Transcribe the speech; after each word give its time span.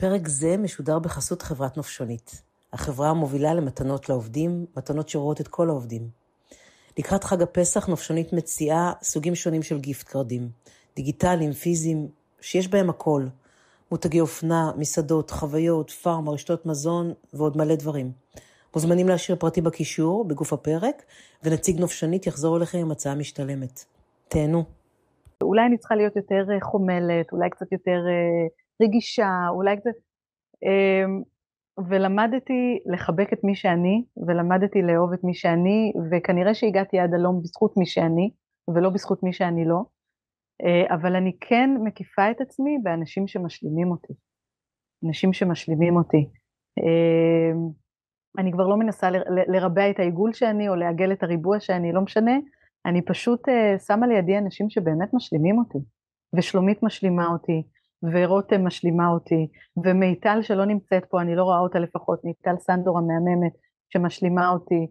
פרק 0.00 0.28
זה 0.28 0.56
משודר 0.56 0.98
בחסות 0.98 1.42
חברת 1.42 1.76
נופשונית, 1.76 2.42
החברה 2.72 3.10
המובילה 3.10 3.54
למתנות 3.54 4.08
לעובדים, 4.08 4.66
מתנות 4.76 5.08
שרואות 5.08 5.40
את 5.40 5.48
כל 5.48 5.68
העובדים. 5.68 6.08
לקראת 6.98 7.24
חג 7.24 7.42
הפסח 7.42 7.86
נופשונית 7.86 8.32
מציעה 8.32 8.92
סוגים 9.02 9.34
שונים 9.34 9.62
של 9.62 9.80
גיפט 9.80 10.08
קרדים, 10.08 10.48
דיגיטליים, 10.96 11.52
פיזיים, 11.52 12.08
שיש 12.40 12.68
בהם 12.68 12.90
הכל. 12.90 13.26
מותגי 13.90 14.20
אופנה, 14.20 14.72
מסעדות, 14.76 15.30
חוויות, 15.30 15.90
פארם, 15.90 16.28
רשתות 16.28 16.66
מזון 16.66 17.12
ועוד 17.32 17.56
מלא 17.56 17.74
דברים. 17.74 18.12
מוזמנים 18.74 19.08
להשאיר 19.08 19.36
פרטי 19.36 19.60
בקישור, 19.60 20.24
בגוף 20.24 20.52
הפרק, 20.52 21.02
ונציג 21.42 21.80
נופשנית 21.80 22.26
יחזור 22.26 22.56
אליכם 22.56 22.78
עם 22.78 22.90
הצעה 22.90 23.14
משתלמת. 23.14 23.84
תהנו. 24.28 24.64
אולי 25.42 25.66
אני 25.66 25.78
צריכה 25.78 25.96
להיות 25.96 26.16
יותר 26.16 26.44
אה, 26.54 26.60
חומלת, 26.60 27.32
אולי 27.32 27.50
קצת 27.50 27.72
יותר 27.72 27.90
אה, 28.08 28.46
רגישה, 28.82 29.30
אולי 29.50 29.76
קצת... 29.76 29.90
אמ, 30.62 31.22
ולמדתי 31.88 32.78
לחבק 32.92 33.32
את 33.32 33.44
מי 33.44 33.54
שאני, 33.54 34.04
ולמדתי 34.26 34.82
לאהוב 34.82 35.12
את 35.12 35.24
מי 35.24 35.34
שאני, 35.34 35.92
וכנראה 36.10 36.54
שהגעתי 36.54 36.98
עד 36.98 37.14
הלום 37.14 37.42
בזכות 37.42 37.76
מי 37.76 37.86
שאני, 37.86 38.30
ולא 38.74 38.90
בזכות 38.90 39.22
מי 39.22 39.32
שאני 39.32 39.64
לא. 39.64 39.82
אה, 40.64 40.94
אבל 40.94 41.16
אני 41.16 41.32
כן 41.40 41.70
מקיפה 41.84 42.30
את 42.30 42.40
עצמי 42.40 42.78
באנשים 42.82 43.26
שמשלימים 43.26 43.90
אותי. 43.90 44.12
אנשים 45.06 45.32
שמשלימים 45.32 45.96
אותי. 45.96 46.28
אמ, 46.78 47.70
אני 48.38 48.52
כבר 48.52 48.66
לא 48.66 48.76
מנסה 48.76 49.10
לרבע 49.48 49.90
את 49.90 49.98
העיגול 49.98 50.32
שאני, 50.32 50.68
או 50.68 50.74
לעגל 50.74 51.12
את 51.12 51.22
הריבוע 51.22 51.60
שאני, 51.60 51.92
לא 51.92 52.00
משנה. 52.00 52.36
אני 52.86 53.02
פשוט 53.02 53.48
uh, 53.48 53.78
שמה 53.86 54.06
לידי 54.06 54.38
אנשים 54.38 54.70
שבאמת 54.70 55.14
משלימים 55.14 55.58
אותי. 55.58 55.78
ושלומית 56.36 56.82
משלימה 56.82 57.26
אותי, 57.26 57.62
ורותם 58.02 58.66
משלימה 58.66 59.08
אותי, 59.08 59.48
ומיטל 59.84 60.42
שלא 60.42 60.64
נמצאת 60.64 61.04
פה, 61.04 61.20
אני 61.20 61.34
לא 61.36 61.44
רואה 61.44 61.58
אותה 61.58 61.78
לפחות, 61.78 62.24
מיטל 62.24 62.56
סנדור 62.58 62.98
המהממת 62.98 63.52
שמשלימה 63.88 64.48
אותי. 64.48 64.86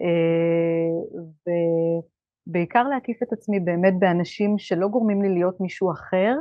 Uh, 0.00 1.22
ובעיקר 2.48 2.82
להקיף 2.82 3.22
את 3.22 3.32
עצמי 3.32 3.60
באמת 3.60 3.94
באנשים 3.98 4.58
שלא 4.58 4.88
גורמים 4.88 5.22
לי 5.22 5.28
להיות 5.28 5.60
מישהו 5.60 5.92
אחר, 5.92 6.34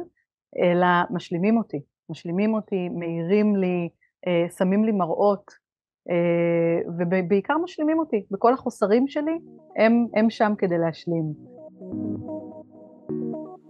אלא 0.63 0.87
משלימים 1.09 1.57
אותי. 1.57 1.81
משלימים 2.09 2.53
אותי, 2.53 2.89
מאירים 2.89 3.55
לי, 3.55 3.89
uh, 4.25 4.51
שמים 4.57 4.85
לי 4.85 4.91
מראות, 4.91 5.65
אה, 6.09 6.91
ובעיקר 6.97 7.57
משלימים 7.63 7.99
אותי, 7.99 8.25
בכל 8.31 8.53
החוסרים 8.53 9.07
שלי, 9.07 9.39
הם, 9.77 10.05
הם 10.15 10.29
שם 10.29 10.53
כדי 10.57 10.77
להשלים. 10.77 11.33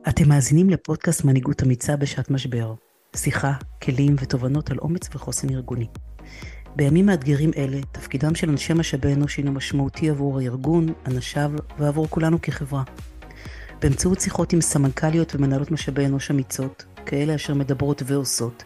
אתם 0.10 0.30
מאזינים 0.30 0.70
לפודקאסט 0.70 1.24
מנהיגות 1.24 1.64
אמיצה 1.64 1.96
בשעת 1.96 2.32
משבר. 2.32 2.74
שיחה, 3.16 3.54
כלים 3.84 4.16
ותובנות 4.22 4.72
על 4.72 4.78
אומץ 4.78 5.10
וחוסן 5.16 5.50
ארגוני. 5.50 5.88
בימים 6.76 7.06
מאתגרים 7.06 7.52
אלה, 7.58 7.78
תפקידם 7.92 8.36
של 8.36 8.50
אנשי 8.50 8.74
משאבי 8.74 9.14
אנוש 9.14 9.38
הינו 9.38 9.52
משמעותי 9.52 10.10
עבור 10.10 10.40
הארגון, 10.40 10.94
אנשיו 11.08 11.52
ועבור 11.80 12.08
כולנו 12.10 12.42
כחברה. 12.42 12.84
באמצעות 13.82 14.22
שיחות 14.22 14.54
עם 14.54 14.62
סמנכ"ליות 14.62 15.36
ומנהלות 15.36 15.72
משאבי 15.72 16.06
אנוש 16.06 16.32
אמיצות, 16.32 16.86
כאלה 17.06 17.36
אשר 17.36 17.54
מדברות 17.54 18.04
ועושות, 18.06 18.64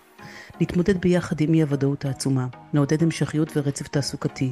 נתמודד 0.62 1.02
ביחד 1.02 1.42
עם 1.42 1.54
אי 1.54 1.62
הוודאות 1.62 2.06
העצומה, 2.06 2.48
נעודד 2.74 3.04
המשכיות 3.04 3.58
ורצף 3.58 3.88
תעסוקתי, 3.88 4.52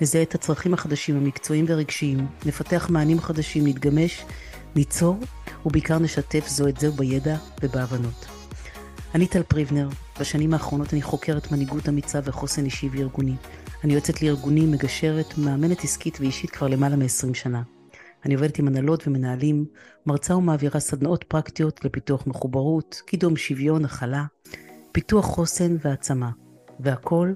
נזהה 0.00 0.22
את 0.22 0.34
הצרכים 0.34 0.74
החדשים 0.74 1.16
המקצועיים 1.16 1.64
והרגשיים, 1.68 2.26
נפתח 2.46 2.90
מענים 2.90 3.20
חדשים, 3.20 3.66
נתגמש, 3.66 4.24
ניצור, 4.76 5.18
ובעיקר 5.66 5.98
נשתף 5.98 6.48
זו 6.48 6.68
את 6.68 6.80
זו 6.80 6.92
בידע 6.92 7.36
ובהבנות. 7.62 8.26
אני 9.14 9.26
טל 9.26 9.42
פריבנר, 9.42 9.88
בשנים 10.20 10.52
האחרונות 10.52 10.92
אני 10.92 11.02
חוקרת 11.02 11.52
מנהיגות 11.52 11.88
אמיצה 11.88 12.20
וחוסן 12.24 12.64
אישי 12.64 12.88
וארגוני. 12.92 13.34
אני 13.84 13.94
יוצאת 13.94 14.22
לארגונים, 14.22 14.70
מגשרת, 14.70 15.38
מאמנת 15.38 15.84
עסקית 15.84 16.20
ואישית 16.20 16.50
כבר 16.50 16.68
למעלה 16.68 16.96
מ-20 16.96 17.34
שנה. 17.34 17.62
אני 18.24 18.34
עובדת 18.34 18.58
עם 18.58 18.68
הנהלות 18.68 19.08
ומנהלים, 19.08 19.64
מרצה 20.06 20.36
ומעבירה 20.36 20.80
סדנאות 20.80 21.24
פרקטיות 21.24 21.84
לפיתוח 21.84 22.26
מחוברות, 22.26 23.02
קידום 23.06 23.36
שוויון, 23.36 23.84
הכלה, 23.84 24.24
פיתוח 24.92 25.24
חוסן 25.24 25.76
והעצמה, 25.84 26.30
והכל 26.80 27.32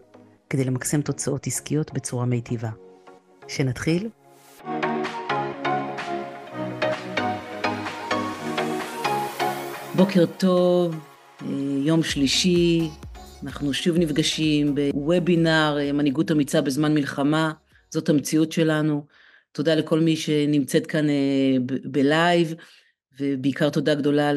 כדי 0.50 0.64
למקסם 0.64 1.02
תוצאות 1.02 1.46
עסקיות 1.46 1.92
בצורה 1.92 2.24
מיטיבה. 2.26 2.70
שנתחיל? 3.48 4.08
בוקר 10.00 10.24
טוב, 10.38 10.94
אה, 11.42 11.46
יום 11.84 12.02
שלישי, 12.02 12.88
אנחנו 13.42 13.72
שוב 13.72 13.98
נפגשים 13.98 14.74
בוובינר 14.74 15.76
אה, 15.80 15.92
מנהיגות 15.92 16.30
אמיצה 16.30 16.60
בזמן 16.60 16.94
מלחמה, 16.94 17.52
זאת 17.90 18.08
המציאות 18.08 18.52
שלנו. 18.52 19.06
תודה 19.52 19.74
לכל 19.74 20.00
מי 20.00 20.16
שנמצאת 20.16 20.86
כאן 20.86 21.10
אה, 21.10 21.56
בלייב, 21.84 22.54
ובעיקר 23.20 23.70
תודה 23.70 23.94
גדולה 23.94 24.32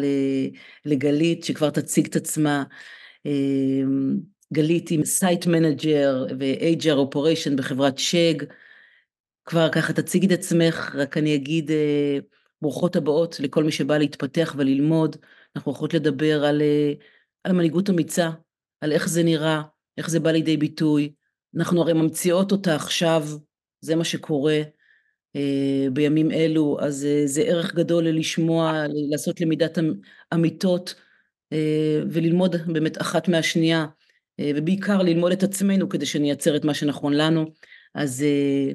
לגלית 0.86 1.44
שכבר 1.44 1.70
תציג 1.70 2.08
את 2.08 2.16
עצמה. 2.16 2.64
גלית 4.54 4.92
עם 4.92 5.06
site 5.06 5.46
manager 5.46 6.26
ו-HR 6.40 6.94
operation 6.94 7.56
בחברת 7.56 7.98
Chegg. 7.98 8.34
כבר 9.46 9.70
ככה 9.70 9.94
תציגי 9.94 10.28
את 10.28 10.32
עצמך, 10.32 10.96
רק 10.96 11.18
אני 11.18 11.36
אגיד 11.36 11.72
ברוכות 12.62 12.96
הבאות 12.96 13.40
לכל 13.40 13.64
מי 13.64 13.72
שבא 13.72 13.98
להתפתח 13.98 14.56
וללמוד. 14.58 15.16
אנחנו 15.56 15.72
הולכות 15.72 15.94
לדבר 15.94 16.46
על, 16.46 16.62
אה, 16.62 16.94
על 17.44 17.52
מנהיגות 17.52 17.90
אמיצה, 17.90 18.30
על 18.82 18.92
איך 18.92 19.10
זה 19.10 19.24
נראה, 19.24 19.62
איך 19.98 20.10
זה 20.10 20.20
בא 20.20 20.32
לידי 20.32 20.58
ביטוי. 20.58 21.14
אנחנו 21.58 21.82
הרי 21.82 21.94
ממציאות 21.94 22.52
אותה 22.52 22.76
עכשיו, 22.76 23.28
זה 23.82 23.96
מה 23.96 24.04
שקורה 24.04 24.62
אה, 25.36 25.88
בימים 25.94 26.32
אלו, 26.32 26.78
אז 26.82 27.06
אה, 27.06 27.22
זה 27.26 27.42
ערך 27.42 27.76
גדול 27.76 28.08
לשמוע, 28.08 28.84
לעשות 29.10 29.42
למידת 29.42 29.78
אמיתות. 30.34 30.96
אה, 31.54 32.02
וללמוד 32.12 32.56
באמת 32.68 33.02
אחת 33.02 33.28
מהשנייה, 33.28 33.86
אה, 34.40 34.52
ובעיקר 34.56 35.02
ללמוד 35.02 35.32
את 35.32 35.44
עצמנו 35.44 35.90
כדי 35.90 36.06
שנייצר 36.06 36.56
את 36.56 36.66
מה 36.66 36.74
שנכון 36.74 37.14
לנו. 37.14 37.46
אז 37.96 38.24
אה, 38.24 38.74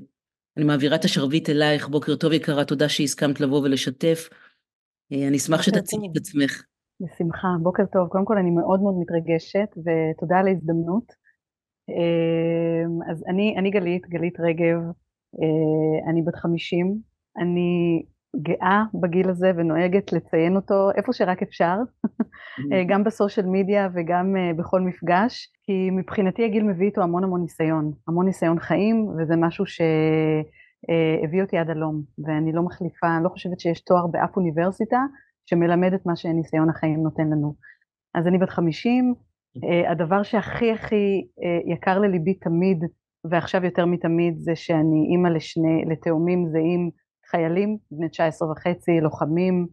אני 0.56 0.64
מעבירה 0.64 0.96
את 0.96 1.04
השרביט 1.04 1.50
אלייך, 1.50 1.88
בוקר 1.88 2.16
טוב 2.16 2.32
יקרה, 2.32 2.64
תודה 2.64 2.88
שהסכמת 2.88 3.40
לבוא 3.40 3.60
ולשתף. 3.62 4.28
אני 5.12 5.36
אשמח 5.36 5.62
שתציגי 5.62 6.06
את 6.12 6.16
עצמך. 6.16 6.62
בשמחה, 7.00 7.48
בוקר 7.62 7.82
טוב. 7.92 8.08
קודם 8.08 8.24
כל 8.24 8.38
אני 8.38 8.50
מאוד 8.50 8.80
מאוד 8.82 8.94
מתרגשת, 9.00 9.68
ותודה 9.78 10.38
על 10.38 10.46
ההזדמנות. 10.46 11.12
אז 13.10 13.24
אני, 13.28 13.54
אני 13.58 13.70
גלית, 13.70 14.08
גלית 14.08 14.40
רגב, 14.40 14.78
אני 16.10 16.22
בת 16.22 16.36
50, 16.36 16.98
אני 17.36 18.02
גאה 18.36 18.82
בגיל 18.94 19.30
הזה 19.30 19.52
ונוהגת 19.56 20.12
לציין 20.12 20.56
אותו 20.56 20.90
איפה 20.96 21.12
שרק 21.12 21.42
אפשר, 21.42 21.76
אה, 22.72 22.84
גם 22.88 23.04
בסושיאל 23.04 23.46
מדיה 23.46 23.88
וגם 23.94 24.36
אה, 24.36 24.54
בכל 24.54 24.80
מפגש, 24.80 25.48
כי 25.62 25.90
מבחינתי 25.90 26.44
הגיל 26.44 26.64
מביא 26.64 26.86
איתו 26.86 27.02
המון 27.02 27.24
המון 27.24 27.40
ניסיון, 27.40 27.92
המון 28.08 28.26
ניסיון 28.26 28.60
חיים, 28.60 29.08
וזה 29.08 29.36
משהו 29.36 29.66
שהביא 29.66 30.44
אה, 30.90 31.42
אותי 31.42 31.58
עד 31.58 31.70
הלום, 31.70 32.02
ואני 32.26 32.52
לא 32.52 32.62
מחליפה, 32.62 33.16
אני 33.16 33.24
לא 33.24 33.28
חושבת 33.28 33.60
שיש 33.60 33.80
תואר 33.80 34.06
באף 34.06 34.36
אוניברסיטה 34.36 34.98
שמלמד 35.46 35.92
את 35.92 36.06
מה 36.06 36.16
שניסיון 36.16 36.70
החיים 36.70 37.02
נותן 37.02 37.26
לנו. 37.26 37.54
אז 38.14 38.26
אני 38.26 38.38
בת 38.38 38.50
50, 38.50 39.14
הדבר 39.90 40.22
שהכי 40.22 40.72
הכי 40.72 41.26
יקר 41.66 41.98
לליבי 41.98 42.34
תמיד, 42.34 42.84
ועכשיו 43.30 43.64
יותר 43.64 43.86
מתמיד, 43.86 44.38
זה 44.38 44.56
שאני 44.56 45.06
אימא 45.10 45.28
לשני, 45.28 45.84
לתאומים 45.90 46.46
זהים 46.48 46.90
חיילים, 47.30 47.78
בני 47.90 48.08
19 48.08 48.50
וחצי, 48.50 49.00
לוחמים, 49.00 49.66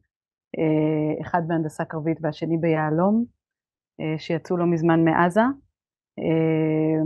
אה, 0.58 1.22
אחד 1.22 1.42
בהנדסה 1.48 1.86
קרבית 1.86 2.18
והשני 2.22 2.58
ביהלום, 2.58 3.26
אה, 4.02 4.16
שיצאו 4.18 4.58
לא 4.58 4.66
מזמן 4.66 5.04
מעזה, 5.04 5.42
אה, 6.20 7.02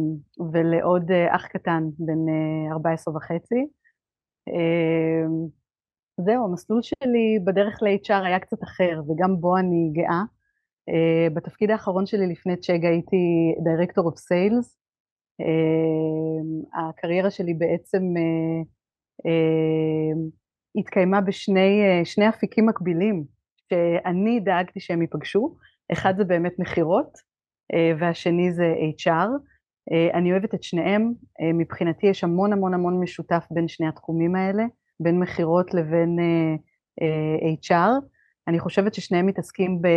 ולעוד 0.51 1.11
אח 1.35 1.47
קטן 1.47 1.83
בן 1.99 2.33
14 2.71 3.15
וחצי. 3.15 3.67
זהו, 6.17 6.45
המסלול 6.45 6.81
שלי 6.81 7.39
בדרך 7.45 7.79
ל-HR 7.81 8.25
היה 8.25 8.39
קצת 8.39 8.63
אחר, 8.63 9.01
וגם 9.07 9.41
בו 9.41 9.57
אני 9.57 9.89
גאה. 9.93 10.21
בתפקיד 11.33 11.71
האחרון 11.71 12.05
שלי 12.05 12.27
לפני 12.27 12.57
צ'ג 12.57 12.85
הייתי 12.85 13.55
דירקטור 13.63 14.05
אוף 14.05 14.17
סיילס. 14.17 14.77
הקריירה 16.73 17.31
שלי 17.31 17.53
בעצם 17.53 18.03
התקיימה 20.75 21.21
בשני 21.21 22.29
אפיקים 22.29 22.65
מקבילים, 22.65 23.23
שאני 23.69 24.39
דאגתי 24.39 24.79
שהם 24.79 25.01
ייפגשו, 25.01 25.55
אחד 25.91 26.13
זה 26.17 26.23
באמת 26.23 26.59
מכירות, 26.59 27.17
אה, 27.73 27.91
והשני 27.99 28.51
זה 28.51 28.73
HR. 28.97 29.29
אה, 29.91 30.09
אני 30.13 30.31
אוהבת 30.31 30.53
את 30.53 30.63
שניהם, 30.63 31.13
אה, 31.41 31.53
מבחינתי 31.53 32.07
יש 32.07 32.23
המון 32.23 32.53
המון 32.53 32.73
המון 32.73 32.99
משותף 32.99 33.47
בין 33.51 33.67
שני 33.67 33.87
התחומים 33.87 34.35
האלה, 34.35 34.63
בין 34.99 35.19
מכירות 35.19 35.73
לבין 35.73 36.17
HR, 37.63 38.05
אני 38.47 38.59
חושבת 38.59 38.93
ששניהם 38.93 39.25
מתעסקים 39.25 39.81
ב, 39.81 39.87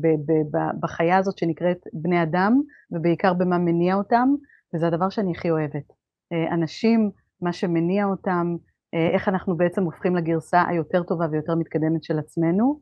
ב, 0.00 0.06
ב, 0.06 0.56
ב, 0.56 0.58
בחיה 0.80 1.18
הזאת 1.18 1.38
שנקראת 1.38 1.78
בני 1.92 2.22
אדם, 2.22 2.60
ובעיקר 2.90 3.34
במה 3.34 3.58
מניע 3.58 3.94
אותם, 3.94 4.28
וזה 4.74 4.86
הדבר 4.86 5.08
שאני 5.08 5.32
הכי 5.32 5.50
אוהבת. 5.50 5.92
אה, 6.32 6.54
אנשים, 6.54 7.10
מה 7.40 7.52
שמניע 7.52 8.04
אותם, 8.04 8.56
אה, 8.94 9.08
איך 9.14 9.28
אנחנו 9.28 9.56
בעצם 9.56 9.82
הופכים 9.82 10.16
לגרסה 10.16 10.62
היותר 10.68 11.02
טובה 11.02 11.26
ויותר 11.30 11.54
מתקדמת 11.54 12.04
של 12.04 12.18
עצמנו. 12.18 12.80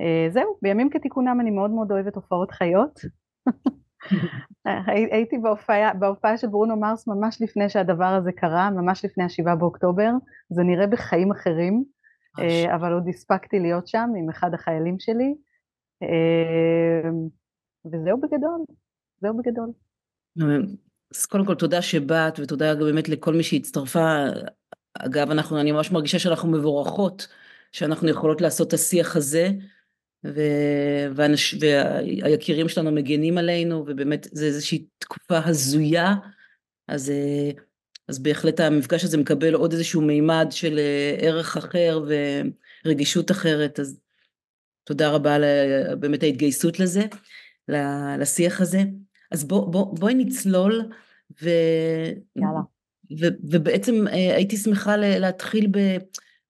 אה, 0.00 0.26
זהו, 0.30 0.58
בימים 0.62 0.90
כתיקונם 0.90 1.40
אני 1.40 1.50
מאוד 1.50 1.70
מאוד 1.70 1.92
אוהבת 1.92 2.16
הופעות 2.16 2.50
חיות. 2.50 3.00
הייתי 5.12 5.38
בהופעה, 5.38 5.94
בהופעה 5.94 6.38
של 6.38 6.46
ברונו 6.46 6.76
מרס 6.76 7.06
ממש 7.06 7.38
לפני 7.40 7.68
שהדבר 7.68 8.04
הזה 8.04 8.32
קרה, 8.32 8.70
ממש 8.70 9.04
לפני 9.04 9.24
השבעה 9.24 9.56
באוקטובר, 9.56 10.10
זה 10.50 10.62
נראה 10.62 10.86
בחיים 10.86 11.30
אחרים, 11.32 11.84
אבל 12.74 12.92
עוד 12.92 13.08
הספקתי 13.08 13.58
להיות 13.58 13.88
שם 13.88 14.10
עם 14.18 14.30
אחד 14.30 14.54
החיילים 14.54 14.96
שלי, 14.98 15.34
וזהו 17.86 18.20
בגדול, 18.20 18.64
זהו 19.20 19.36
בגדול. 19.36 19.70
אז 21.14 21.26
קודם 21.26 21.46
כל 21.46 21.54
תודה 21.54 21.82
שבאת, 21.82 22.40
ותודה 22.40 22.74
גם 22.74 22.80
באמת 22.80 23.08
לכל 23.08 23.34
מי 23.34 23.42
שהצטרפה. 23.42 24.24
אגב, 24.98 25.30
אנחנו, 25.30 25.60
אני 25.60 25.72
ממש 25.72 25.92
מרגישה 25.92 26.18
שאנחנו 26.18 26.50
מבורכות, 26.50 27.28
שאנחנו 27.72 28.08
יכולות 28.08 28.40
לעשות 28.40 28.68
את 28.68 28.72
השיח 28.72 29.16
הזה, 29.16 29.50
ו... 30.34 30.40
והנש... 31.14 31.54
והיקירים 31.60 32.68
שלנו 32.68 32.92
מגנים 32.92 33.38
עלינו, 33.38 33.84
ובאמת 33.86 34.26
זה 34.32 34.46
איזושהי 34.46 34.86
תקופה 34.98 35.38
הזויה, 35.44 36.14
אז, 36.88 37.12
אז 38.08 38.18
בהחלט 38.18 38.60
המפגש 38.60 39.04
הזה 39.04 39.18
מקבל 39.18 39.54
עוד 39.54 39.72
איזשהו 39.72 40.00
מימד 40.00 40.46
של 40.50 40.80
ערך 41.20 41.56
אחר 41.56 42.04
ורגישות 42.84 43.30
אחרת, 43.30 43.80
אז 43.80 44.00
תודה 44.84 45.10
רבה 45.10 45.34
על 45.34 45.44
באמת 45.98 46.22
ההתגייסות 46.22 46.80
לזה, 46.80 47.02
לשיח 48.18 48.60
הזה. 48.60 48.82
אז 49.30 49.44
בוא, 49.44 49.72
בוא, 49.72 49.96
בואי 49.98 50.14
נצלול, 50.14 50.82
ו... 51.42 51.50
יאללה. 52.36 52.60
ו, 53.20 53.26
ובעצם 53.50 54.08
אה, 54.08 54.34
הייתי 54.36 54.56
שמחה 54.56 54.96
להתחיל 54.96 55.66
ב... 55.70 55.78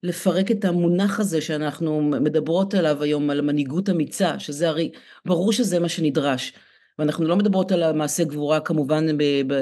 לפרק 0.03 0.51
את 0.51 0.65
המונח 0.65 1.19
הזה 1.19 1.41
שאנחנו 1.41 2.01
מדברות 2.01 2.73
עליו 2.73 3.03
היום, 3.03 3.29
על 3.29 3.41
מנהיגות 3.41 3.89
אמיצה, 3.89 4.39
שזה 4.39 4.69
הרי, 4.69 4.91
ברור 5.25 5.51
שזה 5.51 5.79
מה 5.79 5.89
שנדרש. 5.89 6.53
ואנחנו 6.99 7.25
לא 7.25 7.35
מדברות 7.35 7.71
על 7.71 7.83
המעשה 7.83 8.23
גבורה 8.23 8.59
כמובן 8.59 9.17
ב, 9.17 9.23
ב, 9.47 9.53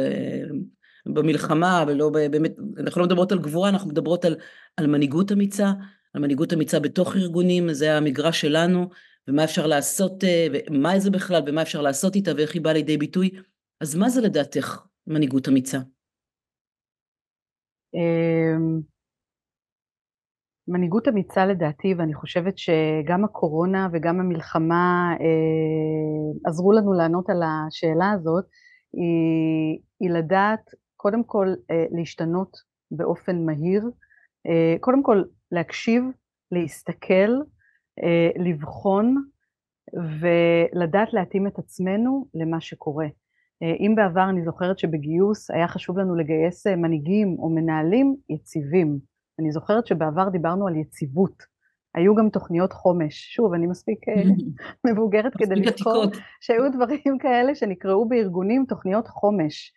במלחמה, 1.06 1.84
ולא 1.88 2.10
באמת, 2.10 2.56
אנחנו 2.78 3.02
לא 3.02 3.08
מדברות 3.08 3.32
על 3.32 3.40
גבורה, 3.40 3.70
אנחנו 3.70 3.90
מדברות 3.90 4.26
על, 4.26 4.36
על 4.78 4.88
מנהיגות 4.88 5.32
אמיצה, 5.32 5.72
על 6.14 6.22
מנהיגות 6.22 6.54
אמיצה 6.54 6.80
בתוך 6.80 7.16
ארגונים, 7.16 7.74
זה 7.74 7.98
המגרש 7.98 8.42
שלנו, 8.42 8.90
ומה 9.28 9.44
אפשר 9.44 9.68
לעשות, 9.68 10.24
אה, 10.24 10.48
ומה 10.70 11.00
זה 11.00 11.12
בכלל, 11.12 11.42
ומה 11.48 11.62
אפשר 11.62 11.82
לעשות 11.82 12.16
איתה, 12.16 12.32
ואיך 12.38 12.54
היא 12.54 12.62
באה 12.62 12.74
לידי 12.74 12.98
ביטוי. 12.98 13.30
אז 13.82 13.96
מה 13.96 14.10
זה 14.10 14.22
לדעתך 14.22 14.80
מנהיגות 15.08 15.48
אמיצה? 15.48 15.80
מנהיגות 20.68 21.08
אמיצה 21.08 21.46
לדעתי, 21.46 21.94
ואני 21.94 22.14
חושבת 22.14 22.58
שגם 22.58 23.26
הקורונה 23.26 23.88
וגם 23.94 24.20
המלחמה 24.20 25.16
אה, 25.20 26.50
עזרו 26.50 26.72
לנו 26.72 26.94
לענות 26.94 27.30
על 27.30 27.42
השאלה 27.44 28.12
הזאת, 28.12 28.46
היא, 28.94 29.80
היא 30.00 30.10
לדעת 30.10 30.70
קודם 30.96 31.24
כל 31.24 31.48
אה, 31.72 31.86
להשתנות 31.92 32.58
באופן 32.92 33.46
מהיר, 33.46 33.84
קודם 34.80 35.04
כל 35.04 35.24
להקשיב, 35.52 36.04
להסתכל, 36.52 37.32
אה, 38.04 38.30
לבחון 38.36 39.16
ולדעת 39.94 41.14
להתאים 41.14 41.48
את 41.48 41.60
עצמנו 41.60 42.26
למה 42.34 42.62
שקורה. 42.62 43.06
אה, 43.64 43.74
אם 43.80 43.96
בעבר 43.96 44.30
אני 44.30 44.44
זוכרת 44.44 44.80
שבגיוס 44.80 45.52
היה 45.52 45.68
חשוב 45.68 46.00
לנו 46.00 46.16
לגייס 46.16 46.68
אה, 46.68 46.76
מנהיגים 46.76 47.36
או 47.40 47.50
מנהלים 47.50 48.16
יציבים, 48.30 49.00
אני 49.40 49.52
זוכרת 49.52 49.88
שבעבר 49.88 50.30
דיברנו 50.30 50.68
על 50.68 50.76
יציבות, 50.76 51.44
היו 51.96 52.16
גם 52.16 52.30
תוכניות 52.30 52.74
חומש, 52.74 53.34
שוב 53.36 53.54
אני 53.54 53.68
מספיק 53.68 54.00
מבוגרת 54.88 55.34
כדי 55.38 55.56
לזכור 55.56 56.06
שהיו 56.42 56.72
דברים 56.72 57.18
כאלה 57.20 57.56
שנקראו 57.56 58.10
בארגונים 58.10 58.66
תוכניות 58.68 59.08
חומש. 59.08 59.74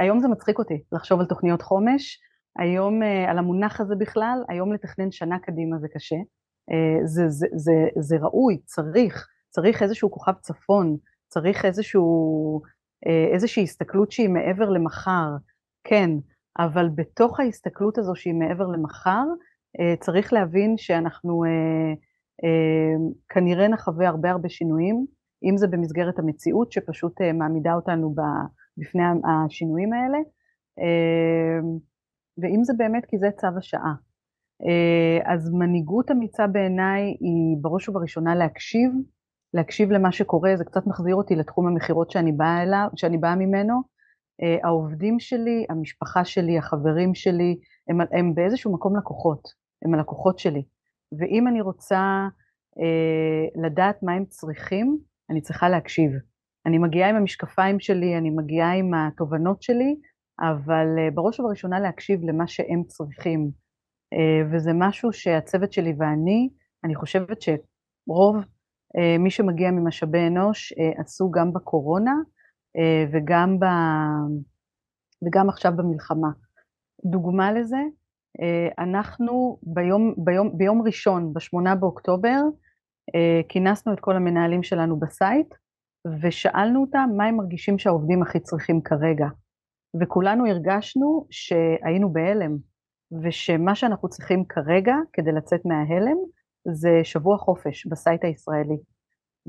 היום 0.00 0.20
זה 0.20 0.28
מצחיק 0.28 0.58
אותי 0.58 0.82
לחשוב 0.92 1.20
על 1.20 1.26
תוכניות 1.26 1.62
חומש, 1.62 2.20
היום 2.58 3.02
על 3.28 3.38
המונח 3.38 3.80
הזה 3.80 3.94
בכלל, 3.98 4.44
היום 4.48 4.72
לתכנן 4.72 5.10
שנה 5.10 5.38
קדימה 5.38 5.78
זה 5.78 5.88
קשה, 5.94 6.16
אה, 6.70 7.06
זה, 7.06 7.28
זה, 7.28 7.46
זה, 7.54 7.72
זה 8.00 8.16
ראוי, 8.16 8.58
צריך, 8.64 9.28
צריך 9.50 9.82
איזשהו 9.82 10.10
כוכב 10.10 10.32
צפון, 10.40 10.96
צריך 11.28 11.64
איזשהו, 11.64 12.60
אה, 13.06 13.34
איזושהי 13.34 13.62
הסתכלות 13.62 14.12
שהיא 14.12 14.28
מעבר 14.28 14.70
למחר, 14.70 15.28
כן, 15.84 16.10
אבל 16.58 16.88
בתוך 16.94 17.40
ההסתכלות 17.40 17.98
הזו 17.98 18.14
שהיא 18.14 18.34
מעבר 18.34 18.66
למחר, 18.66 19.24
אה, 19.80 19.96
צריך 20.00 20.32
להבין 20.32 20.76
שאנחנו 20.76 21.42
כנראה 23.28 23.68
נחווה 23.68 24.08
הרבה 24.08 24.30
הרבה 24.30 24.48
שינויים, 24.48 25.06
אם 25.44 25.56
זה 25.56 25.66
במסגרת 25.68 26.18
המציאות 26.18 26.72
שפשוט 26.72 27.20
מעמידה 27.34 27.74
אותנו 27.74 28.14
בפני 28.78 29.02
השינויים 29.24 29.92
האלה, 29.92 30.18
ואם 32.38 32.64
זה 32.64 32.72
באמת 32.76 33.04
כי 33.06 33.18
זה 33.18 33.30
צו 33.40 33.46
השעה. 33.58 33.94
אה, 34.66 35.32
אז 35.32 35.50
מנהיגות 35.52 36.10
אמיצה 36.10 36.46
בעיניי 36.46 37.02
היא 37.02 37.56
בראש 37.60 37.88
ובראשונה 37.88 38.34
להקשיב, 38.34 38.92
להקשיב 39.54 39.90
למה 39.90 40.12
שקורה, 40.12 40.56
זה 40.56 40.64
קצת 40.64 40.86
מחזיר 40.86 41.14
אותי 41.14 41.34
לתחום 41.36 41.66
המכירות 41.66 42.10
שאני 42.10 42.32
באה 42.32 42.62
באה 43.18 43.36
ממנו. 43.36 43.91
אה, 44.42 44.56
העובדים 44.64 45.20
שלי, 45.20 45.66
המשפחה 45.68 46.24
שלי, 46.24 46.58
החברים 46.58 47.14
שלי, 47.14 47.58
הם, 47.88 48.00
הם 48.00 48.34
באיזשהו 48.34 48.74
מקום 48.74 48.96
לקוחות, 48.96 49.48
הם 49.84 49.94
הלקוחות 49.94 50.38
שלי. 50.38 50.62
ואם 51.18 51.48
אני 51.48 51.60
רוצה 51.60 52.28
אה, 52.78 53.62
לדעת 53.64 54.02
מה 54.02 54.12
הם 54.12 54.24
צריכים, 54.24 54.98
אני 55.30 55.40
צריכה 55.40 55.68
להקשיב. 55.68 56.12
אני 56.66 56.78
מגיעה 56.78 57.10
עם 57.10 57.16
המשקפיים 57.16 57.80
שלי, 57.80 58.18
אני 58.18 58.30
מגיעה 58.30 58.72
עם 58.72 58.94
התובנות 58.94 59.62
שלי, 59.62 59.96
אבל 60.40 60.86
אה, 60.98 61.10
בראש 61.14 61.40
ובראשונה 61.40 61.80
להקשיב 61.80 62.20
למה 62.24 62.46
שהם 62.46 62.82
צריכים. 62.86 63.50
אה, 64.12 64.48
וזה 64.52 64.70
משהו 64.74 65.12
שהצוות 65.12 65.72
שלי 65.72 65.94
ואני, 65.98 66.48
אני 66.84 66.94
חושבת 66.94 67.42
שרוב 67.42 68.36
אה, 68.96 69.18
מי 69.18 69.30
שמגיע 69.30 69.70
ממשאבי 69.70 70.26
אנוש 70.26 70.72
אה, 70.72 71.00
עשו 71.00 71.30
גם 71.30 71.52
בקורונה 71.52 72.14
וגם, 73.12 73.58
ב... 73.58 73.64
וגם 75.26 75.48
עכשיו 75.48 75.72
במלחמה. 75.76 76.28
דוגמה 77.04 77.52
לזה, 77.52 77.82
אנחנו 78.78 79.58
ביום, 79.62 80.14
ביום, 80.16 80.58
ביום 80.58 80.82
ראשון, 80.86 81.32
בשמונה 81.34 81.74
באוקטובר, 81.74 82.40
כינסנו 83.48 83.92
את 83.92 84.00
כל 84.00 84.16
המנהלים 84.16 84.62
שלנו 84.62 84.98
ב 84.98 85.09
site 85.09 85.54
ושאלנו 86.22 86.80
אותם 86.80 87.08
מה 87.16 87.24
הם 87.24 87.36
מרגישים 87.36 87.78
שהעובדים 87.78 88.22
הכי 88.22 88.40
צריכים 88.40 88.80
כרגע. 88.84 89.26
וכולנו 90.02 90.46
הרגשנו 90.46 91.26
שהיינו 91.30 92.12
בהלם. 92.12 92.56
ושמה 93.22 93.74
שאנחנו 93.74 94.08
צריכים 94.08 94.44
כרגע 94.48 94.94
כדי 95.12 95.32
לצאת 95.32 95.60
מההלם 95.64 96.16
זה 96.72 97.00
שבוע 97.02 97.38
חופש 97.38 97.86
ב 97.86 97.94
site 97.94 98.24
הישראלי. 98.24 98.78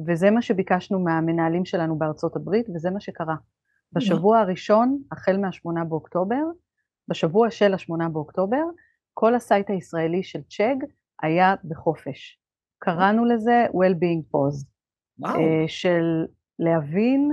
וזה 0.08 0.32
מה 0.32 0.42
שביקשנו 0.42 1.00
מהמנהלים 1.00 1.66
שלנו 1.66 1.98
בארצות 1.98 2.36
הברית 2.36 2.66
וזה 2.76 2.92
מה 2.92 3.00
שקרה. 3.00 3.36
בשבוע 3.92 4.40
הראשון, 4.40 5.02
החל 5.12 5.38
מהשמונה 5.38 5.84
באוקטובר, 5.84 6.44
בשבוע 7.08 7.52
של 7.52 7.74
השמונה 7.74 8.10
באוקטובר, 8.10 8.64
כל 9.14 9.36
ה 9.36 9.42
site 9.42 9.70
הישראלי 9.70 10.24
של 10.24 10.42
Chegg 10.42 10.86
היה 11.22 11.56
בחופש. 11.64 12.40
קראנו 12.80 13.26
לזה 13.26 13.66
Well-being 13.70 14.36
Pause. 14.36 14.66
וואו. 15.20 15.40
אה, 15.40 15.68
של 15.68 16.26
להבין 16.60 17.32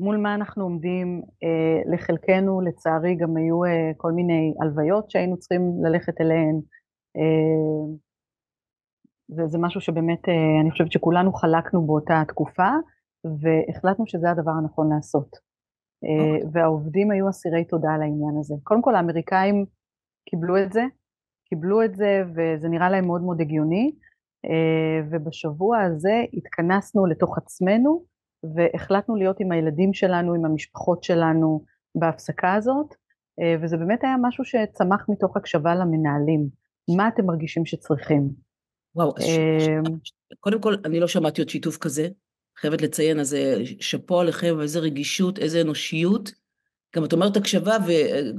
מול 0.00 0.16
מה 0.16 0.34
אנחנו 0.34 0.64
עומדים, 0.64 1.22
אה, 1.44 1.94
לחלקנו 1.94 2.60
לצערי 2.60 3.14
גם 3.14 3.36
היו 3.36 3.64
אה, 3.64 3.90
כל 3.96 4.12
מיני 4.12 4.54
הלוויות 4.60 5.10
שהיינו 5.10 5.38
צריכים 5.38 5.62
ללכת 5.84 6.20
אליהן, 6.20 6.60
וזה 9.36 9.58
משהו 9.58 9.80
שבאמת 9.80 10.28
אה, 10.28 10.60
אני 10.62 10.70
חושבת 10.70 10.92
שכולנו 10.92 11.32
חלקנו 11.32 11.86
באותה 11.86 12.22
תקופה, 12.28 12.68
והחלטנו 13.24 14.06
שזה 14.06 14.30
הדבר 14.30 14.50
הנכון 14.50 14.92
לעשות. 14.92 15.36
אה, 16.04 16.34
אוקיי. 16.34 16.50
והעובדים 16.52 17.10
היו 17.10 17.28
אסירי 17.28 17.64
תודה 17.64 17.88
על 17.94 18.02
העניין 18.02 18.34
הזה. 18.40 18.54
קודם 18.64 18.82
כל 18.82 18.94
האמריקאים 18.94 19.64
קיבלו 20.30 20.62
את 20.62 20.72
זה, 20.72 20.82
קיבלו 21.48 21.84
את 21.84 21.94
זה 21.94 22.22
וזה 22.34 22.68
נראה 22.68 22.90
להם 22.90 23.06
מאוד 23.06 23.22
מאוד 23.22 23.40
הגיוני, 23.40 23.92
אה, 24.44 25.06
ובשבוע 25.10 25.80
הזה 25.80 26.24
התכנסנו 26.34 27.06
לתוך 27.06 27.38
עצמנו, 27.38 28.04
והחלטנו 28.54 29.16
להיות 29.16 29.40
עם 29.40 29.52
הילדים 29.52 29.94
שלנו, 29.94 30.34
עם 30.34 30.44
המשפחות 30.44 31.04
שלנו 31.04 31.64
בהפסקה 31.94 32.54
הזאת, 32.54 32.94
וזה 33.62 33.76
באמת 33.76 34.04
היה 34.04 34.16
משהו 34.22 34.44
שצמח 34.44 35.06
מתוך 35.08 35.36
הקשבה 35.36 35.74
למנהלים. 35.74 36.48
מה 36.96 37.08
אתם 37.08 37.26
מרגישים 37.26 37.66
שצריכים? 37.66 38.28
וואו, 38.94 39.14
אז 39.18 39.24
קודם 40.40 40.60
כל, 40.60 40.74
אני 40.84 41.00
לא 41.00 41.08
שמעתי 41.08 41.40
עוד 41.40 41.48
שיתוף 41.48 41.76
כזה, 41.76 42.08
חייבת 42.58 42.82
לציין, 42.82 43.20
אז 43.20 43.36
שאפו 43.80 44.20
עליכם, 44.20 44.60
איזה 44.60 44.78
רגישות, 44.78 45.38
איזה 45.38 45.60
אנושיות. 45.60 46.32
גם 46.96 47.04
את 47.04 47.12
אומרת 47.12 47.36
הקשבה, 47.36 47.76
ו... 47.86 47.92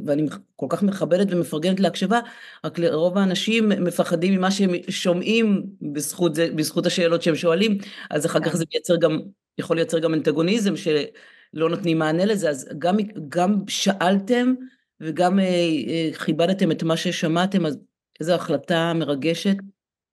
ואני 0.05 0.27
כל 0.55 0.65
כך 0.69 0.83
מכבדת 0.83 1.27
ומפרגנת 1.31 1.79
להקשבה, 1.79 2.19
רק 2.63 2.79
לרוב 2.79 3.17
האנשים 3.17 3.69
מפחדים 3.69 4.33
ממה 4.33 4.51
שהם 4.51 4.71
שומעים 4.89 5.63
בזכות, 5.93 6.35
זה, 6.35 6.49
בזכות 6.55 6.85
השאלות 6.85 7.21
שהם 7.21 7.35
שואלים, 7.35 7.77
אז 8.09 8.25
אחר 8.25 8.39
כך 8.39 8.51
כן. 8.51 8.57
זה 8.57 8.65
מייצר 8.73 8.95
גם, 8.95 9.19
יכול 9.57 9.75
לייצר 9.75 9.99
גם 9.99 10.13
אנטגוניזם 10.13 10.75
שלא 10.75 11.69
נותנים 11.69 11.99
מענה 11.99 12.25
לזה, 12.25 12.49
אז 12.49 12.69
גם, 12.79 12.97
גם 13.29 13.63
שאלתם 13.67 14.53
וגם 15.01 15.39
אה, 15.39 15.45
אה, 15.87 16.09
כיבדתם 16.25 16.71
את 16.71 16.83
מה 16.83 16.97
ששמעתם, 16.97 17.65
אז 17.65 17.77
איזו 18.19 18.33
החלטה 18.33 18.93
מרגשת. 18.95 19.55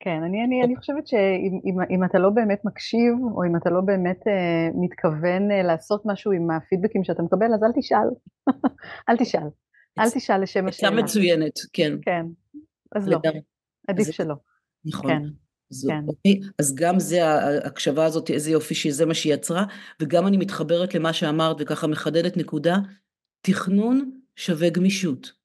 כן, 0.02 0.22
אני, 0.22 0.44
אני, 0.44 0.64
אני 0.64 0.76
חושבת 0.76 1.06
שאם 1.06 1.60
אם, 1.64 1.80
אם 1.90 2.04
אתה 2.04 2.18
לא 2.18 2.30
באמת 2.30 2.60
מקשיב, 2.64 3.14
או 3.34 3.44
אם 3.44 3.56
אתה 3.56 3.70
לא 3.70 3.80
באמת 3.80 4.26
אה, 4.26 4.68
מתכוון 4.74 5.50
אה, 5.50 5.62
לעשות 5.62 6.02
משהו 6.04 6.32
עם 6.32 6.50
הפידבקים 6.50 7.04
שאתה 7.04 7.22
מקבל, 7.22 7.54
אז 7.54 7.62
אל 7.62 7.72
תשאל. 7.80 8.08
אל 9.08 9.16
תשאל. 9.16 9.48
אל 9.98 10.10
תשאל 10.10 10.42
לשם 10.42 10.68
השאלה. 10.68 10.92
עצה 10.92 11.02
מצוינת, 11.02 11.52
כן. 11.72 11.92
כן, 12.02 12.26
אז 12.96 13.08
לא. 13.08 13.18
עדיף. 13.88 14.10
שלא. 14.10 14.34
נכון. 14.84 15.10
כן. 15.10 15.22
זו, 15.70 15.88
כן. 15.88 16.04
אוקיי, 16.08 16.40
אז 16.58 16.74
גם 16.74 16.98
זה, 16.98 17.26
ההקשבה 17.26 18.04
הזאת, 18.04 18.30
איזה 18.30 18.50
יופי 18.50 18.74
שזה 18.74 19.06
מה 19.06 19.14
שהיא 19.14 19.34
יצרה, 19.34 19.64
וגם 20.02 20.26
אני 20.26 20.36
מתחברת 20.36 20.94
למה 20.94 21.12
שאמרת 21.12 21.56
וככה 21.60 21.86
מחדדת 21.86 22.36
נקודה, 22.36 22.76
תכנון 23.40 24.10
שווה 24.36 24.70
גמישות. 24.70 25.39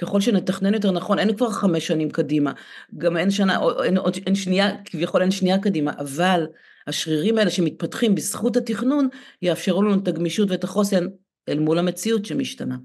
ככל 0.00 0.20
שנתכנן 0.20 0.74
יותר 0.74 0.90
נכון, 0.90 1.18
אין 1.18 1.36
כבר 1.36 1.50
חמש 1.50 1.86
שנים 1.86 2.10
קדימה, 2.10 2.52
גם 2.98 3.16
אין 3.16 3.30
שנה, 3.30 3.58
אין, 3.84 3.96
אין, 3.96 4.24
אין 4.26 4.34
שנייה, 4.34 4.66
כביכול 4.84 5.22
אין 5.22 5.30
שנייה 5.30 5.58
קדימה, 5.58 5.92
אבל 5.98 6.46
השרירים 6.86 7.38
האלה 7.38 7.50
שמתפתחים 7.50 8.14
בזכות 8.14 8.56
התכנון, 8.56 9.08
יאפשרו 9.42 9.82
לנו 9.82 10.02
את 10.02 10.08
הגמישות 10.08 10.50
ואת 10.50 10.64
החוסן 10.64 11.04
אל 11.48 11.58
מול 11.58 11.78
המציאות 11.78 12.24
שמשתנה. 12.24 12.76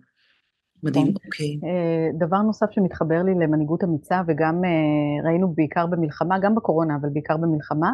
מדהים, 0.84 1.06
כן. 1.06 1.14
אוקיי. 1.26 1.60
אה, 1.64 2.28
דבר 2.28 2.38
נוסף 2.38 2.66
שמתחבר 2.72 3.24
לי 3.24 3.32
למנהיגות 3.32 3.84
אמיצה, 3.84 4.22
וגם 4.28 4.62
אה, 4.66 5.30
ראינו 5.30 5.54
בעיקר 5.54 5.86
במלחמה, 5.86 6.40
גם 6.40 6.56
בקורונה, 6.56 6.96
אבל 7.02 7.10
בעיקר 7.14 7.38
במלחמה, 7.38 7.92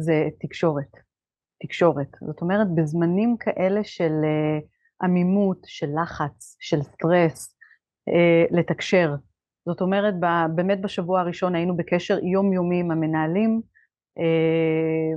זה 0.00 0.28
תקשורת. 0.40 0.96
תקשורת. 1.62 2.16
זאת 2.26 2.42
אומרת, 2.42 2.66
בזמנים 2.74 3.36
כאלה 3.40 3.80
של 3.84 4.12
אה, 4.24 4.58
עמימות, 5.02 5.58
של 5.66 5.88
לחץ, 6.02 6.56
של 6.60 6.82
סטרס, 6.82 7.54
לתקשר. 8.50 9.14
זאת 9.66 9.80
אומרת, 9.80 10.14
באמת 10.54 10.80
בשבוע 10.80 11.20
הראשון 11.20 11.54
היינו 11.54 11.76
בקשר 11.76 12.18
יומיומי 12.24 12.80
עם 12.80 12.90
המנהלים. 12.90 13.60
אה, 14.18 15.12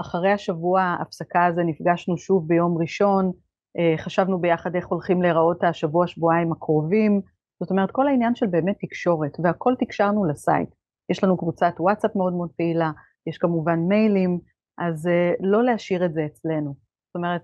אחרי 0.00 0.32
השבוע 0.32 0.82
ההפסקה 0.82 1.46
הזה 1.46 1.62
נפגשנו 1.62 2.18
שוב 2.18 2.48
ביום 2.48 2.78
ראשון, 2.78 3.32
אה, 3.78 3.94
חשבנו 3.98 4.38
ביחד 4.38 4.76
איך 4.76 4.86
הולכים 4.86 5.22
להיראות 5.22 5.64
השבוע 5.64 6.06
שבועיים 6.06 6.52
הקרובים, 6.52 7.20
זאת 7.60 7.70
אומרת 7.70 7.90
כל 7.90 8.08
העניין 8.08 8.34
של 8.34 8.46
באמת 8.46 8.76
תקשורת 8.80 9.36
והכל 9.42 9.74
תקשרנו 9.78 10.24
לסייט, 10.24 10.68
יש 11.10 11.24
לנו 11.24 11.36
קבוצת 11.36 11.74
וואטסאפ 11.78 12.16
מאוד 12.16 12.32
מאוד 12.32 12.50
פעילה, 12.56 12.90
יש 13.26 13.38
כמובן 13.38 13.78
מיילים, 13.78 14.38
אז 14.78 15.08
לא 15.40 15.64
להשאיר 15.64 16.04
את 16.04 16.12
זה 16.12 16.26
אצלנו, 16.26 16.74
זאת 17.08 17.14
אומרת 17.14 17.42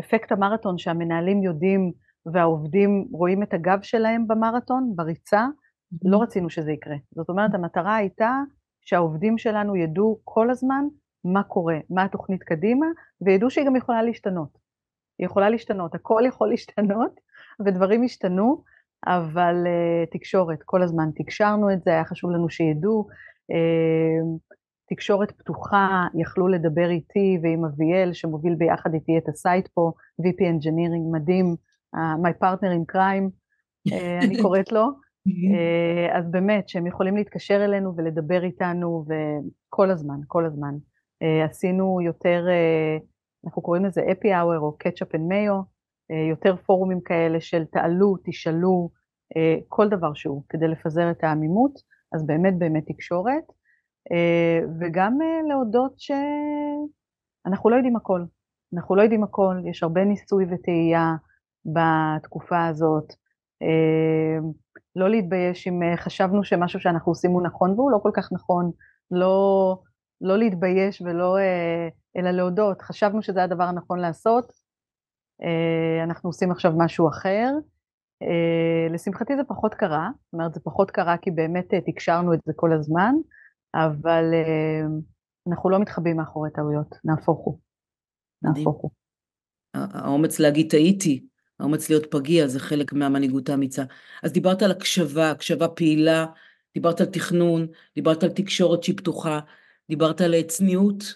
אפקט 0.00 0.32
המרתון 0.32 0.78
שהמנהלים 0.78 1.42
יודעים 1.42 1.92
והעובדים 2.26 3.08
רואים 3.12 3.42
את 3.42 3.54
הגב 3.54 3.78
שלהם 3.82 4.28
במרתון, 4.28 4.92
בריצה, 4.96 5.46
לא 6.04 6.22
רצינו 6.22 6.50
שזה 6.50 6.72
יקרה. 6.72 6.96
זאת 7.14 7.28
אומרת, 7.28 7.54
המטרה 7.54 7.96
הייתה 7.96 8.40
שהעובדים 8.80 9.38
שלנו 9.38 9.76
ידעו 9.76 10.20
כל 10.24 10.50
הזמן 10.50 10.84
מה 11.24 11.42
קורה, 11.42 11.78
מה 11.90 12.04
התוכנית 12.04 12.42
קדימה, 12.42 12.86
וידעו 13.20 13.50
שהיא 13.50 13.66
גם 13.66 13.76
יכולה 13.76 14.02
להשתנות. 14.02 14.58
היא 15.18 15.26
יכולה 15.26 15.50
להשתנות, 15.50 15.94
הכל 15.94 16.22
יכול 16.26 16.48
להשתנות, 16.48 17.20
ודברים 17.66 18.04
השתנו, 18.04 18.62
אבל 19.06 19.54
אה, 19.64 20.10
תקשורת, 20.10 20.62
כל 20.64 20.82
הזמן 20.82 21.10
תקשרנו 21.14 21.72
את 21.72 21.82
זה, 21.82 21.90
היה 21.90 22.04
חשוב 22.04 22.30
לנו 22.30 22.50
שידעו. 22.50 23.06
אה, 23.52 24.54
תקשורת 24.90 25.32
פתוחה, 25.32 26.06
יכלו 26.14 26.48
לדבר 26.48 26.90
איתי 26.90 27.38
ועם 27.42 27.64
אביאל, 27.64 28.12
שמוביל 28.12 28.54
ביחד 28.54 28.94
איתי 28.94 29.18
את 29.18 29.28
ה 29.28 29.36
site 29.36 29.68
פה, 29.68 29.92
VP 30.22 30.40
Engineering 30.40 31.12
מדהים, 31.12 31.56
my 31.94 32.32
partner 32.42 32.72
in 32.72 32.94
crime, 32.94 33.30
אה, 33.92 34.18
אני 34.22 34.42
קוראת 34.42 34.72
לו, 34.72 34.82
אה, 35.54 36.18
אז 36.18 36.30
באמת 36.30 36.68
שהם 36.68 36.86
יכולים 36.86 37.16
להתקשר 37.16 37.64
אלינו 37.64 37.96
ולדבר 37.96 38.44
איתנו 38.44 39.04
וכל 39.08 39.90
הזמן, 39.90 40.20
כל 40.26 40.46
הזמן. 40.46 40.74
אה, 41.22 41.44
עשינו 41.44 42.00
יותר, 42.00 42.46
אנחנו 43.46 43.62
קוראים 43.62 43.84
לזה 43.84 44.02
happy 44.12 44.34
hour 44.34 44.58
או 44.58 44.76
ketchup 44.78 45.14
and 45.14 45.28
mayo, 45.28 45.60
יותר 46.30 46.56
פורומים 46.56 47.00
כאלה 47.00 47.40
של 47.40 47.64
תעלו, 47.64 48.16
תשאלו, 48.24 48.90
כל 49.68 49.88
דבר 49.88 50.14
שהוא, 50.14 50.42
כדי 50.48 50.68
לפזר 50.68 51.10
את 51.10 51.24
העמימות, 51.24 51.72
אז 52.14 52.26
באמת 52.26 52.58
באמת 52.58 52.84
תקשורת, 52.86 53.44
וגם 54.80 55.18
להודות 55.48 55.92
שאנחנו 55.98 57.70
לא 57.70 57.76
יודעים 57.76 57.96
הכל, 57.96 58.24
אנחנו 58.74 58.96
לא 58.96 59.02
יודעים 59.02 59.24
הכל, 59.24 59.56
יש 59.70 59.82
הרבה 59.82 60.04
ניסוי 60.04 60.44
וטעייה, 60.50 61.14
בתקופה 61.64 62.66
הזאת. 62.66 63.12
אה, 63.62 64.38
לא 64.96 65.10
להתבייש 65.10 65.68
אם 65.68 65.82
אה, 65.82 65.96
חשבנו 65.96 66.44
שמשהו 66.44 66.80
שאנחנו 66.80 67.12
עושים 67.12 67.30
הוא 67.30 67.42
נכון 67.42 67.70
והוא 67.70 67.90
לא 67.90 67.98
כל 68.02 68.10
כך 68.14 68.32
נכון, 68.32 68.70
לא, 69.10 69.78
לא 70.20 70.38
להתבייש 70.38 71.02
ולא, 71.02 71.38
אה, 71.38 71.88
אלא 72.16 72.30
להודות, 72.30 72.82
חשבנו 72.82 73.22
שזה 73.22 73.42
הדבר 73.42 73.64
הנכון 73.64 73.98
לעשות, 73.98 74.68
אנחנו 76.04 76.28
עושים 76.28 76.50
עכשיו 76.50 76.72
משהו 76.76 77.08
אחר. 77.08 77.50
לשמחתי 78.90 79.36
זה 79.36 79.44
פחות 79.44 79.74
קרה, 79.74 80.10
זאת 80.24 80.32
אומרת 80.32 80.54
זה 80.54 80.60
פחות 80.60 80.90
קרה 80.90 81.16
כי 81.16 81.30
באמת 81.30 81.74
תקשרנו 81.86 82.34
את 82.34 82.38
זה 82.46 82.52
כל 82.56 82.72
הזמן, 82.72 83.14
אבל 83.74 84.24
אנחנו 85.48 85.70
לא 85.70 85.78
מתחבאים 85.78 86.16
מאחורי 86.16 86.50
טעויות, 86.50 86.94
נהפוך 87.04 87.38
הוא. 87.38 87.58
נהפוך 88.42 88.82
הוא. 88.82 88.90
האומץ 89.74 90.40
להגיד 90.40 90.70
טעיתי, 90.70 91.26
האומץ 91.60 91.90
להיות 91.90 92.06
פגיע 92.10 92.46
זה 92.46 92.60
חלק 92.60 92.92
מהמנהיגות 92.92 93.48
האמיצה. 93.48 93.84
אז 94.22 94.32
דיברת 94.32 94.62
על 94.62 94.70
הקשבה, 94.70 95.30
הקשבה 95.30 95.68
פעילה, 95.68 96.26
דיברת 96.74 97.00
על 97.00 97.06
תכנון, 97.06 97.66
דיברת 97.94 98.22
על 98.22 98.30
תקשורת 98.30 98.82
שהיא 98.82 98.96
פתוחה, 98.96 99.40
דיברת 99.88 100.20
על 100.20 100.42
צניעות, 100.42 101.14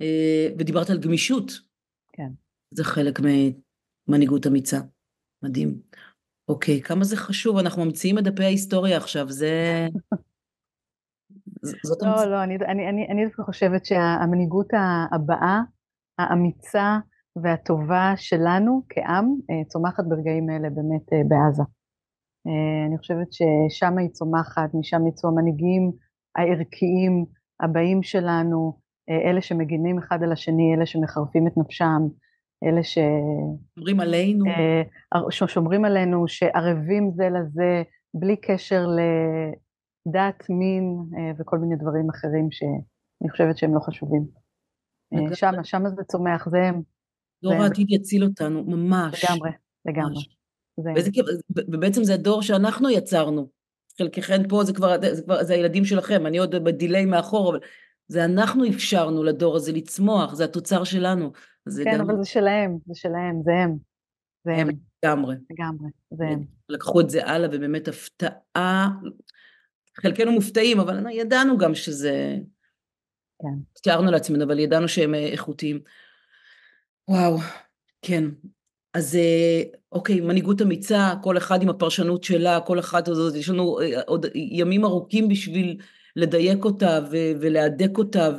אה, 0.00 0.48
ודיברת 0.58 0.90
על 0.90 0.98
גמישות. 0.98 1.52
כן. 2.12 2.28
זה 2.70 2.84
חלק 2.84 3.20
ממנהיגות 3.20 4.46
אמיצה. 4.46 4.80
מדהים. 5.42 5.80
אוקיי, 6.48 6.82
כמה 6.82 7.04
זה 7.04 7.16
חשוב, 7.16 7.58
אנחנו 7.58 7.84
ממציאים 7.84 8.18
את 8.18 8.24
דפי 8.24 8.44
ההיסטוריה 8.44 8.96
עכשיו, 8.96 9.30
זה... 9.30 9.86
זאת 11.62 12.02
לא, 12.02 12.24
לא, 12.24 12.42
אני, 12.42 12.56
אני, 12.56 12.88
אני, 12.88 13.06
אני 13.10 13.44
חושבת 13.44 13.86
שהמנהיגות 13.86 14.68
הבאה, 15.12 15.60
האמיצה, 16.18 16.98
והטובה 17.42 18.12
שלנו 18.16 18.82
כעם 18.88 19.34
אה, 19.50 19.64
צומחת 19.68 20.04
ברגעים 20.08 20.50
אלה 20.50 20.70
באמת 20.70 21.12
אה, 21.12 21.18
בעזה. 21.28 21.62
אה, 22.46 22.86
אני 22.86 22.98
חושבת 22.98 23.28
ששם 23.32 23.98
היא 23.98 24.08
צומחת, 24.08 24.74
משם 24.74 25.06
יצאו 25.06 25.30
המנהיגים 25.30 25.92
הערכיים 26.36 27.24
הבאים 27.60 28.02
שלנו, 28.02 28.84
אלה 29.10 29.42
שמגינים 29.42 29.98
אחד 29.98 30.22
על 30.22 30.32
השני, 30.32 30.74
אלה 30.74 30.86
שמחרפים 30.86 31.46
את 31.46 31.52
נפשם, 31.56 32.02
אלה 32.64 32.82
ש... 32.82 32.98
שומרים 33.78 34.00
עלינו. 34.00 34.44
שומרים 35.46 35.84
עלינו, 35.84 36.28
שערבים 36.28 37.10
זה 37.14 37.28
לזה, 37.28 37.82
בלי 38.14 38.36
קשר 38.36 38.86
לדת, 38.86 40.50
מין 40.50 40.96
וכל 41.38 41.58
מיני 41.58 41.76
דברים 41.76 42.10
אחרים 42.10 42.48
שאני 42.50 43.30
חושבת 43.30 43.58
שהם 43.58 43.74
לא 43.74 43.80
חשובים. 43.80 44.24
שם, 45.34 45.52
שם 45.62 45.82
זה 45.96 46.04
צומח, 46.04 46.48
זה 46.50 46.58
הם. 46.62 46.93
דור 47.44 47.62
העתיד 47.62 47.86
יציל 47.90 48.24
אותנו, 48.24 48.64
ממש. 48.64 49.24
לגמרי, 49.24 49.50
לגמרי. 49.86 50.24
וזה, 50.96 51.10
ובעצם 51.72 52.04
זה 52.04 52.14
הדור 52.14 52.42
שאנחנו 52.42 52.90
יצרנו. 52.90 53.48
חלקכם 53.98 54.48
פה 54.48 54.64
זה 54.64 54.72
כבר, 54.72 54.96
זה 55.14 55.22
כבר, 55.22 55.44
זה 55.44 55.54
הילדים 55.54 55.84
שלכם, 55.84 56.26
אני 56.26 56.38
עוד 56.38 56.54
בדיליי 56.54 57.04
מאחור, 57.04 57.50
אבל 57.50 57.60
זה 58.08 58.24
אנחנו 58.24 58.68
אפשרנו 58.68 59.24
לדור 59.24 59.56
הזה 59.56 59.72
לצמוח, 59.72 60.34
זה 60.34 60.44
התוצר 60.44 60.84
שלנו. 60.84 61.32
זה 61.66 61.84
כן, 61.84 61.98
גם... 61.98 62.00
אבל 62.00 62.16
זה 62.22 62.30
שלהם, 62.30 62.78
זה 62.86 62.94
שלהם, 62.94 63.42
זה 63.44 63.52
הם. 63.52 63.76
זה 64.44 64.52
הם. 64.52 64.68
לגמרי. 65.04 65.36
לגמרי, 65.50 65.90
זה 66.10 66.24
הם. 66.24 66.44
לקחו 66.68 67.00
את 67.00 67.10
זה 67.10 67.26
הלאה, 67.26 67.48
ובאמת 67.52 67.88
הפתעה, 67.88 68.88
חלקנו 70.00 70.32
מופתעים, 70.32 70.80
אבל 70.80 71.10
ידענו 71.10 71.58
גם 71.58 71.74
שזה... 71.74 72.36
כן. 73.42 73.80
תיארנו 73.82 74.10
לעצמנו, 74.10 74.44
אבל 74.44 74.58
ידענו 74.58 74.88
שהם 74.88 75.14
איכותיים. 75.14 75.80
וואו, 77.08 77.38
כן. 78.02 78.24
אז 78.94 79.18
אוקיי, 79.92 80.20
מנהיגות 80.20 80.62
אמיצה, 80.62 81.14
כל 81.22 81.36
אחד 81.36 81.62
עם 81.62 81.68
הפרשנות 81.68 82.24
שלה, 82.24 82.60
כל 82.60 82.78
אחד, 82.78 83.02
יש 83.34 83.48
לנו 83.48 83.78
עוד 84.06 84.26
ימים 84.34 84.84
ארוכים 84.84 85.28
בשביל 85.28 85.76
לדייק 86.16 86.64
אותה 86.64 87.00
ולהדק 87.10 87.98
אותה 87.98 88.30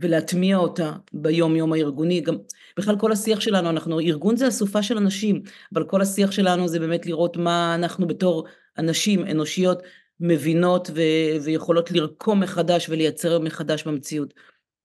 ולהטמיע 0.00 0.56
אותה 0.56 0.92
ביום 1.12 1.56
יום 1.56 1.72
הארגוני, 1.72 2.20
גם 2.20 2.36
בכלל 2.78 2.98
כל 2.98 3.12
השיח 3.12 3.40
שלנו, 3.40 3.70
אנחנו, 3.70 4.00
ארגון 4.00 4.36
זה 4.36 4.48
אסופה 4.48 4.82
של 4.82 4.96
אנשים, 4.96 5.42
אבל 5.74 5.84
כל 5.84 6.02
השיח 6.02 6.30
שלנו 6.30 6.68
זה 6.68 6.80
באמת 6.80 7.06
לראות 7.06 7.36
מה 7.36 7.74
אנחנו 7.74 8.06
בתור 8.06 8.46
אנשים 8.78 9.26
אנושיות 9.26 9.82
מבינות 10.20 10.90
ו- 10.94 11.44
ויכולות 11.44 11.90
לרקום 11.90 12.40
מחדש 12.40 12.88
ולייצר 12.88 13.38
מחדש 13.38 13.84
במציאות. 13.84 14.34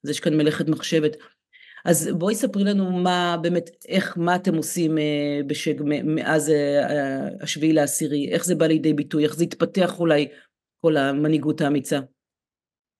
אז 0.03 0.09
יש 0.09 0.19
כאן 0.19 0.37
מלאכת 0.37 0.67
מחשבת. 0.67 1.17
אז 1.85 2.09
בואי 2.17 2.35
ספרי 2.35 2.63
לנו 2.63 2.91
מה 2.91 3.37
באמת, 3.41 3.69
איך, 3.87 4.17
מה 4.17 4.35
אתם 4.35 4.55
עושים 4.55 4.97
אה, 4.97 5.39
בשג, 5.47 5.73
מאז 6.03 6.49
אה, 6.49 7.27
השביעי 7.41 7.73
לעשירי, 7.73 8.29
איך 8.31 8.45
זה 8.45 8.55
בא 8.55 8.65
לידי 8.65 8.93
ביטוי, 8.93 9.23
איך 9.23 9.35
זה 9.35 9.43
התפתח 9.43 9.99
אולי, 9.99 10.27
כל 10.81 10.97
המנהיגות 10.97 11.61
האמיצה. 11.61 11.99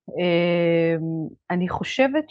אמ, 0.10 1.28
אני 1.52 1.70
חושבת 1.70 2.26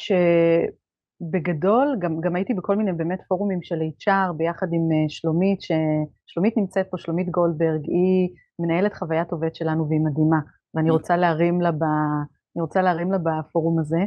שבגדול, 1.19 1.97
גם, 1.99 2.21
גם 2.21 2.37
הייתי 2.37 2.55
בכל 2.55 2.77
מיני 2.77 2.93
באמת 2.93 3.21
פורומים 3.29 3.63
של 3.63 3.75
HR 3.75 4.33
ביחד 4.37 4.67
עם 4.73 4.93
אה, 4.93 5.09
שלומית, 5.09 5.59
ששלומית 5.61 6.57
נמצאת 6.57 6.87
פה, 6.91 6.99
שלומית 6.99 7.29
גולדברג, 7.29 7.85
היא 7.85 8.29
מנהלת 8.59 8.95
חוויית 8.95 9.33
עובד 9.33 9.55
שלנו 9.55 9.89
והיא 9.89 10.01
מדהימה, 10.01 10.39
ואני 10.75 10.91
רוצה 10.91 11.17
להרים 11.17 11.61
לה, 11.61 11.73
ב, 11.73 11.85
רוצה 12.57 12.83
להרים 12.83 13.13
לה 13.13 13.19
בפורום 13.19 13.79
הזה, 13.79 14.01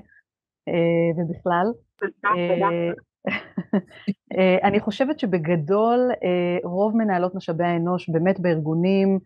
אה, 0.67 1.11
ובכלל. 1.17 1.67
אה, 4.37 4.57
אני 4.63 4.79
חושבת 4.79 5.19
שבגדול 5.19 6.11
רוב 6.63 6.97
מנהלות 6.97 7.35
משאבי 7.35 7.63
האנוש 7.63 8.09
באמת 8.09 8.39
בארגונים 8.39 9.19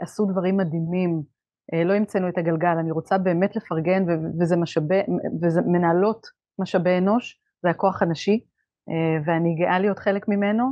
עשו 0.00 0.26
דברים 0.26 0.56
מדהימים. 0.56 1.34
אה, 1.72 1.84
לא 1.84 1.92
המצאנו 1.92 2.28
את 2.28 2.38
הגלגל, 2.38 2.76
אני 2.80 2.90
רוצה 2.90 3.18
באמת 3.18 3.56
לפרגן, 3.56 4.04
וזה 4.40 4.56
משאבי, 4.56 5.00
וזה 5.42 5.60
מנהלות 5.66 6.26
משאבי 6.58 6.98
אנוש, 6.98 7.40
זה 7.62 7.70
הכוח 7.70 8.02
הנשי, 8.02 8.44
אה, 8.88 9.22
ואני 9.26 9.54
גאה 9.54 9.78
להיות 9.78 9.98
חלק 9.98 10.28
ממנו. 10.28 10.64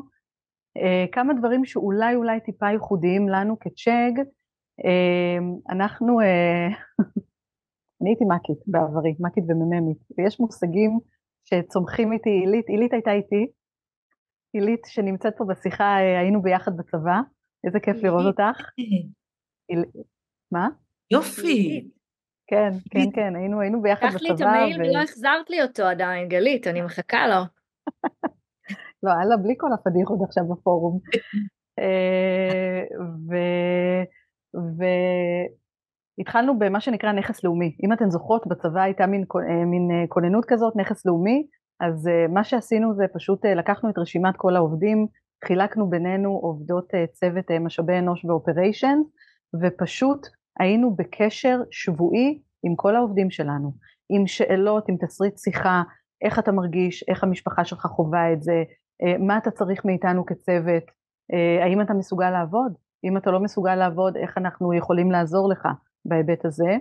אה, 0.77 1.05
כמה 1.13 1.35
דברים 1.35 1.65
שאולי 1.65 2.15
אולי 2.15 2.41
טיפה 2.41 2.71
ייחודיים 2.71 3.29
לנו 3.29 3.57
כצ'אג, 3.61 4.21
אנחנו, 5.71 6.19
אני 8.03 8.11
הייתי 8.11 8.25
מקית 8.25 8.59
בעברי, 8.67 9.15
מקית 9.21 9.45
ומממית, 9.49 9.99
ויש 10.19 10.41
מושגים 10.41 10.99
שצומחים 11.45 12.13
איתי, 12.13 12.31
עילית, 12.31 12.69
עילית 12.69 12.93
הייתה 12.93 13.13
איתי, 13.13 13.47
עילית 14.53 14.81
שנמצאת 14.87 15.35
פה 15.37 15.45
בשיחה, 15.45 15.97
היינו 15.97 16.43
ביחד 16.43 16.73
בצבא, 16.77 17.21
איזה 17.67 17.81
כיף 17.81 17.97
לראות 18.03 18.27
אותך. 18.27 18.61
מה? 20.53 20.69
יופי. 21.11 21.91
כן, 22.47 22.71
כן, 22.91 23.11
כן, 23.15 23.37
היינו, 23.37 23.61
היינו 23.61 23.83
ביחד 23.83 24.07
בצבא. 24.07 24.19
קח 24.19 24.23
לי 24.23 24.31
את 24.35 24.41
המייל 24.41 24.81
ולא 24.81 25.03
החזרת 25.03 25.51
לי 25.51 25.63
אותו 25.63 25.83
עדיין, 25.83 26.29
גלית, 26.29 26.67
אני 26.67 26.83
מחכה 26.83 27.27
לו. 27.27 27.43
לא, 29.03 29.11
הלאה, 29.11 29.37
בלי 29.37 29.55
כל 29.59 29.73
הפדיחות 29.75 30.19
עכשיו 30.27 30.45
בפורום. 30.49 30.99
אה, 31.79 32.83
והתחלנו 36.19 36.59
במה 36.59 36.81
שנקרא 36.81 37.13
נכס 37.13 37.45
לאומי. 37.45 37.77
אם 37.85 37.93
אתן 37.93 38.11
זוכרות, 38.11 38.47
בצבא 38.47 38.81
הייתה 38.81 39.07
מין, 39.07 39.25
אה, 39.49 39.65
מין 39.65 39.91
אה, 39.91 40.07
כוננות 40.09 40.45
כזאת, 40.45 40.77
נכס 40.77 41.07
לאומי, 41.07 41.47
אז 41.81 42.09
מה 42.29 42.45
שעשינו 42.45 42.95
זה 42.95 43.05
פשוט 43.15 43.47
לקחנו 43.47 43.91
את 43.91 43.99
רשימת 43.99 44.37
כל 44.37 44.57
העובדים, 44.57 45.07
חילקנו 45.45 45.91
בינינו 45.91 46.31
עובדות 46.31 46.89
צוות 47.13 47.51
משאבי 47.51 47.99
אנוש 47.99 48.25
ואופריישן, 48.25 48.99
ופשוט 49.63 50.27
היינו 50.59 50.97
בקשר 50.97 51.61
שבועי 51.71 52.41
עם 52.63 52.77
כל 52.77 52.97
העובדים 52.97 53.31
שלנו, 53.31 53.73
עם 54.11 54.27
שאלות, 54.27 54.89
עם 54.89 54.97
תסריט 54.97 55.39
שיחה, 55.39 55.83
איך 56.25 56.39
אתה 56.39 56.53
מרגיש, 56.53 57.05
איך 57.09 57.25
המשפחה 57.25 57.65
שלך 57.65 57.87
חווה 57.87 58.33
את 58.33 58.43
זה, 58.43 58.63
אה, 59.03 59.19
מה 59.19 59.39
אתה 59.39 59.51
צריך 59.51 59.85
מאיתנו 59.85 60.27
כצוות, 60.27 60.85
אה, 61.33 61.65
האם 61.65 61.81
אתה 61.81 61.95
מסוגל 61.95 62.31
לעבוד, 62.31 62.73
אם 63.05 63.17
אתה 63.17 63.31
לא 63.31 63.41
מסוגל 63.41 63.75
לעבוד, 63.75 64.17
איך 64.17 64.39
אנחנו 64.39 64.75
יכולים 64.75 65.11
לעזור 65.11 65.49
לך 65.49 65.69
בהיבט 66.05 66.45
הזה. 66.45 66.77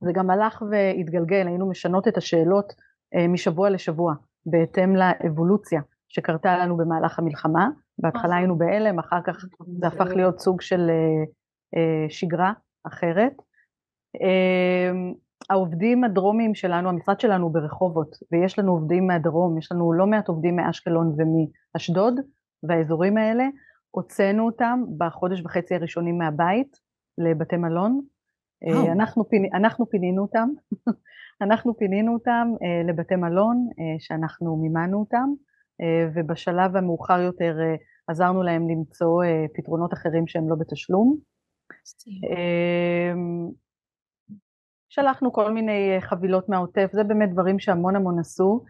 זה 0.00 0.12
גם 0.14 0.30
הלך 0.30 0.62
והתגלגל, 0.70 1.46
היינו 1.46 1.70
משנות 1.70 2.08
את 2.08 2.16
השאלות 2.16 2.72
אה, 3.14 3.28
משבוע 3.28 3.70
לשבוע, 3.70 4.14
בהתאם 4.46 4.96
לאבולוציה 4.96 5.80
שקרתה 6.08 6.58
לנו 6.58 6.76
במהלך 6.76 7.18
המלחמה. 7.18 7.68
בהתחלה 7.98 8.36
היינו 8.36 8.58
בהלם, 8.58 8.98
אחר 8.98 9.20
כך 9.26 9.44
זה 9.80 9.86
הפך 9.86 10.06
להיות 10.16 10.38
סוג 10.38 10.60
של 10.60 10.90
אה, 11.76 12.06
שגרה 12.08 12.52
אחרת. 12.86 13.32
אמ, 14.20 15.14
העובדים 15.50 16.04
הדרומיים 16.04 16.54
שלנו, 16.54 16.88
המשרד 16.88 17.20
שלנו 17.20 17.50
ברחובות, 17.50 18.16
ויש 18.32 18.58
לנו 18.58 18.72
עובדים 18.72 19.06
מהדרום, 19.06 19.58
יש 19.58 19.72
לנו 19.72 19.92
לא 19.92 20.06
מעט 20.06 20.28
עובדים 20.28 20.56
מאשקלון 20.56 21.16
ומאשדוד, 21.16 22.14
והאזורים 22.62 23.16
האלה, 23.16 23.44
הוצאנו 23.90 24.46
אותם 24.46 24.82
בחודש 24.98 25.42
וחצי 25.44 25.74
הראשונים 25.74 26.18
מהבית 26.18 26.76
לבתי 27.18 27.56
מלון. 27.56 28.00
Oh. 28.64 28.92
אנחנו, 28.92 29.28
פיני, 29.28 29.48
אנחנו 29.54 29.86
פינינו 29.90 30.22
אותם, 30.22 30.48
אנחנו 31.44 31.76
פינינו 31.76 32.14
אותם 32.14 32.48
uh, 32.54 32.88
לבתי 32.90 33.16
מלון 33.16 33.68
uh, 33.70 33.74
שאנחנו 33.98 34.56
מימנו 34.56 34.98
אותם, 35.00 35.28
ובשלב 36.14 36.76
המאוחר 36.76 37.20
יותר 37.20 37.56
עזרנו 38.08 38.42
להם 38.42 38.68
למצוא 38.68 39.24
פתרונות 39.56 39.92
אחרים 39.92 40.26
שהם 40.26 40.48
לא 40.48 40.56
בתשלום. 40.56 41.18
שלחנו 44.96 45.32
כל 45.32 45.52
מיני 45.52 45.94
אה, 45.94 46.00
חבילות 46.00 46.48
מהעוטף, 46.48 46.88
זה 46.92 47.04
באמת 47.04 47.32
דברים 47.32 47.58
שהמון 47.58 47.96
המון 47.96 48.18
עשו. 48.18 48.64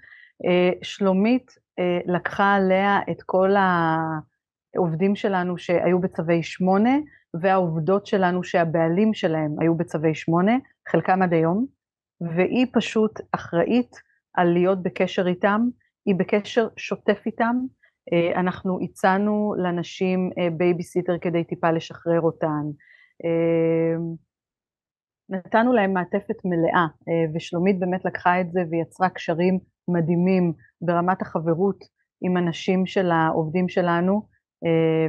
אה, 0.47 0.71
שלומית 0.83 1.51
אה, 1.79 2.15
לקחה 2.15 2.55
עליה 2.55 2.99
את 3.11 3.23
כל 3.23 3.51
העובדים 4.77 5.17
שלנו 5.17 5.59
שהיו 5.59 6.01
בצווי 6.01 6.43
שמונה, 6.43 6.97
והעובדות 7.41 8.07
שלנו 8.07 8.45
שהבעלים 8.45 9.15
שלהם 9.15 9.57
היו 9.61 9.75
בצווי 9.75 10.15
שמונה, 10.15 10.57
חלקם 10.89 11.23
עד 11.23 11.33
היום, 11.33 11.67
והיא 12.21 12.67
פשוט 12.73 13.21
אחראית 13.33 13.97
על 14.35 14.53
להיות 14.53 14.83
בקשר 14.83 15.29
איתם, 15.29 15.61
היא 16.07 16.15
בקשר 16.15 16.69
שוטף 16.77 17.23
איתם, 17.27 17.57
אנחנו 18.37 18.79
הצענו 18.83 19.55
לנשים 19.59 20.31
בייביסיטר 20.57 21.19
כדי 21.19 21.45
טיפה 21.45 21.71
לשחרר 21.71 22.21
אותן, 22.21 22.63
אמ, 23.25 24.15
נתנו 25.29 25.73
להם 25.73 25.93
מעטפת 25.93 26.45
מלאה, 26.45 26.87
אה, 27.09 27.33
ושלומית 27.35 27.79
באמת 27.79 28.05
לקחה 28.05 28.41
את 28.41 28.53
זה 28.53 28.61
ויצרה 28.71 29.09
קשרים 29.09 29.59
מדהימים 29.89 30.53
ברמת 30.81 31.23
החברות 31.23 31.85
עם 32.21 32.37
הנשים 32.37 32.87
של 32.87 33.11
העובדים 33.11 33.69
שלנו. 33.69 34.15
אה, 34.15 34.36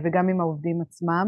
וגם 0.04 0.30
עם 0.30 0.42
העובדים 0.42 0.82
עצמם. 0.82 1.28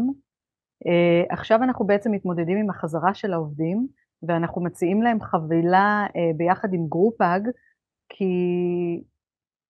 אה, 0.86 1.24
עכשיו 1.34 1.62
אנחנו 1.62 1.86
בעצם 1.86 2.12
מתמודדים 2.12 2.58
עם 2.58 2.70
החזרה 2.70 3.14
של 3.14 3.32
העובדים 3.32 3.86
ואנחנו 4.22 4.62
מציעים 4.62 5.02
להם 5.02 5.20
חבילה 5.20 6.06
ביחד 6.36 6.74
עם 6.74 6.86
גרופאג 6.88 7.48
כי 8.08 8.34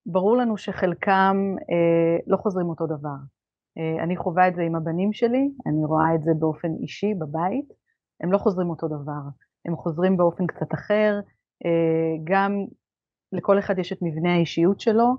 ברור 0.06 0.36
לנו 0.36 0.56
שחלקם 0.56 1.36
לא 2.26 2.36
חוזרים 2.36 2.68
אותו 2.68 2.86
דבר. 2.86 3.16
אה, 3.78 4.04
אני 4.04 4.16
חווה 4.16 4.48
את 4.48 4.54
זה 4.54 4.62
עם 4.62 4.76
הבנים 4.76 5.12
שלי, 5.12 5.50
אני 5.66 5.84
רואה 5.84 6.14
את 6.14 6.22
זה 6.22 6.30
באופן 6.38 6.68
אישי 6.82 7.14
בבית, 7.14 7.72
הם 8.20 8.32
לא 8.32 8.38
חוזרים 8.38 8.70
אותו 8.70 8.88
דבר, 8.88 9.22
הם 9.66 9.76
חוזרים 9.76 10.16
באופן 10.16 10.46
קצת 10.46 10.74
אחר, 10.74 11.20
אה, 11.64 12.16
גם 12.24 12.64
לכל 13.32 13.58
אחד 13.58 13.78
יש 13.78 13.92
את 13.92 13.98
מבנה 14.02 14.34
האישיות 14.34 14.80
שלו, 14.80 15.04
אה, 15.04 15.14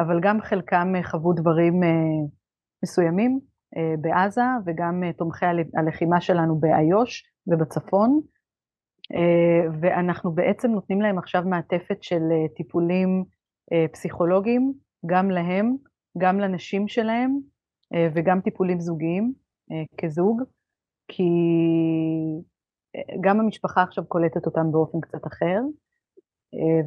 אבל 0.00 0.20
גם 0.22 0.40
חלקם 0.40 0.92
חוו 1.02 1.32
דברים 1.32 1.74
מסוימים 2.84 3.40
בעזה 4.00 4.42
וגם 4.66 5.02
תומכי 5.16 5.46
הלחימה 5.76 6.20
שלנו 6.20 6.60
באיו"ש 6.60 7.22
ובצפון, 7.46 8.20
ואנחנו 9.80 10.32
בעצם 10.34 10.70
נותנים 10.70 11.00
להם 11.00 11.18
עכשיו 11.18 11.42
מעטפת 11.46 12.02
של 12.02 12.22
טיפולים 12.56 13.24
פסיכולוגיים, 13.92 14.72
גם 15.06 15.30
להם, 15.30 15.76
גם 16.18 16.40
לנשים 16.40 16.88
שלהם, 16.88 17.38
אה, 17.94 18.08
וגם 18.14 18.40
טיפולים 18.40 18.80
זוגיים 18.80 19.32
אה, 19.72 19.84
כזוג, 20.00 20.42
כי 21.08 21.30
אה, 22.96 23.16
גם 23.20 23.40
המשפחה 23.40 23.82
עכשיו 23.82 24.04
קולטת 24.06 24.46
אותם 24.46 24.72
באופן 24.72 25.00
קצת 25.00 25.26
אחר, 25.26 25.60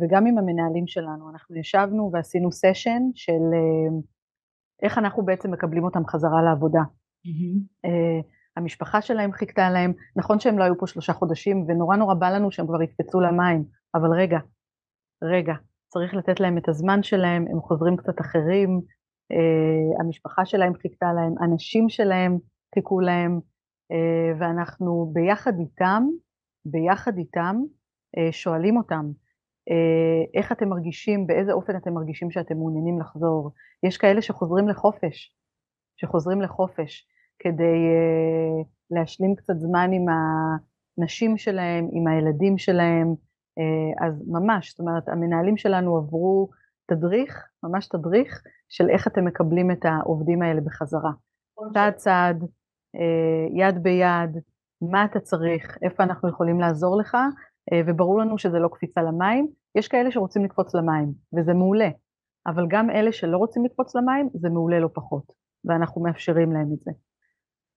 וגם 0.01 0.25
עם 0.25 0.37
המנהלים 0.37 0.87
שלנו. 0.87 1.29
אנחנו 1.29 1.55
ישבנו 1.55 2.09
ועשינו 2.13 2.51
סשן 2.51 3.01
של 3.15 3.41
איך 4.83 4.97
אנחנו 4.97 5.25
בעצם 5.25 5.51
מקבלים 5.51 5.83
אותם 5.83 6.05
חזרה 6.05 6.41
לעבודה. 6.41 6.81
Mm-hmm. 7.27 7.87
המשפחה 8.57 9.01
שלהם 9.01 9.31
חיכתה 9.31 9.69
להם, 9.69 9.93
נכון 10.15 10.39
שהם 10.39 10.59
לא 10.59 10.63
היו 10.63 10.77
פה 10.79 10.87
שלושה 10.87 11.13
חודשים 11.13 11.65
ונורא 11.67 11.95
נורא 11.95 12.13
בא 12.13 12.29
לנו 12.29 12.51
שהם 12.51 12.67
כבר 12.67 12.81
יקפצו 12.81 13.19
למים, 13.19 13.63
אבל 13.95 14.11
רגע, 14.17 14.39
רגע, 15.23 15.53
צריך 15.87 16.13
לתת 16.13 16.39
להם 16.39 16.57
את 16.57 16.69
הזמן 16.69 17.03
שלהם, 17.03 17.45
הם 17.51 17.61
חוזרים 17.61 17.97
קצת 17.97 18.21
אחרים, 18.21 18.81
אה, 19.31 20.03
המשפחה 20.03 20.45
שלהם 20.45 20.73
חיכתה 20.73 21.13
להם, 21.13 21.35
אנשים 21.43 21.89
שלהם 21.89 22.37
חיכו 22.75 22.99
להם, 22.99 23.39
אה, 23.91 24.39
ואנחנו 24.39 25.11
ביחד 25.13 25.59
איתם, 25.59 26.03
ביחד 26.65 27.17
איתם, 27.17 27.55
אה, 28.17 28.31
שואלים 28.31 28.77
אותם, 28.77 29.05
אה, 29.05 29.20
איך 30.33 30.51
אתם 30.51 30.69
מרגישים, 30.69 31.27
באיזה 31.27 31.51
אופן 31.51 31.75
אתם 31.75 31.93
מרגישים 31.93 32.31
שאתם 32.31 32.57
מעוניינים 32.57 32.99
לחזור. 32.99 33.51
יש 33.83 33.97
כאלה 33.97 34.21
שחוזרים 34.21 34.67
לחופש, 34.67 35.35
שחוזרים 35.97 36.41
לחופש 36.41 37.07
כדי 37.39 37.63
uh, 37.63 38.67
להשלים 38.91 39.35
קצת 39.35 39.53
זמן 39.57 39.89
עם 39.93 40.05
הנשים 40.09 41.37
שלהם, 41.37 41.87
עם 41.91 42.07
הילדים 42.07 42.57
שלהם, 42.57 43.13
uh, 43.59 44.05
אז 44.05 44.23
ממש, 44.27 44.69
זאת 44.69 44.79
אומרת, 44.79 45.09
המנהלים 45.09 45.57
שלנו 45.57 45.97
עברו 45.97 46.49
תדריך, 46.85 47.47
ממש 47.63 47.87
תדריך, 47.87 48.41
של 48.69 48.89
איך 48.89 49.07
אתם 49.07 49.25
מקבלים 49.25 49.71
את 49.71 49.85
העובדים 49.85 50.41
האלה 50.41 50.61
בחזרה. 50.61 51.11
צעד 51.73 51.93
צעד, 51.93 52.43
יד 53.55 53.83
ביד, 53.83 54.37
מה 54.81 55.05
אתה 55.05 55.19
צריך, 55.19 55.77
איפה 55.81 56.03
אנחנו 56.03 56.29
יכולים 56.29 56.59
לעזור 56.59 56.97
לך, 56.97 57.17
וברור 57.87 58.19
לנו 58.19 58.37
שזה 58.37 58.59
לא 58.59 58.67
קפיצה 58.67 59.01
למים. 59.01 59.47
יש 59.75 59.87
כאלה 59.87 60.11
שרוצים 60.11 60.45
לקפוץ 60.45 60.75
למים, 60.75 61.13
וזה 61.33 61.53
מעולה, 61.53 61.89
אבל 62.47 62.65
גם 62.69 62.89
אלה 62.89 63.11
שלא 63.11 63.37
רוצים 63.37 63.65
לקפוץ 63.65 63.95
למים, 63.95 64.29
זה 64.33 64.49
מעולה 64.49 64.79
לא 64.79 64.89
פחות, 64.93 65.23
ואנחנו 65.65 66.03
מאפשרים 66.03 66.51
להם 66.51 66.73
את 66.73 66.79
זה. 66.79 66.91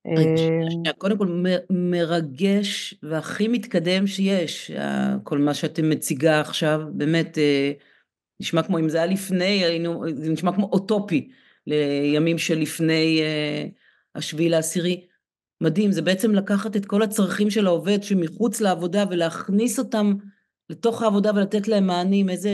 אה, 0.07 0.93
קודם 0.97 1.17
כל 1.17 1.43
מרגש 1.69 2.95
והכי 3.03 3.47
מתקדם 3.47 4.07
שיש, 4.07 4.71
כל 5.23 5.37
מה 5.37 5.53
שאתם 5.53 5.89
מציגה 5.89 6.39
עכשיו, 6.41 6.81
באמת 6.93 7.37
אה, 7.37 7.71
נשמע 8.39 8.63
כמו 8.63 8.79
אם 8.79 8.89
זה 8.89 8.97
היה 8.97 9.05
לפני, 9.05 9.63
זה 10.15 10.31
נשמע 10.31 10.51
כמו 10.55 10.65
אוטופי 10.65 11.29
לימים 11.67 12.37
שלפני 12.37 13.21
אה, 13.21 13.65
השביעי 14.15 14.49
לעשירי. 14.49 15.07
מדהים, 15.61 15.91
זה 15.91 16.01
בעצם 16.01 16.31
לקחת 16.31 16.75
את 16.75 16.85
כל 16.85 17.01
הצרכים 17.01 17.49
של 17.49 17.67
העובד 17.67 18.03
שמחוץ 18.03 18.61
לעבודה 18.61 19.03
ולהכניס 19.09 19.79
אותם 19.79 20.13
לתוך 20.69 21.01
העבודה 21.01 21.31
ולתת 21.35 21.67
להם 21.67 21.87
מענים, 21.87 22.29
איזה 22.29 22.49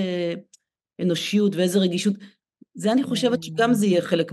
אנושיות 1.02 1.56
ואיזה 1.56 1.80
רגישות. 1.80 2.14
זה 2.74 2.92
אני 2.92 3.04
חושבת 3.04 3.44
שגם 3.44 3.74
זה 3.74 3.86
יהיה 3.86 4.02
חלק 4.02 4.32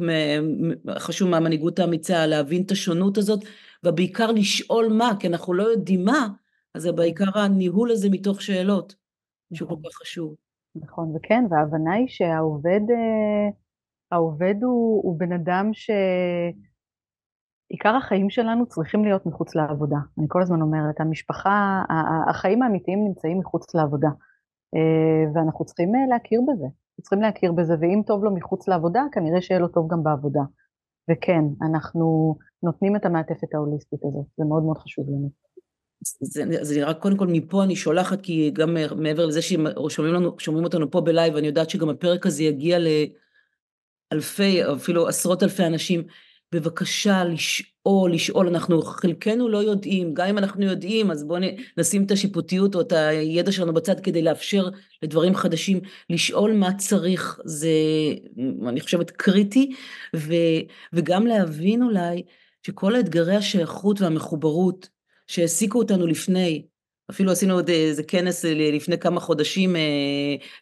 חשוב 0.99 1.31
מהמנהיגות 1.31 1.79
האמיצה, 1.79 2.27
להבין 2.27 2.63
את 2.63 2.71
השונות 2.71 3.19
הזאת, 3.19 3.45
ובעיקר 3.85 4.33
לשאול 4.33 4.89
מה, 4.93 5.13
כי 5.21 5.27
אנחנו 5.27 5.55
לא 5.55 5.63
יודעים 5.63 6.05
מה, 6.05 6.29
אז 6.75 6.83
זה 6.83 6.93
בעיקר 6.93 7.39
הניהול 7.39 7.91
הזה 7.91 8.09
מתוך 8.11 8.43
שאלות, 8.43 8.95
שהוא 9.55 9.69
כל 9.69 9.77
כך 9.85 9.97
חשוב. 9.97 10.35
נכון, 10.75 11.17
וכן, 11.17 11.45
וההבנה 11.51 11.93
היא 11.93 12.09
שהעובד, 12.09 12.81
אה, 12.91 13.51
העובד 14.13 14.55
הוא, 14.63 15.03
הוא 15.03 15.19
בן 15.19 15.33
אדם 15.33 15.71
ש... 15.73 15.91
עיקר 17.69 17.97
החיים 17.97 18.31
שלנו 18.31 18.67
צריכים 18.67 19.05
להיות 19.05 19.27
מחוץ 19.27 19.55
לעבודה. 19.55 19.97
אני 20.19 20.27
כל 20.29 20.43
הזמן 20.43 20.63
אומרת, 20.63 21.01
המשפחה, 21.01 21.83
החיים 22.31 22.63
האמיתיים 22.63 23.05
נמצאים 23.05 23.39
מחוץ 23.39 23.75
לעבודה, 23.75 24.09
אה, 24.75 25.33
ואנחנו 25.35 25.65
צריכים 25.65 25.95
אה, 25.95 26.01
להכיר 26.11 26.41
בזה. 26.49 26.67
צריכים 27.01 27.23
להכיר 27.23 27.53
בזה, 27.53 27.75
ואם 27.81 28.03
טוב 28.07 28.25
לו 28.25 28.35
מחוץ 28.35 28.69
לעבודה, 28.69 29.03
כנראה 29.13 29.43
שיהיה 29.43 29.61
לו 29.61 29.69
טוב 29.69 29.89
גם 29.93 30.03
בעבודה. 30.03 30.41
וכן, 31.11 31.45
אנחנו 31.71 32.37
נותנים 32.63 32.97
את 32.97 33.07
המעטפת 33.07 33.55
ההוליסטית 33.55 34.01
הזאת, 34.05 34.27
זה 34.39 34.45
מאוד 34.45 34.63
מאוד 34.63 34.79
חשוב 34.79 35.07
לנו. 35.09 35.31
זה, 36.63 36.87
רק 36.87 36.99
קודם 36.99 37.17
כל 37.17 37.27
מפה 37.27 37.65
אני 37.65 37.77
שולחת, 37.77 38.21
כי 38.21 38.51
גם 38.51 38.77
מעבר 38.97 39.27
לזה 39.27 39.43
ששומעים 39.43 40.15
לנו, 40.15 40.65
אותנו 40.65 40.91
פה 40.91 41.01
בלייב, 41.01 41.37
אני 41.37 41.47
יודעת 41.47 41.71
שגם 41.71 41.89
הפרק 41.89 42.27
הזה 42.27 42.43
יגיע 42.43 42.79
לאלפי, 44.13 44.65
אפילו 44.73 45.09
עשרות 45.09 45.43
אלפי 45.43 45.67
אנשים. 45.67 46.03
בבקשה 46.53 47.25
לשאול, 47.25 48.13
לשאול, 48.13 48.49
אנחנו 48.49 48.83
חלקנו 48.83 49.49
לא 49.49 49.59
יודעים, 49.59 50.15
גם 50.15 50.27
אם 50.27 50.39
אנחנו 50.39 50.65
יודעים, 50.65 51.11
אז 51.11 51.25
בואו 51.25 51.41
נשים 51.77 52.05
את 52.05 52.11
השיפוטיות 52.11 52.75
או 52.75 52.81
את 52.81 52.93
הידע 52.93 53.53
שלנו 53.53 53.75
בצד 53.75 54.01
כדי 54.01 54.23
לאפשר 54.23 54.69
לדברים 55.03 55.35
חדשים, 55.35 55.81
לשאול 56.11 56.53
מה 56.53 56.75
צריך, 56.75 57.41
זה, 57.45 57.69
אני 58.69 58.81
חושבת, 58.81 59.11
קריטי, 59.11 59.75
ו, 60.17 60.35
וגם 60.93 61.27
להבין 61.27 61.83
אולי 61.83 62.23
שכל 62.67 62.95
האתגרי 62.95 63.37
השייכות 63.37 64.01
והמחוברות 64.01 64.89
שהעסיקו 65.27 65.79
אותנו 65.79 66.07
לפני, 66.07 66.67
אפילו 67.11 67.33
עשינו 67.33 67.55
עוד 67.55 67.69
איזה 67.69 68.03
כנס 68.03 68.45
לפני 68.45 68.99
כמה 68.99 69.21
חודשים 69.21 69.77
אה, 69.77 69.81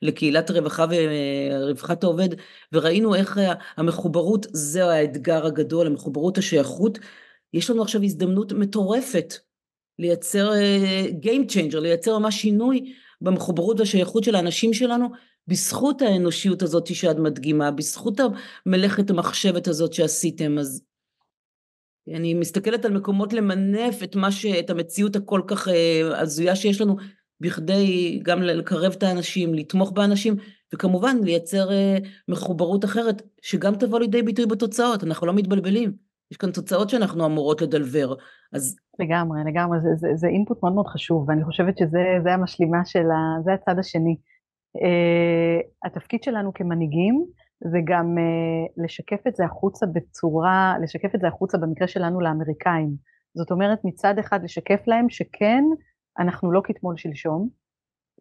לקהילת 0.03 0.51
רווחה 0.51 0.87
ורווחת 0.91 2.05
העובד, 2.05 2.29
וראינו 2.73 3.15
איך 3.15 3.41
המחוברות, 3.77 4.47
זה 4.53 4.85
האתגר 4.85 5.47
הגדול, 5.47 5.87
המחוברות 5.87 6.39
השייכות. 6.39 6.99
יש 7.53 7.71
לנו 7.71 7.83
עכשיו 7.83 8.03
הזדמנות 8.03 8.53
מטורפת 8.53 9.35
לייצר 9.99 10.53
אה, 10.53 11.07
Game 11.23 11.53
Changer, 11.53 11.81
לייצר 11.81 12.19
ממש 12.19 12.41
שינוי 12.43 12.93
במחוברות 13.21 13.81
והשייכות 13.81 14.25
של 14.25 14.35
האנשים 14.35 14.73
שלנו, 14.75 15.09
בזכות 15.49 16.03
האנושיות 16.03 16.63
הזאת 16.63 16.95
שאת 16.95 17.17
מדגימה, 17.17 17.71
בזכות 17.71 18.21
מלאכת 18.67 19.11
המחשבת 19.11 19.69
הזאת 19.69 19.93
שעשיתם, 19.93 20.59
אז 20.59 20.83
אני 22.15 22.35
מסתכלת 22.35 22.85
על 22.85 22.97
מקומות 22.97 23.33
למנף 23.33 24.03
את 24.03 24.17
מה 24.17 24.31
ש... 24.31 24.47
את 24.47 24.71
המציאות 24.71 25.17
הכל 25.17 25.41
כך 25.47 25.69
אה, 25.69 26.21
הזויה 26.21 26.57
שיש 26.57 26.81
לנו, 26.81 26.97
בכדי 27.41 28.21
גם 28.25 28.43
לקרב 28.43 28.93
את 28.99 29.03
האנשים, 29.03 29.55
לתמוך 29.55 29.93
באנשים, 29.93 30.37
וכמובן 30.75 31.17
לייצר 31.23 31.73
אה, 31.73 31.97
מחוברות 32.29 32.85
אחרת, 32.85 33.23
שגם 33.43 33.75
תבוא 33.75 34.01
לידי 34.01 34.23
ביטוי 34.23 34.47
בתוצאות, 34.47 35.05
אנחנו 35.05 35.27
לא 35.27 35.33
מתבלבלים. 35.33 35.93
יש 36.31 36.37
כאן 36.37 36.51
תוצאות 36.51 36.91
שאנחנו 36.91 37.27
אמורות 37.27 37.63
לדלבר, 37.63 38.15
אז... 38.53 38.77
לגמרי, 38.99 39.41
לגמרי, 39.47 39.79
זה, 39.81 39.89
זה, 39.97 40.09
זה 40.15 40.27
אינפוט 40.27 40.63
מאוד 40.63 40.75
מאוד 40.75 40.87
חשוב, 40.87 41.29
ואני 41.29 41.45
חושבת 41.45 41.79
שזה 41.79 42.35
המשלימה 42.35 42.85
של 42.85 43.11
ה... 43.11 43.43
זה 43.45 43.53
הצד 43.53 43.79
השני. 43.79 44.17
Uh, 44.77 45.87
התפקיד 45.87 46.23
שלנו 46.23 46.55
כמנהיגים, 46.55 47.27
זה 47.65 47.79
גם 47.85 48.17
uh, 48.19 48.85
לשקף 48.85 49.27
את 49.29 49.37
זה 49.37 49.45
החוצה 49.45 49.87
בצורה, 49.87 50.75
לשקף 50.83 51.15
את 51.15 51.21
זה 51.21 51.29
החוצה 51.29 51.59
במקרה 51.59 51.89
שלנו 51.89 52.21
לאמריקאים. 52.21 52.97
זאת 53.35 53.51
אומרת 53.51 53.79
מצד 53.85 54.19
אחד 54.19 54.45
לשקף 54.45 54.83
להם 54.87 55.09
שכן, 55.09 55.65
אנחנו 56.19 56.53
לא 56.53 56.61
כתמול 56.65 56.97
שלשום, 56.97 57.49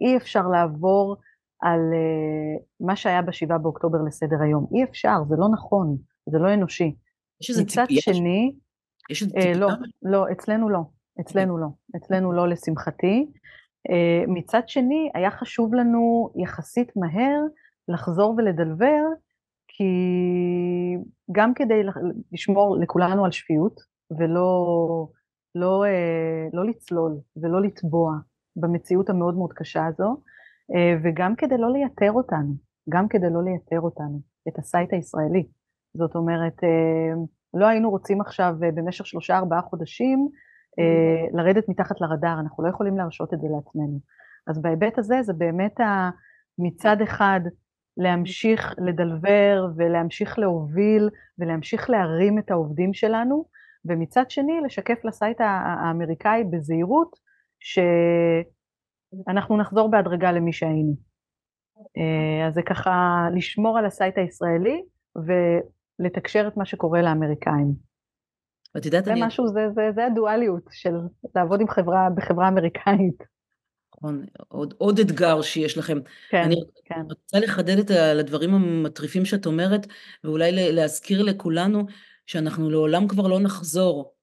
אי 0.02 0.18
אפשר 0.18 0.48
לעבור 0.48 1.18
על 1.62 1.80
uh, 1.80 2.64
מה 2.80 2.96
שהיה 2.96 3.22
בשבעה 3.22 3.58
באוקטובר 3.58 3.98
לסדר 4.08 4.42
היום, 4.42 4.68
אי 4.74 4.84
אפשר, 4.84 5.24
זה 5.30 5.36
לא 5.38 5.50
נכון, 5.50 5.98
זה 6.30 6.40
לא 6.40 6.54
אנושי. 6.54 6.96
יש 7.42 7.50
איזה 7.50 7.66
ציפייה? 7.66 7.86
מצד 7.86 8.14
שני, 8.14 8.56
יש 9.10 9.24
איזה 9.24 9.34
ציפייה? 9.34 9.56
Uh, 9.56 9.58
לא, 9.58 9.70
לא, 10.02 10.32
אצלנו 10.32 10.70
לא, 10.70 10.80
אצלנו 11.22 11.58
לא, 11.58 11.68
אצלנו 11.96 12.34
לא 12.34 12.48
לשמחתי. 12.48 13.28
Uh, 13.90 14.28
מצד 14.28 14.62
שני, 14.68 15.10
היה 15.14 15.32
חשוב 15.32 15.74
לנו 15.74 16.30
יחסית 16.44 16.92
מהר 16.96 17.42
לחזור 17.88 18.36
ולדלבר 18.38 19.02
כי 19.78 19.84
גם 21.32 21.54
כדי 21.54 21.82
לשמור 22.32 22.78
לכולנו 22.82 23.26
על 23.26 23.32
שפיות 23.32 23.82
ולא 24.20 25.08
לא, 25.56 25.86
אה, 25.86 26.48
לא 26.54 26.66
לצלול 26.66 27.18
ולא 27.38 27.62
לטבוע 27.62 28.18
במציאות 28.56 29.10
המאוד 29.10 29.36
מאוד 29.36 29.54
קשה 29.54 29.86
הזו, 29.86 30.18
אה, 30.76 30.98
וגם 31.04 31.36
כדי 31.36 31.58
לא 31.58 31.72
לייתר 31.72 32.12
אותנו, 32.12 32.54
גם 32.90 33.08
כדי 33.08 33.30
לא 33.30 33.44
לייתר 33.44 33.80
אותנו, 33.80 34.20
את 34.48 34.60
ה 34.60 34.66
site 34.66 34.94
הישראלי. 34.94 35.48
זאת 35.94 36.16
אומרת, 36.16 36.64
אה, 36.64 37.14
לא 37.54 37.68
היינו 37.68 37.90
רוצים 37.90 38.22
עכשיו 38.22 38.56
במשך 38.60 39.06
שלושה 39.06 39.38
ארבעה 39.38 39.62
חודשים 39.62 40.30
לרדת 41.34 41.70
מתחת 41.70 42.02
לרדאר, 42.02 42.40
אנחנו 42.40 42.64
לא 42.64 42.70
יכולים 42.70 42.98
להרשות 42.98 43.34
את 43.34 43.42
זה 43.42 43.48
לעצמנו. 43.48 44.00
אז 44.48 44.62
בהיבט 44.62 44.98
הזה 44.98 45.16
זה 45.22 45.34
באמת 45.34 45.80
מצד 46.60 47.02
אחד 47.02 47.40
להמשיך 47.98 48.74
לדלבר 48.78 49.68
ולהמשיך 49.76 50.40
להוביל 50.40 51.10
ולהמשיך 51.40 51.90
להרים 51.90 52.40
את 52.40 52.52
העובדים 52.52 52.94
שלנו, 52.94 53.46
ומצד 53.86 54.30
שני 54.30 54.62
לשקף 54.66 55.06
ל 55.06 55.13
site 55.13 55.42
האמריקאי 55.42 56.44
בזהירות 56.44 57.20
שאנחנו 57.60 59.58
נחזור 59.58 59.92
בהדרגה 59.92 60.32
למי 60.32 60.54
שהיינו. 60.54 60.96
אה, 61.98 62.48
אז 62.48 62.54
זה 62.54 62.62
ככה 62.62 63.28
לשמור 63.36 63.78
על 63.78 63.86
ה 63.86 63.92
site 63.92 64.18
הישראלי 64.18 64.84
ולתקשר 65.16 66.48
את 66.48 66.58
מה 66.58 66.66
שקורה 66.66 67.02
לאמריקאים. 67.02 67.74
את 68.78 68.86
יודעת, 68.86 69.06
זה 69.06 69.12
אני... 69.12 69.22
משהו, 69.26 69.48
זה, 69.48 69.70
זה, 69.70 69.90
זה 69.96 70.06
הדואליות 70.06 70.64
של 70.72 70.96
לעבוד 71.36 71.62
עם 71.62 71.68
חברה, 71.68 72.10
בחברה 72.16 72.48
אמריקאית. 72.48 73.35
נכון, 73.98 74.26
עוד, 74.48 74.74
עוד 74.78 75.00
אתגר 75.00 75.42
שיש 75.42 75.78
לכם. 75.78 76.00
כן, 76.30 76.44
אני 76.44 76.56
כן. 76.86 77.02
רוצה 77.10 77.40
לחדד 77.40 77.80
את 77.80 77.92
הדברים 77.92 78.54
המטריפים 78.54 79.26
שאת 79.26 79.46
אומרת, 79.46 79.88
ואולי 80.24 80.72
להזכיר 80.72 81.24
לכולנו 81.24 81.86
שאנחנו 82.26 82.70
לעולם 82.70 83.08
כבר 83.08 83.28
לא 83.28 83.40
נחזור 83.40 84.14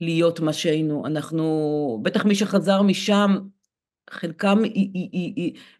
להיות 0.00 0.40
מה 0.40 0.52
שהיינו. 0.52 1.06
אנחנו, 1.06 2.00
בטח 2.02 2.24
מי 2.24 2.34
שחזר 2.34 2.82
משם, 2.82 3.36
חלקם 4.10 4.62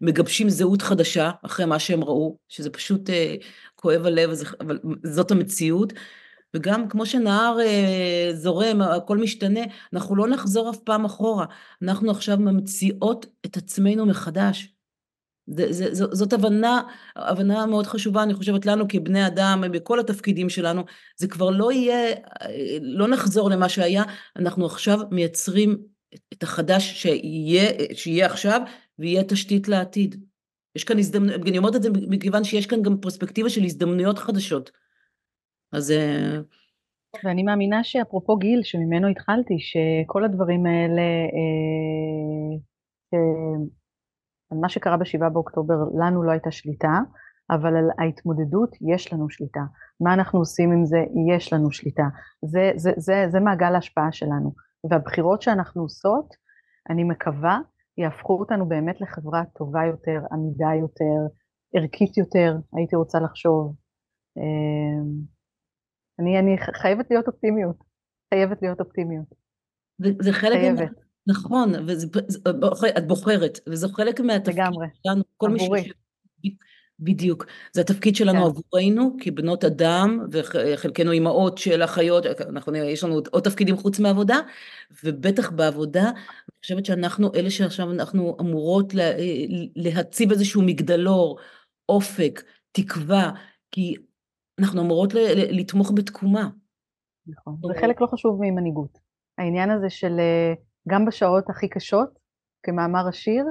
מגבשים 0.00 0.48
זהות 0.48 0.82
חדשה 0.82 1.30
אחרי 1.42 1.66
מה 1.66 1.78
שהם 1.78 2.04
ראו, 2.04 2.38
שזה 2.48 2.70
פשוט 2.70 3.10
אה, 3.10 3.34
כואב 3.74 4.06
הלב, 4.06 4.30
אבל 4.60 4.78
זאת 5.04 5.30
המציאות. 5.30 5.92
וגם 6.54 6.88
כמו 6.88 7.06
שנהר 7.06 7.60
אה, 7.60 8.30
זורם, 8.32 8.82
הכל 8.82 9.18
משתנה, 9.18 9.60
אנחנו 9.92 10.16
לא 10.16 10.28
נחזור 10.28 10.70
אף 10.70 10.78
פעם 10.78 11.04
אחורה. 11.04 11.46
אנחנו 11.82 12.10
עכשיו 12.10 12.36
ממציאות 12.38 13.26
את 13.46 13.56
עצמנו 13.56 14.06
מחדש. 14.06 14.74
זה, 15.46 15.72
זה, 15.72 15.94
ז, 15.94 16.02
זאת 16.12 16.32
הבנה, 16.32 16.82
הבנה 17.16 17.66
מאוד 17.66 17.86
חשובה, 17.86 18.22
אני 18.22 18.34
חושבת 18.34 18.66
לנו 18.66 18.84
כבני 18.88 19.26
אדם, 19.26 19.64
בכל 19.72 20.00
התפקידים 20.00 20.48
שלנו, 20.48 20.84
זה 21.16 21.28
כבר 21.28 21.50
לא 21.50 21.72
יהיה, 21.72 22.14
לא 22.80 23.08
נחזור 23.08 23.50
למה 23.50 23.68
שהיה, 23.68 24.02
אנחנו 24.36 24.66
עכשיו 24.66 24.98
מייצרים 25.10 25.76
את 26.32 26.42
החדש 26.42 27.02
שיהיה, 27.02 27.70
שיהיה 27.94 28.26
עכשיו, 28.26 28.60
ויהיה 28.98 29.24
תשתית 29.24 29.68
לעתיד. 29.68 30.24
יש 30.76 30.84
כאן 30.84 30.98
הזדמנויות, 30.98 31.42
אני 31.48 31.58
אומרת 31.58 31.76
את 31.76 31.82
זה 31.82 31.88
מכיוון 31.92 32.44
שיש 32.44 32.66
כאן 32.66 32.82
גם 32.82 32.96
פרספקטיבה 33.00 33.50
של 33.50 33.64
הזדמנויות 33.64 34.18
חדשות. 34.18 34.70
אז... 35.74 35.90
אה, 35.90 36.38
ואני 37.24 37.42
מאמינה 37.42 37.84
שאפרופו 37.84 38.36
גיל, 38.36 38.60
שממנו 38.62 39.08
התחלתי, 39.08 39.54
שכל 39.58 40.24
הדברים 40.24 40.66
האלה, 40.66 41.02
אה, 41.02 42.56
אה, 43.14 43.64
על 44.50 44.58
מה 44.58 44.68
שקרה 44.68 44.96
בשבעה 44.96 45.30
באוקטובר 45.30 45.74
לנו 45.98 46.22
לא 46.22 46.30
הייתה 46.30 46.50
שליטה, 46.50 47.00
אבל 47.50 47.76
על 47.76 47.90
ההתמודדות 47.98 48.76
יש 48.94 49.12
לנו 49.12 49.30
שליטה. 49.30 49.60
מה 50.00 50.14
אנחנו 50.14 50.38
עושים 50.38 50.72
עם 50.72 50.84
זה, 50.84 51.04
יש 51.36 51.52
לנו 51.52 51.70
שליטה. 51.70 52.04
זה, 52.42 52.72
זה, 52.76 52.90
זה, 52.96 53.26
זה 53.28 53.40
מעגל 53.40 53.74
ההשפעה 53.74 54.12
שלנו. 54.12 54.52
והבחירות 54.90 55.42
שאנחנו 55.42 55.82
עושות, 55.82 56.34
אני 56.90 57.04
מקווה, 57.04 57.58
יהפכו 57.98 58.38
אותנו 58.40 58.68
באמת 58.68 59.00
לחברה 59.00 59.42
טובה 59.58 59.84
יותר, 59.86 60.20
עמידה 60.32 60.70
יותר, 60.80 61.34
ערכית 61.74 62.16
יותר, 62.16 62.56
הייתי 62.76 62.96
רוצה 62.96 63.20
לחשוב. 63.20 63.74
אני, 66.18 66.38
אני 66.38 66.56
חייבת 66.82 67.06
להיות 67.10 67.26
אופטימיות, 67.26 67.76
חייבת 68.34 68.62
להיות 68.62 68.80
אופטימיות. 68.80 69.26
זה 69.98 70.32
חלק 70.32 70.60
חייבת. 70.60 70.90
נכון, 71.26 71.72
וזה, 71.86 72.06
את 72.98 73.06
בוחרת, 73.06 73.60
וזה 73.68 73.88
חלק 73.88 74.20
מהתפקיד 74.20 74.58
לגמרי, 74.58 74.86
שלנו, 75.02 75.22
כל 75.36 75.54
עבורי. 75.54 75.82
מי 76.44 76.50
ש... 76.50 76.54
בדיוק, 76.98 77.46
זה 77.72 77.80
התפקיד 77.80 78.16
שלנו 78.16 78.38
כן. 78.38 78.44
עבורנו 78.44 79.16
כבנות 79.20 79.64
אדם, 79.64 80.26
וחלקנו 80.32 81.12
אימהות 81.12 81.58
של 81.58 81.84
אחיות, 81.84 82.26
אנחנו, 82.26 82.74
יש 82.76 83.04
לנו 83.04 83.20
עוד 83.30 83.42
תפקידים 83.42 83.76
חוץ 83.76 83.98
מעבודה, 83.98 84.38
ובטח 85.04 85.50
בעבודה, 85.50 86.02
אני 86.04 86.58
חושבת 86.62 86.86
שאנחנו 86.86 87.34
אלה 87.34 87.50
שעכשיו 87.50 87.90
אנחנו 87.90 88.36
אמורות 88.40 88.94
לה, 88.94 89.10
להציב 89.76 90.30
איזשהו 90.30 90.62
מגדלור, 90.62 91.38
אופק, 91.88 92.42
תקווה, 92.72 93.30
כי 93.70 93.94
אנחנו 94.60 94.82
אמורות 94.82 95.14
לתמוך 95.50 95.92
בתקומה. 95.96 96.48
נכון, 97.26 97.56
זה 97.66 97.80
חלק 97.80 98.00
לא 98.00 98.06
חשוב 98.06 98.38
ממנהיגות. 98.40 98.98
העניין 99.38 99.70
הזה 99.70 99.90
של 99.90 100.16
אה, 100.18 100.52
גם 100.88 101.04
בשעות 101.04 101.50
הכי 101.50 101.68
קשות, 101.68 102.08
כמאמר 102.62 103.08
השיר, 103.08 103.44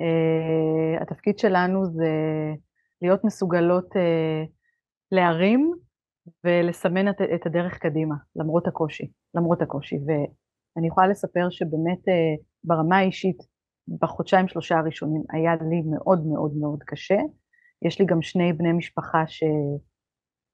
uh, 0.00 1.02
התפקיד 1.02 1.38
שלנו 1.38 1.86
זה 1.86 2.10
להיות 3.02 3.24
מסוגלות 3.24 3.86
uh, 3.96 4.48
להרים 5.12 5.72
ולסמן 6.44 7.08
את, 7.08 7.46
הדרך 7.46 7.78
קדימה, 7.78 8.14
למרות 8.36 8.66
הקושי, 8.66 9.10
למרות 9.34 9.62
הקושי. 9.62 9.96
ואני 9.96 10.86
יכולה 10.86 11.06
לספר 11.06 11.46
שבאמת 11.50 11.98
ברמה 12.64 12.98
האישית, 12.98 13.38
בחודשיים 14.00 14.48
שלושה 14.48 14.78
הראשונים 14.78 15.22
היה 15.32 15.54
לי 15.54 15.82
מאוד 15.90 16.26
מאוד 16.26 16.52
מאוד 16.60 16.82
קשה. 16.82 17.18
יש 17.86 18.00
לי 18.00 18.06
גם 18.06 18.22
שני 18.22 18.52
בני 18.52 18.72
משפחה 18.72 19.26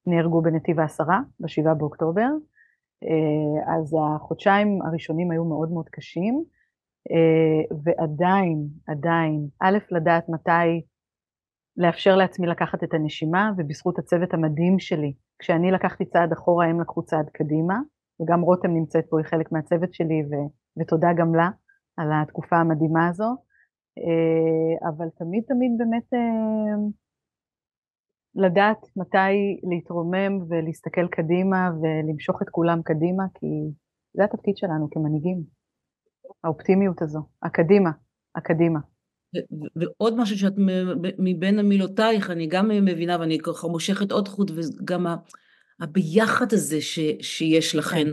שנהרגו 0.05 0.41
בנתיב 0.41 0.79
העשרה, 0.79 1.19
בשבעה 1.39 1.73
באוקטובר, 1.73 2.29
אה, 3.03 3.75
אז 3.75 3.95
החודשיים 3.99 4.81
הראשונים 4.81 5.31
היו 5.31 5.45
מאוד 5.45 5.71
מאוד 5.71 5.89
קשים, 5.89 6.43
אה, 7.11 7.77
ועדיין, 7.83 8.67
עדיין, 8.87 9.47
א', 9.59 9.77
לדעת 9.91 10.29
מתי 10.29 10.81
לאפשר 11.77 12.15
לעצמי 12.15 12.47
לקחת 12.47 12.83
את 12.83 12.93
הנשימה, 12.93 13.51
ובזכות 13.57 13.99
הצוות 13.99 14.33
המדהים 14.33 14.79
שלי, 14.79 15.13
כשאני 15.39 15.71
לקחתי 15.71 16.05
צעד 16.05 16.31
אחורה, 16.31 16.65
הם 16.65 16.81
לקחו 16.81 17.03
צעד 17.03 17.29
קדימה, 17.29 17.79
וגם 18.21 18.41
רותם 18.41 18.73
נמצאת 18.73 19.05
פה, 19.09 19.19
היא 19.19 19.25
חלק 19.25 19.51
מהצוות 19.51 19.93
שלי, 19.93 20.23
ו- 20.23 20.81
ותודה 20.81 21.07
גם 21.17 21.35
לה 21.35 21.49
על 21.97 22.09
התקופה 22.13 22.55
המדהימה 22.55 23.07
הזו. 23.07 23.35
אה, 23.97 24.89
אבל 24.89 25.09
תמיד 25.17 25.43
תמיד 25.47 25.71
באמת 25.77 26.13
לדעת 28.35 28.77
מתי 28.95 29.59
להתרומם 29.69 30.41
ולהסתכל 30.49 31.07
קדימה 31.07 31.71
ולמשוך 31.81 32.41
את 32.41 32.49
כולם 32.49 32.81
קדימה, 32.81 33.23
כי 33.33 33.47
זה 34.13 34.23
התפקיד 34.23 34.57
שלנו 34.57 34.87
כמנהיגים, 34.91 35.43
האופטימיות 36.43 37.01
הזו, 37.01 37.19
הקדימה, 37.43 37.91
הקדימה. 38.35 38.79
ועוד 39.75 40.17
משהו 40.17 40.37
שאת 40.37 40.53
מבין 41.19 41.61
מילותייך, 41.61 42.29
אני 42.29 42.47
גם 42.47 42.67
מבינה 42.67 43.17
ואני 43.19 43.39
ככה 43.39 43.67
מושכת 43.67 44.11
עוד 44.11 44.27
חוט, 44.27 44.51
וגם 44.51 45.05
הביחד 45.79 46.53
הזה 46.53 46.81
ש, 46.81 46.99
שיש 47.21 47.75
לכן. 47.75 48.07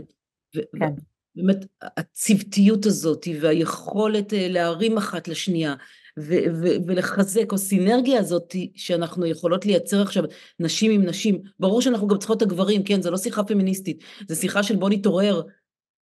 כן. 0.51 0.61
כן. 0.79 0.93
באמת 1.35 1.65
הצוותיות 1.81 2.85
הזאת 2.85 3.27
והיכולת 3.41 4.33
אה, 4.33 4.47
להרים 4.49 4.97
אחת 4.97 5.27
לשנייה 5.27 5.75
ו- 6.19 6.45
ו- 6.61 6.75
ולחזק, 6.87 7.51
או 7.51 7.57
סינרגיה 7.57 8.19
הזאת 8.19 8.55
שאנחנו 8.75 9.25
יכולות 9.25 9.65
לייצר 9.65 10.01
עכשיו, 10.01 10.23
נשים 10.59 10.91
עם 10.91 11.05
נשים, 11.05 11.41
ברור 11.59 11.81
שאנחנו 11.81 12.07
גם 12.07 12.17
צריכות 12.17 12.37
את 12.37 12.41
הגברים, 12.41 12.83
כן, 12.83 13.01
זו 13.01 13.11
לא 13.11 13.17
שיחה 13.17 13.43
פמיניסטית, 13.43 14.03
זו 14.27 14.35
שיחה 14.35 14.63
של 14.63 14.75
בוא 14.75 14.89
נתעורר 14.89 15.41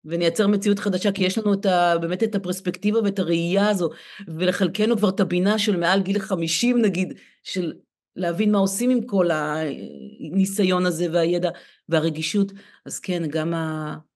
ונייצר 0.06 0.48
מציאות 0.48 0.80
חדשה, 0.80 1.12
כי 1.12 1.24
יש 1.24 1.38
לנו 1.38 1.54
את 1.54 1.66
ה, 1.66 1.98
באמת 2.02 2.24
את 2.24 2.36
הפרספקטיבה 2.36 3.00
ואת 3.04 3.20
הראייה 3.20 3.70
הזו, 3.70 3.90
ולחלקנו 4.28 4.98
כבר 4.98 5.10
את 5.10 5.20
הבינה 5.20 5.60
של 5.60 5.78
מעל 5.78 6.02
גיל 6.02 6.20
50 6.20 6.82
נגיד, 6.82 7.14
של 7.44 7.74
להבין 8.16 8.52
מה 8.52 8.58
עושים 8.58 8.90
עם 8.90 9.02
כל 9.02 9.30
הניסיון 9.32 10.86
הזה 10.86 11.08
והידע 11.12 11.50
והרגישות, 11.90 12.52
אז 12.86 13.00
כן, 13.00 13.24
גם 13.30 13.54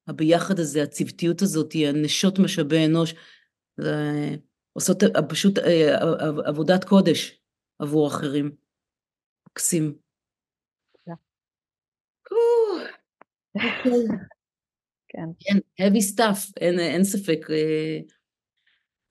הביחד 0.07 0.59
הזה, 0.59 0.83
הצוותיות 0.83 1.41
הזאת, 1.41 1.73
הנשות 1.87 2.39
משאבי 2.39 2.85
אנוש, 2.85 3.15
זה... 3.77 3.95
עושות 4.73 5.03
פשוט 5.29 5.59
אה, 5.59 5.95
עבודת 6.45 6.83
קודש 6.83 7.39
עבור 7.79 8.07
אחרים. 8.07 8.51
מקסים. 9.49 9.97
כן. 15.07 15.29
כן, 15.39 15.57
heavy 15.81 16.15
stuff, 16.15 16.51
אין, 16.61 16.79
אין 16.79 17.03
ספק. 17.03 17.47
אה, 17.49 17.99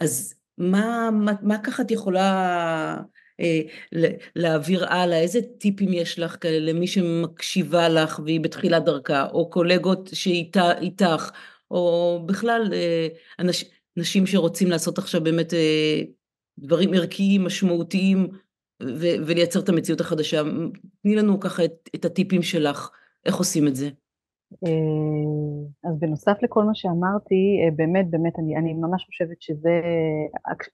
אז 0.00 0.34
מה, 0.58 1.10
מה, 1.12 1.32
מה 1.42 1.58
ככה 1.64 1.82
את 1.82 1.90
יכולה 1.90 2.96
אה, 3.40 3.60
להעביר 4.36 4.88
הלאה? 4.88 5.20
איזה 5.20 5.38
טיפים 5.58 5.92
יש 5.92 6.18
לך 6.18 6.36
כאלה 6.40 6.72
למי 6.72 6.86
שמקשיבה 6.86 7.88
לך 7.88 8.20
והיא 8.24 8.40
בתחילת 8.40 8.84
דרכה, 8.84 9.26
או 9.30 9.50
קולגות 9.50 10.10
שאיתך, 10.12 11.30
או 11.70 12.20
בכלל 12.26 12.70
אה, 12.72 13.08
אנשים... 13.38 13.68
נשים 13.96 14.26
שרוצים 14.26 14.68
לעשות 14.68 14.98
עכשיו 14.98 15.24
באמת 15.24 15.54
אה, 15.54 16.00
דברים 16.58 16.94
ערכיים, 16.94 17.44
משמעותיים, 17.44 18.28
ו- 18.82 19.16
ולייצר 19.26 19.60
את 19.60 19.68
המציאות 19.68 20.00
החדשה. 20.00 20.42
תני 21.02 21.16
לנו 21.16 21.40
ככה 21.40 21.64
את, 21.64 21.90
את 21.94 22.04
הטיפים 22.04 22.42
שלך, 22.42 22.90
איך 23.26 23.36
עושים 23.36 23.68
את 23.68 23.76
זה. 23.76 23.88
אה, 24.66 25.90
אז 25.90 25.98
בנוסף 25.98 26.36
לכל 26.42 26.64
מה 26.64 26.74
שאמרתי, 26.74 27.60
אה, 27.64 27.70
באמת, 27.76 28.10
באמת, 28.10 28.38
אני, 28.38 28.56
אני 28.56 28.74
ממש 28.74 29.04
חושבת 29.04 29.42
שזה 29.42 29.80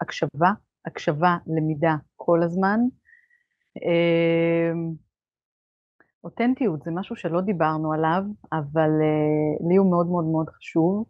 הקשבה, 0.01 0.53
הקשבה, 0.87 1.37
למידה 1.47 1.95
כל 2.17 2.43
הזמן. 2.43 2.81
אותנטיות 6.25 6.83
זה 6.83 6.91
משהו 6.91 7.17
שלא 7.17 7.41
דיברנו 7.41 7.93
עליו, 7.93 8.23
אבל 8.53 8.91
לי 9.69 9.77
הוא 9.77 9.91
מאוד 9.91 10.07
מאוד 10.07 10.25
מאוד 10.25 10.49
חשוב. 10.49 11.05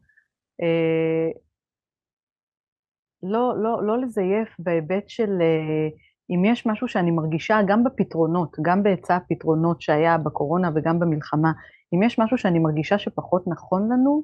לא, 3.22 3.54
לא, 3.62 3.86
לא 3.86 3.98
לזייף 3.98 4.48
בהיבט 4.58 5.08
של 5.08 5.30
אה, 5.40 5.88
אם 6.30 6.44
יש 6.44 6.66
משהו 6.66 6.88
שאני 6.88 7.10
מרגישה 7.10 7.58
גם 7.68 7.84
בפתרונות, 7.84 8.56
גם 8.62 8.82
בהיצע 8.82 9.16
הפתרונות 9.16 9.80
שהיה 9.80 10.18
בקורונה 10.18 10.70
וגם 10.74 10.98
במלחמה, 10.98 11.52
אם 11.94 12.02
יש 12.02 12.18
משהו 12.18 12.38
שאני 12.38 12.58
מרגישה 12.58 12.98
שפחות 12.98 13.42
נכון 13.46 13.92
לנו, 13.92 14.22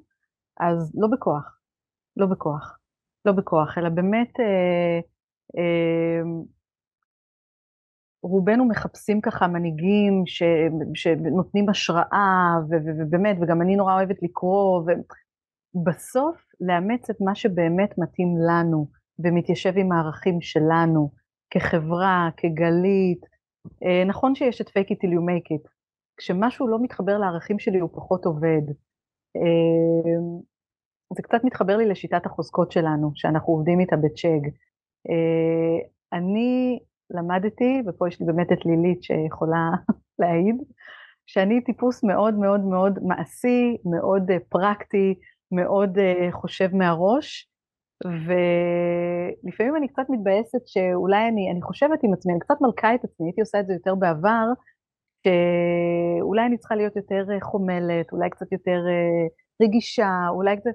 אז 0.60 0.92
לא 0.94 1.08
בכוח, 1.08 1.58
לא 2.16 2.26
בכוח, 2.26 2.78
לא 3.24 3.32
בכוח, 3.32 3.78
אלא 3.78 3.88
באמת 3.88 4.40
אה, 4.40 5.00
אה, 5.58 6.22
רובנו 8.22 8.64
מחפשים 8.64 9.20
ככה 9.20 9.46
מנהיגים 9.46 10.22
ש, 10.26 10.42
שנותנים 10.94 11.68
השראה, 11.68 12.54
ובאמת, 12.68 13.36
וגם 13.40 13.62
אני 13.62 13.76
נורא 13.76 13.94
אוהבת 13.94 14.22
לקרוא, 14.22 14.82
ובסוף 15.74 16.43
לאמץ 16.60 17.10
את 17.10 17.16
מה 17.20 17.34
שבאמת 17.34 17.98
מתאים 17.98 18.36
לנו, 18.48 18.86
ומתיישב 19.18 19.72
עם 19.76 19.92
הערכים 19.92 20.40
שלנו 20.40 21.10
כחברה, 21.50 22.28
כגלית. 22.36 23.26
אה, 23.84 24.04
נכון 24.06 24.34
שיש 24.34 24.60
את 24.60 24.68
fake 24.68 24.90
it 24.90 24.96
till 24.96 25.10
you 25.10 25.20
make 25.20 25.56
it. 25.56 25.68
כשמשהו 26.16 26.68
לא 26.68 26.82
מתחבר 26.82 27.18
לערכים 27.18 27.58
שלי 27.58 27.78
הוא 27.78 27.90
פחות 27.92 28.24
עובד. 28.24 28.62
אה, 29.36 30.42
זה 31.16 31.22
קצת 31.22 31.44
מתחבר 31.44 31.76
לי 31.76 31.86
לשיטת 31.86 32.26
החוזקות 32.26 32.72
שלנו, 32.72 33.10
שאנחנו 33.14 33.52
עובדים 33.52 33.80
איתה 33.80 33.96
בצ'אג. 33.96 34.48
אה, 35.10 35.88
אני 36.12 36.78
למדתי, 37.10 37.82
ופה 37.86 38.08
יש 38.08 38.20
לי 38.20 38.26
באמת 38.26 38.52
את 38.52 38.66
לילית 38.66 39.02
שיכולה 39.02 39.70
להעיד, 40.18 40.56
שאני 41.26 41.60
טיפוס 41.60 42.04
מאוד 42.04 42.34
מאוד 42.34 42.60
מאוד 42.60 42.98
מעשי, 43.02 43.76
מאוד 43.84 44.30
פרקטי, 44.48 45.14
מאוד 45.52 45.98
חושב 46.32 46.68
מהראש, 46.74 47.48
ולפעמים 48.04 49.76
אני 49.76 49.88
קצת 49.88 50.06
מתבאסת 50.08 50.66
שאולי 50.66 51.28
אני, 51.28 51.50
אני 51.52 51.62
חושבת 51.62 51.98
עם 52.02 52.12
עצמי, 52.12 52.32
אני 52.32 52.40
קצת 52.40 52.54
מלכה 52.60 52.94
את 52.94 53.04
עצמי, 53.04 53.26
הייתי 53.26 53.40
עושה 53.40 53.60
את 53.60 53.66
זה 53.66 53.72
יותר 53.72 53.94
בעבר, 53.94 54.46
שאולי 55.26 56.46
אני 56.46 56.58
צריכה 56.58 56.76
להיות 56.76 56.96
יותר 56.96 57.24
חומלת, 57.42 58.12
אולי 58.12 58.30
קצת 58.30 58.52
יותר 58.52 58.80
רגישה, 59.62 60.10
אולי 60.30 60.56
קצת... 60.56 60.70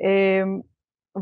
אמ, 0.00 0.60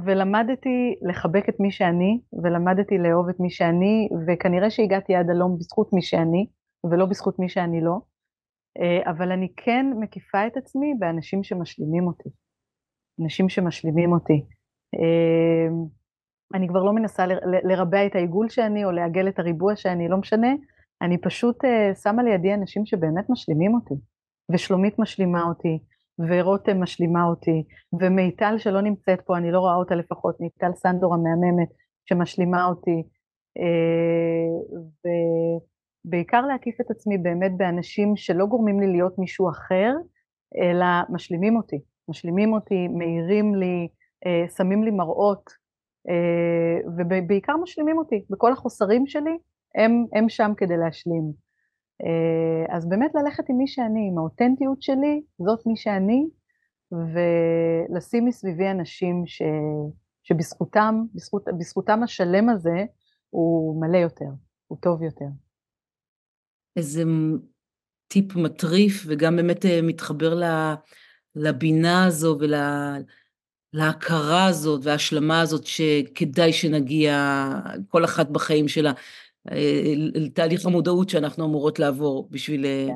ולמדתי 0.04 0.94
לחבק 1.02 1.48
את 1.48 1.60
מי 1.60 1.70
שאני, 1.70 2.20
ולמדתי 2.42 2.98
לאהוב 2.98 3.28
את 3.28 3.40
מי 3.40 3.50
שאני, 3.50 4.08
וכנראה 4.26 4.70
שהגעתי 4.70 5.14
עד 5.14 5.30
הלום 5.30 5.58
בזכות 5.58 5.92
מי 5.92 6.02
שאני, 6.02 6.46
ולא 6.90 7.06
בזכות 7.06 7.38
מי 7.38 7.48
שאני 7.48 7.80
לא. 7.80 7.98
אה, 8.80 9.10
אבל 9.10 9.32
אני 9.32 9.48
כן 9.56 9.86
מקיפה 10.00 10.46
את 10.46 10.56
עצמי 10.56 10.94
באנשים 10.98 11.42
שמשלימים 11.44 12.06
אותי. 12.06 12.28
אנשים 13.22 13.48
שמשלימים 13.48 14.12
אותי. 14.12 14.44
אמ, 14.94 15.84
אני 16.54 16.68
כבר 16.68 16.82
לא 16.82 16.92
מנסה 16.92 17.26
לרבע 17.64 18.06
את 18.06 18.14
העיגול 18.14 18.48
שאני, 18.48 18.84
או 18.84 18.90
לעגל 18.90 19.28
את 19.28 19.38
הריבוע 19.38 19.76
שאני, 19.76 20.08
לא 20.08 20.16
משנה. 20.16 20.48
אני 21.02 21.18
פשוט 21.18 21.64
אה, 21.64 21.94
שמה 21.94 22.22
לידי 22.22 22.54
אנשים 22.54 22.86
שבאמת 22.86 23.30
משלימים 23.30 23.74
אותי. 23.74 23.94
ושלומית 24.52 24.98
משלימה 24.98 25.42
אותי, 25.42 25.78
ורותם 26.18 26.82
משלימה 26.82 27.24
אותי, 27.24 27.64
ומיטל 28.00 28.58
שלא 28.58 28.80
נמצאת 28.80 29.20
פה, 29.20 29.36
אני 29.36 29.50
לא 29.52 29.58
רואה 29.58 29.74
אותה 29.74 29.94
לפחות, 29.94 30.40
מיטל 30.40 30.70
סנדור 30.74 31.14
המהממת 31.14 31.68
שמשלימה 32.04 32.64
אותי, 32.64 33.02
אה, 33.58 34.80
ובעיקר 36.06 36.40
להקיף 36.40 36.80
את 36.80 36.90
עצמי 36.90 37.18
באמת 37.18 37.52
באנשים 37.56 38.16
שלא 38.16 38.46
גורמים 38.46 38.80
לי 38.80 38.86
להיות 38.86 39.18
מישהו 39.18 39.50
אחר, 39.50 39.92
אלא 40.56 40.86
משלימים 41.10 41.56
אותי, 41.56 41.80
משלימים 42.10 42.52
אותי, 42.52 42.88
מאירים 42.88 43.54
לי, 43.54 43.88
אה, 44.26 44.48
שמים 44.56 44.84
לי 44.84 44.90
מראות, 44.90 45.50
אה, 46.08 46.90
ובעיקר 46.96 47.56
משלימים 47.56 47.98
אותי, 47.98 48.24
בכל 48.30 48.52
החוסרים 48.52 49.06
שלי, 49.06 49.38
הם, 49.74 50.04
הם 50.14 50.28
שם 50.28 50.52
כדי 50.56 50.76
להשלים. 50.76 51.32
אה, 52.04 52.76
אז 52.76 52.88
באמת 52.88 53.10
ללכת 53.14 53.44
עם 53.48 53.56
מי 53.56 53.66
שאני, 53.66 54.08
עם 54.12 54.18
האותנטיות 54.18 54.82
שלי, 54.82 55.22
זאת 55.38 55.66
מי 55.66 55.76
שאני, 55.76 56.28
ולשים 56.92 58.24
מסביבי 58.24 58.70
אנשים 58.70 59.22
ש, 59.26 59.42
שבזכותם, 60.22 61.04
בזכות, 61.14 61.44
בזכותם 61.58 62.02
השלם 62.02 62.48
הזה, 62.48 62.84
הוא 63.30 63.80
מלא 63.80 63.98
יותר, 63.98 64.30
הוא 64.66 64.78
טוב 64.80 65.02
יותר. 65.02 65.28
איזה 66.76 67.02
טיפ 68.08 68.36
מטריף, 68.36 69.04
וגם 69.06 69.36
באמת 69.36 69.64
אה, 69.64 69.82
מתחבר 69.82 70.34
לבינה 71.34 72.04
הזו 72.04 72.38
ולהכרה 73.74 74.46
הזאת 74.46 74.80
וההשלמה 74.84 75.40
הזאת 75.40 75.66
שכדאי 75.66 76.52
שנגיע, 76.52 77.44
כל 77.88 78.04
אחת 78.04 78.28
בחיים 78.30 78.68
שלה, 78.68 78.92
לתהליך 80.14 80.66
המודעות 80.66 81.08
שאנחנו 81.08 81.44
אמורות 81.44 81.78
לעבור 81.78 82.28
בשביל 82.30 82.64
אה, 82.64 82.86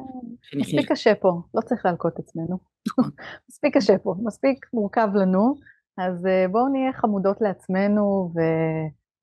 כן, 0.50 0.58
מספיק 0.58 0.92
קשה 0.92 1.14
פה, 1.14 1.40
לא 1.54 1.60
צריך 1.60 1.86
להלקות 1.86 2.18
עצמנו. 2.18 2.58
נכון. 2.88 3.10
מספיק 3.50 3.76
קשה 3.76 3.98
פה, 3.98 4.14
מספיק 4.22 4.66
מורכב 4.72 5.08
לנו, 5.14 5.54
אז 5.98 6.26
אה, 6.26 6.46
בואו 6.48 6.68
נהיה 6.68 6.92
חמודות 6.92 7.40
לעצמנו 7.40 8.32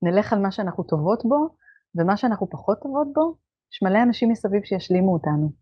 ונלך 0.02 0.32
על 0.32 0.38
מה 0.38 0.52
שאנחנו 0.52 0.84
טובות 0.84 1.22
בו, 1.24 1.48
ומה 1.94 2.16
שאנחנו 2.16 2.50
פחות 2.50 2.78
טובות 2.82 3.06
בו, 3.14 3.36
יש 3.72 3.82
מלא 3.82 4.02
אנשים 4.02 4.30
מסביב 4.30 4.62
שישלימו 4.64 5.12
אותנו, 5.12 5.52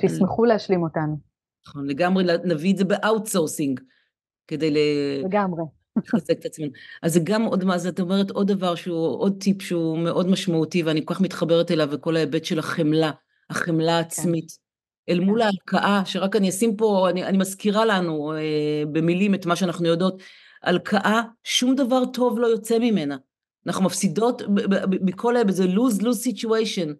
שישמחו 0.00 0.44
להשלים 0.44 0.82
אותנו. 0.82 1.33
נכון, 1.68 1.86
לגמרי 1.86 2.24
נביא 2.44 2.72
את 2.72 2.76
זה 2.76 2.84
ב 2.84 2.91
outsourcing, 2.91 3.80
כדי 4.48 4.70
ל... 4.70 4.76
לגמרי. 5.24 5.62
לחזק 5.96 6.30
את 6.30 6.44
עצמנו. 6.44 6.70
אז 7.02 7.12
זה 7.12 7.20
גם 7.24 7.42
עוד 7.42 7.64
מה 7.64 7.78
זה, 7.78 7.88
את 7.88 8.00
אומרת 8.00 8.30
עוד 8.30 8.52
דבר 8.52 8.74
שהוא, 8.74 9.18
עוד 9.18 9.36
טיפ 9.40 9.62
שהוא 9.62 9.98
מאוד 9.98 10.28
משמעותי 10.28 10.82
ואני 10.82 11.02
כל 11.04 11.14
כך 11.14 11.20
מתחברת 11.20 11.70
אליו 11.70 11.88
וכל 11.90 12.16
ההיבט 12.16 12.44
של 12.44 12.58
החמלה, 12.58 13.10
החמלה 13.50 13.96
העצמית. 13.96 14.50
כן. 14.50 15.12
אל 15.12 15.20
מול 15.20 15.40
כן. 15.40 15.46
ההלקאה, 15.46 16.02
שרק 16.04 16.36
אני 16.36 16.48
אשים 16.48 16.76
פה, 16.76 17.10
אני, 17.10 17.24
אני 17.24 17.38
מזכירה 17.38 17.84
לנו 17.84 18.32
אה, 18.32 18.82
במילים 18.92 19.34
את 19.34 19.46
מה 19.46 19.56
שאנחנו 19.56 19.86
יודעות, 19.86 20.22
הלקאה, 20.62 21.22
שום 21.44 21.74
דבר 21.74 22.04
טוב 22.12 22.38
לא 22.38 22.46
יוצא 22.46 22.78
ממנה. 22.78 23.16
אנחנו 23.66 23.84
מפסידות 23.84 24.42
בכל 25.04 25.36
ההיבט, 25.36 25.54
זה 25.54 25.64
lose-lose 25.64 26.28
situation. 26.28 26.92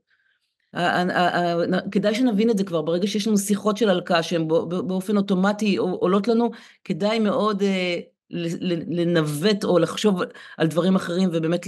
כדאי 1.90 2.14
שנבין 2.14 2.50
את 2.50 2.58
זה 2.58 2.64
כבר, 2.64 2.82
ברגע 2.82 3.06
שיש 3.06 3.26
לנו 3.26 3.38
שיחות 3.38 3.76
של 3.76 3.90
הלקאה 3.90 4.22
שהן 4.22 4.48
באופן 4.68 5.16
אוטומטי 5.16 5.76
עולות 5.76 6.28
לנו, 6.28 6.50
כדאי 6.84 7.18
מאוד 7.18 7.62
אה, 7.62 7.98
לנווט 8.30 9.64
או 9.64 9.78
לחשוב 9.78 10.20
על 10.56 10.66
דברים 10.66 10.94
אחרים 10.94 11.28
ובאמת 11.32 11.66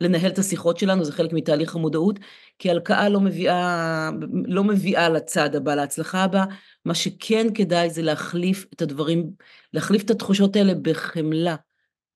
לנהל 0.00 0.30
את 0.30 0.38
השיחות 0.38 0.78
שלנו, 0.78 1.04
זה 1.04 1.12
חלק 1.12 1.32
מתהליך 1.32 1.76
המודעות, 1.76 2.18
כי 2.58 2.70
הלקאה 2.70 3.08
לא 3.08 3.20
מביאה, 3.20 4.10
לא 4.44 4.64
מביאה 4.64 5.08
לצד 5.08 5.54
הבא, 5.56 5.74
להצלחה 5.74 6.24
הבאה, 6.24 6.44
מה 6.84 6.94
שכן 6.94 7.46
כדאי 7.54 7.90
זה 7.90 8.02
להחליף 8.02 8.66
את 8.74 8.82
הדברים, 8.82 9.30
להחליף 9.72 10.02
את 10.02 10.10
התחושות 10.10 10.56
האלה 10.56 10.72
בחמלה, 10.82 11.56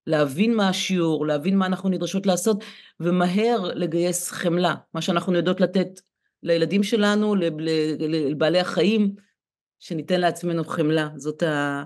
להבין 0.06 0.54
מה 0.54 0.68
השיעור, 0.68 1.26
להבין 1.26 1.58
מה 1.58 1.66
אנחנו 1.66 1.88
נדרשות 1.88 2.26
לעשות, 2.26 2.64
ומהר 3.00 3.70
לגייס 3.74 4.30
חמלה, 4.30 4.74
מה 4.94 5.00
שאנחנו 5.00 5.34
יודעות 5.34 5.60
לתת 5.60 6.00
לילדים 6.42 6.82
שלנו, 6.82 7.34
לבעלי 7.98 8.60
החיים, 8.60 9.14
שניתן 9.78 10.20
לעצמנו 10.20 10.64
חמלה, 10.64 11.08
זאת 11.16 11.42
ה... 11.42 11.84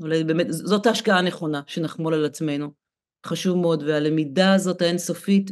אולי 0.00 0.24
באמת, 0.24 0.46
זאת 0.50 0.86
ההשקעה 0.86 1.18
הנכונה, 1.18 1.62
שנחמול 1.66 2.14
על 2.14 2.24
עצמנו. 2.24 2.72
חשוב 3.26 3.56
מאוד, 3.56 3.82
והלמידה 3.82 4.54
הזאת 4.54 4.82
האינסופית 4.82 5.50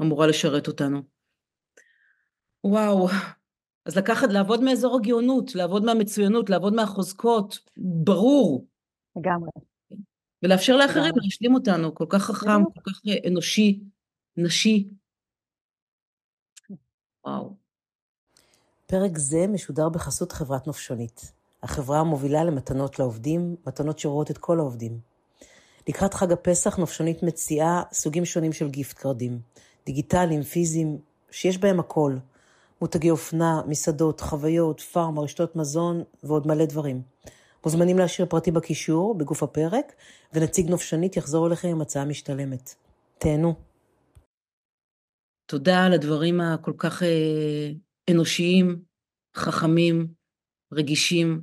אמורה 0.00 0.26
לשרת 0.26 0.68
אותנו. 0.68 1.02
וואו, 2.64 3.08
אז 3.86 3.96
לקחת, 3.96 4.28
לעבוד 4.32 4.62
מאזור 4.62 4.96
הגאונות, 4.96 5.54
לעבוד 5.54 5.84
מהמצוינות, 5.84 6.50
לעבוד 6.50 6.74
מהחוזקות, 6.74 7.58
ברור. 7.76 8.66
לגמרי. 9.16 9.50
ולאפשר 10.42 10.76
לאחרים 10.76 11.14
להשלים 11.16 11.54
אותנו, 11.54 11.94
כל 11.94 12.06
כך 12.08 12.22
חכם, 12.22 12.64
כל 12.64 12.90
כך 12.90 13.00
אנושי, 13.26 13.80
נשי. 14.36 14.88
וואו. 17.28 17.50
פרק 18.86 19.18
זה 19.18 19.46
משודר 19.46 19.88
בחסות 19.88 20.32
חברת 20.32 20.66
נופשונית. 20.66 21.32
החברה 21.62 22.00
המובילה 22.00 22.44
למתנות 22.44 22.98
לעובדים, 22.98 23.56
מתנות 23.66 23.98
שרואות 23.98 24.30
את 24.30 24.38
כל 24.38 24.58
העובדים. 24.58 24.98
לקראת 25.88 26.14
חג 26.14 26.32
הפסח 26.32 26.76
נופשונית 26.76 27.22
מציעה 27.22 27.82
סוגים 27.92 28.24
שונים 28.24 28.52
של 28.52 28.70
גיפט 28.70 28.98
קרדים, 28.98 29.40
דיגיטליים, 29.86 30.42
פיזיים, 30.42 30.98
שיש 31.30 31.58
בהם 31.58 31.80
הכל. 31.80 32.16
מותגי 32.80 33.10
אופנה, 33.10 33.62
מסעדות, 33.66 34.20
חוויות, 34.20 34.80
פארם, 34.80 35.18
רשתות 35.18 35.56
מזון 35.56 36.02
ועוד 36.22 36.46
מלא 36.46 36.64
דברים. 36.64 37.02
מוזמנים 37.64 37.98
להשאיר 37.98 38.26
פרטי 38.26 38.50
בקישור, 38.50 39.14
בגוף 39.14 39.42
הפרק, 39.42 39.92
ונציג 40.32 40.70
נופשנית 40.70 41.16
יחזור 41.16 41.46
אליכם 41.46 41.68
עם 41.68 41.80
הצעה 41.80 42.04
משתלמת. 42.04 42.74
תהנו. 43.18 43.67
תודה 45.50 45.84
על 45.84 45.92
הדברים 45.92 46.40
הכל 46.40 46.72
כך 46.78 47.02
אה, 47.02 47.70
אנושיים, 48.10 48.82
חכמים, 49.36 50.06
רגישים. 50.72 51.40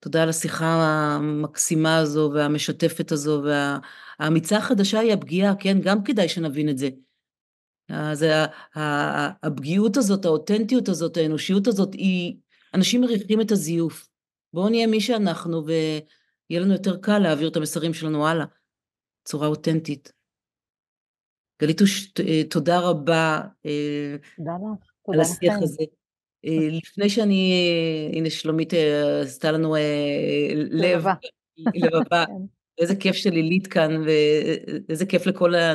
תודה 0.00 0.22
על 0.22 0.28
השיחה 0.28 0.66
המקסימה 0.66 1.98
הזו 1.98 2.30
והמשתפת 2.34 3.12
הזו, 3.12 3.42
והאמיצה 3.44 4.56
החדשה 4.56 4.98
היא 4.98 5.12
הפגיעה, 5.12 5.54
כן? 5.60 5.80
גם 5.80 6.04
כדאי 6.04 6.28
שנבין 6.28 6.68
את 6.68 6.78
זה. 6.78 6.88
אז 7.88 8.24
הפגיעות 9.42 9.96
הזאת, 9.96 10.24
האותנטיות 10.24 10.88
הזאת, 10.88 11.16
האנושיות 11.16 11.66
הזאת, 11.66 11.94
היא, 11.94 12.36
אנשים 12.74 13.00
מריחים 13.00 13.40
את 13.40 13.50
הזיוף. 13.50 14.08
בואו 14.52 14.68
נהיה 14.68 14.86
מי 14.86 15.00
שאנחנו, 15.00 15.66
ויהיה 15.66 16.60
לנו 16.62 16.72
יותר 16.72 16.96
קל 16.96 17.18
להעביר 17.18 17.48
את 17.48 17.56
המסרים 17.56 17.94
שלנו 17.94 18.26
הלאה, 18.26 18.46
בצורה 19.24 19.46
אותנטית. 19.46 20.12
גליתוש, 21.62 22.12
תודה 22.50 22.78
רבה. 22.78 23.40
אה, 23.66 24.16
תודה 24.36 24.52
לך. 24.52 24.88
על 25.08 25.20
השיח 25.20 25.54
הזה. 25.62 25.84
אה, 26.44 26.68
לפני 26.70 27.08
שאני, 27.10 27.52
אה, 27.52 28.18
הנה 28.18 28.30
שלומית 28.30 28.74
אה, 28.74 29.20
עשתה 29.20 29.52
לנו 29.52 29.76
לב, 30.70 31.04
לבבה. 31.74 32.24
איזה 32.78 32.96
כיף 32.96 33.16
שלילית 33.16 33.66
כאן, 33.66 34.02
ואיזה 34.06 35.06
כיף 35.06 35.26
לכל 35.26 35.54
ה... 35.54 35.72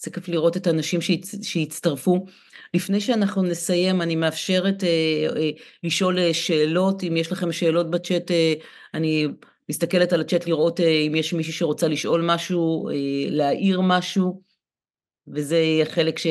איזה 0.00 0.10
כיף 0.12 0.28
לראות 0.28 0.56
את 0.56 0.66
האנשים 0.66 1.00
שהצטרפו. 1.42 2.26
לפני 2.74 3.00
שאנחנו 3.00 3.42
נסיים, 3.42 4.02
אני 4.02 4.16
מאפשרת 4.16 4.84
אה, 4.84 4.88
אה, 5.36 5.50
לשאול 5.82 6.18
אה, 6.18 6.34
שאלות, 6.34 7.04
אם 7.04 7.16
יש 7.16 7.32
לכם 7.32 7.52
שאלות 7.52 7.90
בצ'אט, 7.90 8.30
אה, 8.30 8.54
אני 8.94 9.26
מסתכלת 9.68 10.12
על 10.12 10.20
הצ'אט 10.20 10.46
לראות 10.46 10.80
אה, 10.80 11.00
אם 11.06 11.14
יש 11.14 11.32
מישהי 11.34 11.52
שרוצה 11.52 11.88
לשאול 11.88 12.22
משהו, 12.24 12.88
אה, 12.88 12.94
להעיר 13.28 13.80
משהו, 13.80 14.42
וזה 15.28 15.56
יהיה 15.56 15.84
חלק 15.84 16.18
ש... 16.18 16.26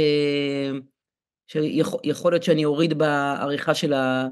שיכול 1.48 2.32
להיות 2.32 2.44
שאני 2.44 2.66
אוריד 2.66 2.98
בעריכה 2.98 3.76
של, 3.76 3.94
ה... 3.94 4.28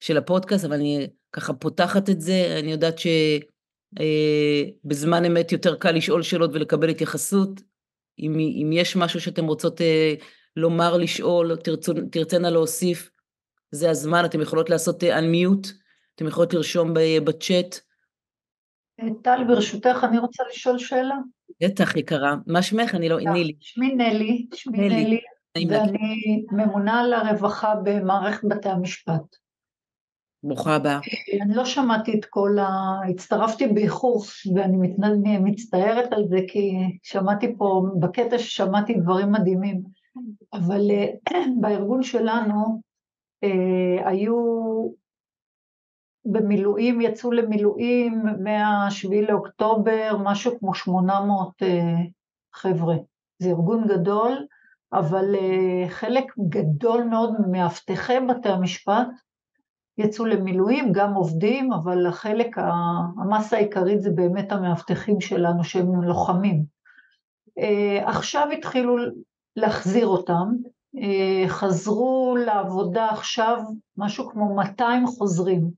של 0.00 0.16
הפודקאסט, 0.16 0.64
אבל 0.64 0.74
אני 0.74 1.06
ככה 1.32 1.52
פותחת 1.52 2.10
את 2.10 2.20
זה, 2.20 2.56
אני 2.60 2.72
יודעת 2.72 2.94
שבזמן 3.92 5.24
אה, 5.24 5.28
אמת 5.28 5.52
יותר 5.52 5.76
קל 5.76 5.90
לשאול 5.90 6.22
שאלות 6.22 6.50
ולקבל 6.54 6.88
התייחסות. 6.88 7.60
אם, 8.18 8.32
אם 8.38 8.70
יש 8.72 8.96
משהו 8.96 9.20
שאתם 9.20 9.44
רוצות 9.46 9.80
אה, 9.80 10.14
לומר, 10.56 10.96
לשאול, 10.96 11.56
תרצו, 11.56 11.92
תרצנה 12.12 12.50
להוסיף, 12.50 13.10
זה 13.70 13.90
הזמן, 13.90 14.24
אתם 14.24 14.40
יכולות 14.40 14.70
לעשות 14.70 15.02
unmute, 15.02 15.68
אתם 16.14 16.26
יכולות 16.26 16.54
לרשום 16.54 16.94
בצ'אט. 17.24 17.80
טל, 19.22 19.44
ברשותך, 19.48 20.04
אני 20.08 20.18
רוצה 20.18 20.42
לשאול 20.50 20.78
שאלה. 20.78 21.16
בטח, 21.62 21.96
יקרה. 21.96 22.34
מה 22.46 22.62
שמך? 22.62 22.94
אני 22.94 23.08
לא, 23.08 23.20
נילי. 23.20 23.56
שמי 23.60 23.94
נלי, 23.94 24.46
שמי 24.54 24.88
נלי, 24.88 25.20
ואני 25.68 26.44
ממונה 26.52 27.00
על 27.00 27.12
הרווחה 27.12 27.74
במערכת 27.84 28.44
בתי 28.44 28.68
המשפט. 28.68 29.36
ברוכה 30.42 30.74
הבאה. 30.74 30.98
אני 31.42 31.54
לא 31.54 31.64
שמעתי 31.64 32.18
את 32.18 32.24
כל 32.24 32.58
ה... 32.58 33.00
הצטרפתי 33.10 33.66
באיחור, 33.66 34.22
ואני 34.54 34.76
מצטערת 35.38 36.12
על 36.12 36.24
זה, 36.28 36.38
כי 36.48 36.72
שמעתי 37.02 37.54
פה, 37.58 37.82
בקטע 38.00 38.38
ששמעתי 38.38 38.94
דברים 38.94 39.32
מדהימים, 39.32 39.82
אבל 40.52 40.80
בארגון 41.60 42.02
שלנו 42.02 42.80
אה, 43.44 44.08
היו 44.08 44.36
במילואים, 46.32 47.00
יצאו 47.00 47.32
למילואים 47.32 48.22
מה-7 48.42 49.28
לאוקטובר, 49.28 50.16
משהו 50.24 50.58
כמו 50.58 50.74
800 50.74 51.62
אה, 51.62 51.68
חבר'ה. 52.54 52.96
זה 53.38 53.48
ארגון 53.48 53.86
גדול, 53.86 54.46
אבל 54.92 55.34
אה, 55.34 55.88
חלק 55.88 56.24
גדול 56.48 57.04
מאוד 57.04 57.34
ממאבטחי 57.40 58.20
בתי 58.28 58.48
המשפט 58.48 59.08
יצאו 59.98 60.26
למילואים, 60.26 60.92
גם 60.92 61.14
עובדים, 61.14 61.72
אבל 61.72 62.06
החלק, 62.06 62.56
המסה 63.22 63.56
העיקרית 63.56 64.02
זה 64.02 64.10
באמת 64.10 64.52
המאבטחים 64.52 65.20
שלנו 65.20 65.64
שהם 65.64 66.02
לוחמים. 66.02 66.64
אה, 67.58 68.08
עכשיו 68.08 68.48
התחילו 68.52 68.96
להחזיר 69.56 70.06
אותם, 70.06 70.48
חזרו 71.48 72.36
לעבודה 72.44 73.06
עכשיו 73.10 73.58
משהו 73.96 74.30
כמו 74.30 74.54
200 74.54 75.06
חוזרים, 75.06 75.70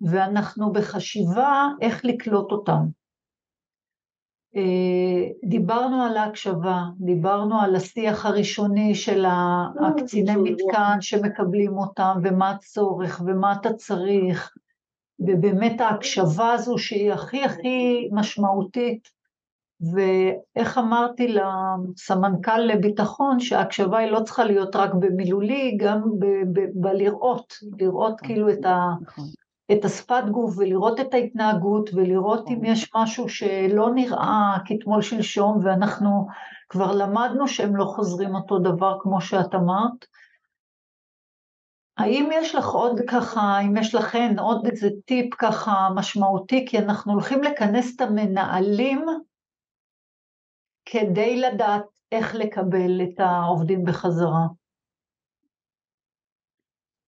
ואנחנו 0.00 0.72
בחשיבה 0.72 1.68
איך 1.80 2.04
לקלוט 2.04 2.52
אותם. 2.52 2.86
אה, 4.56 5.48
דיברנו 5.48 6.02
על 6.02 6.16
ההקשבה, 6.16 6.82
דיברנו 7.00 7.60
על 7.60 7.76
השיח 7.76 8.26
הראשוני 8.26 8.94
של 8.94 9.24
הקציני 9.86 10.36
מתקן 10.36 10.96
שמקבלים 11.00 11.78
אותם 11.78 12.18
ומה 12.22 12.50
הצורך 12.50 13.22
ומה 13.26 13.52
אתה 13.60 13.72
צריך. 13.72 14.52
ובאמת 15.20 15.80
ההקשבה 15.80 16.52
הזו 16.52 16.78
שהיא 16.78 17.12
הכי 17.12 17.44
הכי 17.44 18.08
משמעותית. 18.12 19.20
ואיך 19.94 20.78
אמרתי 20.78 21.34
לסמנכ"ל 21.34 22.58
לביטחון 22.58 23.40
שההקשבה 23.40 23.98
היא 23.98 24.10
לא 24.10 24.20
צריכה 24.20 24.44
להיות 24.44 24.76
רק 24.76 24.90
במילולי, 24.94 25.76
גם 25.80 26.02
בלראות, 26.74 27.54
לראות 27.78 28.12
נכון, 28.12 28.28
כאילו 28.28 28.50
את 28.50 28.64
ה... 28.64 28.86
את 29.72 29.84
השפת 29.84 30.22
גוף 30.30 30.54
ולראות 30.58 31.00
את 31.00 31.14
ההתנהגות 31.14 31.90
ולראות 31.94 32.48
אם 32.48 32.64
יש 32.64 32.90
משהו 32.96 33.28
שלא 33.28 33.90
נראה 33.94 34.58
כתמול 34.66 35.02
שלשום 35.02 35.58
ואנחנו 35.64 36.26
כבר 36.68 36.92
למדנו 36.92 37.48
שהם 37.48 37.76
לא 37.76 37.84
חוזרים 37.84 38.34
אותו 38.34 38.58
דבר 38.58 38.98
כמו 39.00 39.20
שאת 39.20 39.54
אמרת. 39.54 40.06
האם 41.98 42.28
יש 42.32 42.54
לך 42.54 42.66
עוד 42.66 43.00
ככה, 43.10 43.60
אם 43.60 43.76
יש 43.76 43.94
לכן 43.94 44.38
עוד 44.38 44.66
איזה 44.66 44.88
טיפ 45.04 45.34
ככה 45.38 45.88
משמעותי, 45.94 46.66
כי 46.68 46.78
אנחנו 46.78 47.12
הולכים 47.12 47.42
לכנס 47.42 47.96
את 47.96 48.00
המנהלים 48.00 49.06
כדי 50.84 51.40
לדעת 51.40 51.84
איך 52.12 52.34
לקבל 52.34 53.02
את 53.02 53.20
העובדים 53.20 53.84
בחזרה. 53.84 54.46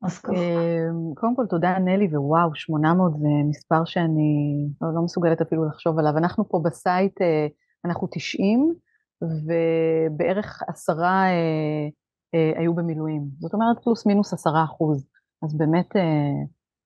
אז 0.02 0.18
ככה. 0.18 0.32
אמ, 0.32 1.14
קודם 1.14 1.36
כל 1.36 1.46
תודה 1.46 1.78
נלי, 1.78 2.08
ווואו, 2.16 2.54
800 2.54 3.12
זה 3.18 3.28
מספר 3.48 3.84
שאני 3.84 4.68
לא, 4.80 4.94
לא 4.94 5.02
מסוגלת 5.02 5.40
אפילו 5.40 5.64
לחשוב 5.64 5.98
עליו. 5.98 6.18
אנחנו 6.18 6.48
פה 6.48 6.60
בסייט, 6.64 7.20
אה, 7.20 7.46
אנחנו 7.84 8.08
90, 8.10 8.74
ובערך 9.22 10.62
עשרה 10.68 11.24
אה, 11.24 11.88
אה, 12.34 12.60
היו 12.60 12.74
במילואים. 12.74 13.22
זאת 13.38 13.54
אומרת, 13.54 13.82
פלוס 13.84 14.06
מינוס 14.06 14.32
עשרה 14.32 14.64
אחוז. 14.64 15.06
אז 15.42 15.56
באמת 15.56 15.88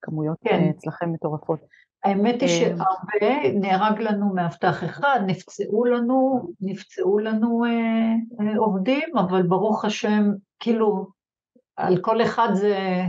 כמויות 0.02 0.36
כן. 0.44 0.70
אצלכם 0.70 1.12
מטורפות. 1.12 1.60
האמת 2.06 2.40
היא 2.40 2.48
שהרבה, 2.48 3.52
נהרג 3.54 4.00
לנו 4.00 4.34
מאבטח 4.34 4.84
אחד, 4.84 5.20
נפצעו 5.26 5.84
לנו, 5.84 6.48
נפצעו 6.60 7.18
לנו 7.18 7.64
אה, 7.64 8.14
אה, 8.40 8.58
עובדים, 8.58 9.16
אבל 9.18 9.42
ברוך 9.42 9.84
השם, 9.84 10.30
כאילו, 10.60 11.06
על 11.76 11.96
כל 12.00 12.22
אחד 12.22 12.48
זה... 12.52 13.02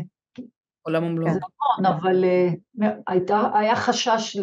עולם 0.82 1.04
ומלואו. 1.04 1.34
זה 1.34 1.40
נכון, 1.40 1.86
אבל 1.86 2.24
uh, 2.24 2.86
הייתה, 3.08 3.50
היה 3.54 3.76
חשש 3.76 4.38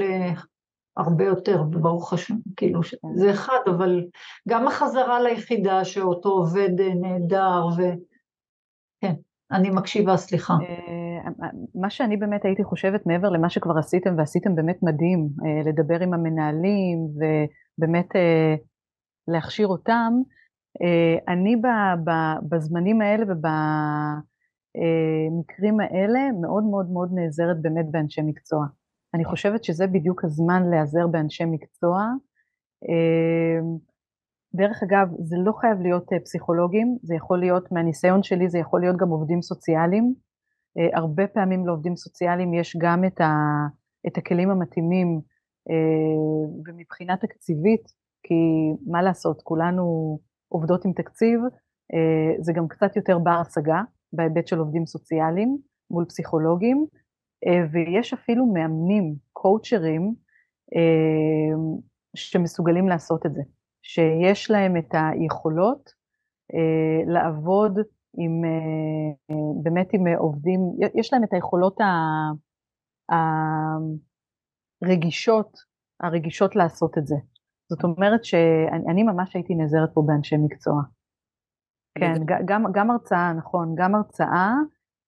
להרבה 0.96 1.24
יותר, 1.24 1.62
ברוך 1.62 2.12
השם, 2.12 2.34
כאילו, 2.56 2.80
זה 3.14 3.30
אחד, 3.30 3.58
אבל 3.66 4.04
גם 4.48 4.68
החזרה 4.68 5.20
ליחידה 5.20 5.84
שאותו 5.84 6.28
עובד 6.28 6.80
אה, 6.80 6.94
נהדר, 6.94 7.66
ו... 7.76 7.82
כן, 9.00 9.14
אני 9.52 9.70
מקשיבה, 9.70 10.16
סליחה. 10.16 10.54
אה, 10.54 11.30
מה 11.74 11.90
שאני 11.90 12.16
באמת 12.16 12.44
הייתי 12.44 12.64
חושבת, 12.64 13.06
מעבר 13.06 13.28
למה 13.28 13.50
שכבר 13.50 13.78
עשיתם, 13.78 14.18
ועשיתם 14.18 14.54
באמת 14.54 14.78
מדהים, 14.82 15.28
לדבר 15.64 16.00
עם 16.00 16.14
המנהלים, 16.14 16.98
ובאמת 16.98 18.08
להכשיר 19.28 19.66
אותם, 19.66 20.12
אה, 20.16 20.43
אני 21.28 21.56
בזמנים 22.48 23.00
האלה 23.00 23.22
ובמקרים 23.22 24.20
האלה 25.80 26.20
מאוד 26.40 26.64
מאוד 26.64 26.90
מאוד 26.90 27.10
נעזרת 27.14 27.62
באמת 27.62 27.86
באנשי 27.90 28.22
מקצוע. 28.22 28.66
אני 29.14 29.24
חושבת 29.24 29.64
שזה 29.64 29.86
בדיוק 29.86 30.24
הזמן 30.24 30.62
להיעזר 30.70 31.06
באנשי 31.06 31.44
מקצוע. 31.44 31.98
אה, 32.88 33.60
דרך 34.54 34.82
אגב, 34.82 35.08
זה 35.18 35.36
לא 35.38 35.52
חייב 35.52 35.80
להיות 35.80 36.12
אה, 36.12 36.20
פסיכולוגים, 36.20 36.98
זה 37.02 37.14
יכול 37.14 37.40
להיות, 37.40 37.72
מהניסיון 37.72 38.22
שלי, 38.22 38.48
זה 38.48 38.58
יכול 38.58 38.80
להיות 38.80 38.96
גם 38.96 39.08
עובדים 39.08 39.42
סוציאליים. 39.42 40.14
הרבה 40.94 41.26
פעמים 41.26 41.66
לעובדים 41.66 41.96
סוציאליים 41.96 42.54
יש 42.54 42.76
גם 42.80 43.04
את, 43.04 43.20
ה, 43.20 43.32
את 44.06 44.18
הכלים 44.18 44.50
המתאימים, 44.50 45.20
ומבחינה 46.66 47.16
תקציבית, 47.16 47.84
כי 48.22 48.34
מה 48.86 49.02
לעשות, 49.02 49.42
כולנו 49.42 50.18
עובדות 50.54 50.84
עם 50.84 50.92
תקציב, 50.92 51.40
אה, 51.94 52.42
זה 52.42 52.52
גם 52.52 52.68
קצת 52.68 52.96
יותר 52.96 53.18
בר 53.18 53.40
השגה 53.40 53.82
בהיבט 54.12 54.46
של 54.46 54.58
עובדים 54.58 54.86
סוציאליים 54.86 55.58
מול 55.90 56.04
פסיכולוגים, 56.04 56.86
אה, 57.46 57.66
ויש 57.72 58.12
אפילו 58.12 58.46
מאמנים, 58.46 59.14
קואוצ'רים, 59.32 60.14
אה, 60.76 61.52
שמסוגלים 62.16 62.88
לעשות 62.88 63.26
את 63.26 63.34
זה, 63.34 63.42
שיש 63.82 64.50
להם 64.50 64.76
את 64.76 64.88
היכולות 64.92 66.04
לעבוד 67.06 67.78
עם, 68.18 68.42
באמת 69.62 69.88
עם 69.92 70.06
עובדים, 70.06 70.60
יש 70.94 71.12
להם 71.12 71.24
את 71.24 71.32
היכולות 71.32 71.76
הרגישות, 74.82 75.58
הרגישות 76.00 76.56
לעשות 76.56 76.98
את 76.98 77.06
זה. 77.06 77.16
זאת 77.74 77.84
אומרת 77.84 78.24
שאני 78.24 79.02
ממש 79.02 79.34
הייתי 79.34 79.54
נעזרת 79.54 79.88
פה 79.94 80.02
באנשי 80.06 80.36
מקצוע. 80.36 80.82
כן, 81.98 82.12
גם, 82.44 82.64
גם 82.72 82.90
הרצאה, 82.90 83.32
נכון, 83.32 83.74
גם 83.76 83.94
הרצאה. 83.94 84.52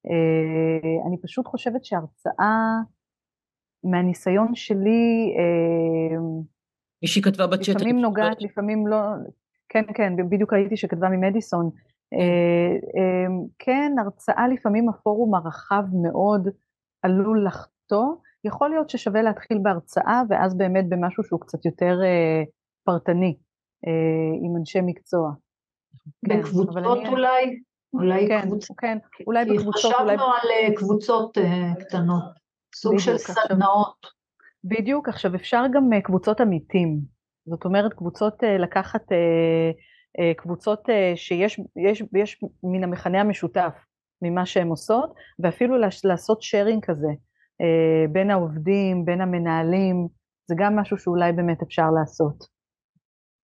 אה, 0.06 1.08
אני 1.08 1.20
פשוט 1.22 1.46
חושבת 1.46 1.84
שהרצאה, 1.84 2.78
מהניסיון 3.84 4.54
שלי, 4.54 5.34
אה, 5.38 6.18
מישהי 7.02 7.22
כתבה 7.22 7.46
בצ'אט. 7.46 7.76
לפעמים 7.76 8.00
נוגעת, 8.00 8.42
לפעמים 8.42 8.86
לא, 8.86 8.98
כן, 9.68 9.84
כן, 9.94 10.12
בדיוק 10.30 10.52
ראיתי 10.52 10.76
שכתבה 10.76 11.08
ממדיסון. 11.08 11.70
אה, 12.14 13.26
כן, 13.58 13.92
הרצאה 14.00 14.48
לפעמים 14.48 14.88
הפורום 14.88 15.34
הרחב 15.34 15.84
מאוד 16.02 16.48
עלול 17.02 17.46
אותו, 17.92 18.20
יכול 18.44 18.70
להיות 18.70 18.90
ששווה 18.90 19.22
להתחיל 19.22 19.58
בהרצאה 19.62 20.22
ואז 20.28 20.58
באמת 20.58 20.88
במשהו 20.88 21.24
שהוא 21.24 21.40
קצת 21.40 21.64
יותר 21.64 21.98
אה, 22.04 22.42
פרטני, 22.86 23.36
אה, 23.86 24.32
עם 24.42 24.56
אנשי 24.58 24.78
מקצוע. 24.82 25.30
כן, 26.28 26.40
בקבוצות 26.40 26.76
אני... 26.76 27.08
אולי? 27.08 27.60
אולי 27.92 28.28
כן, 28.28 28.42
קבוצ... 28.42 28.68
כן, 28.78 28.98
אולי 29.26 29.44
כי 29.44 29.50
בקבוצות, 29.56 29.92
חשבנו 29.92 30.04
אולי... 30.04 30.16
על 30.16 30.48
אה, 30.50 30.76
קבוצות 30.76 31.38
אה, 31.38 31.74
קטנות, 31.80 32.24
סוג 32.74 32.98
של 32.98 33.18
סדנאות. 33.18 34.06
בדיוק, 34.64 35.08
עכשיו 35.08 35.34
אפשר 35.34 35.62
גם 35.72 35.92
אה, 35.92 36.00
קבוצות 36.00 36.40
עמיתים, 36.40 37.00
זאת 37.46 37.64
אומרת 37.64 37.92
קבוצות 37.92 38.44
אה, 38.44 38.58
לקחת 38.58 39.12
אה, 39.12 39.70
אה, 40.18 40.34
קבוצות 40.34 40.90
אה, 40.90 41.12
שיש 41.16 41.60
יש, 41.76 42.02
יש 42.22 42.40
מן 42.62 42.84
המכנה 42.84 43.20
המשותף 43.20 43.72
ממה 44.22 44.46
שהן 44.46 44.68
עושות, 44.68 45.14
ואפילו 45.38 45.76
לעשות 46.04 46.42
שיירינג 46.42 46.84
כזה 46.84 47.08
אה, 47.60 48.08
בין 48.12 48.30
העובדים, 48.30 49.04
בין 49.04 49.20
המנהלים, 49.20 50.08
זה 50.48 50.54
גם 50.58 50.76
משהו 50.76 50.98
שאולי 50.98 51.32
באמת 51.32 51.62
אפשר 51.62 51.90
לעשות. 51.90 52.55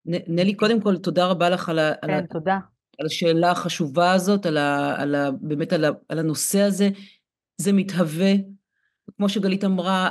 נלי, 0.10 0.54
קודם 0.54 0.82
כל, 0.82 0.98
תודה 0.98 1.26
רבה 1.26 1.50
לך 1.50 1.70
על, 1.70 1.80
ה, 1.80 1.88
על, 2.02 2.10
כן, 2.10 2.26
תודה. 2.26 2.60
על 3.00 3.06
השאלה 3.06 3.52
החשובה 3.52 4.12
הזאת, 4.12 4.46
על 4.46 4.58
ה, 4.58 5.02
על 5.02 5.16
ה, 5.16 5.32
באמת 5.42 5.74
על, 5.74 5.86
ה, 5.86 5.90
על 6.10 6.20
הנושא 6.20 6.62
הזה. 6.62 6.90
זה 7.58 7.74
מתהווה, 7.74 8.34
כמו 9.18 9.30
שגלית 9.30 9.64
אמרה, 9.64 10.10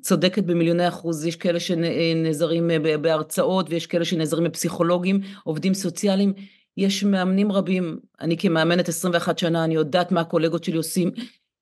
צודקת 0.00 0.44
במיליוני 0.44 0.88
אחוז, 0.88 1.26
יש 1.26 1.36
כאלה 1.36 1.60
שנעזרים 1.60 2.70
בהרצאות 3.00 3.70
ויש 3.70 3.86
כאלה 3.86 4.04
שנעזרים 4.04 4.44
בפסיכולוגים, 4.44 5.20
עובדים 5.44 5.74
סוציאליים, 5.74 6.32
יש 6.76 7.04
מאמנים 7.04 7.52
רבים, 7.52 7.98
אני 8.20 8.36
כמאמנת 8.38 8.88
21 8.88 9.38
שנה, 9.38 9.64
אני 9.64 9.74
יודעת 9.74 10.12
מה 10.12 10.20
הקולגות 10.20 10.64
שלי 10.64 10.76
עושים, 10.76 11.10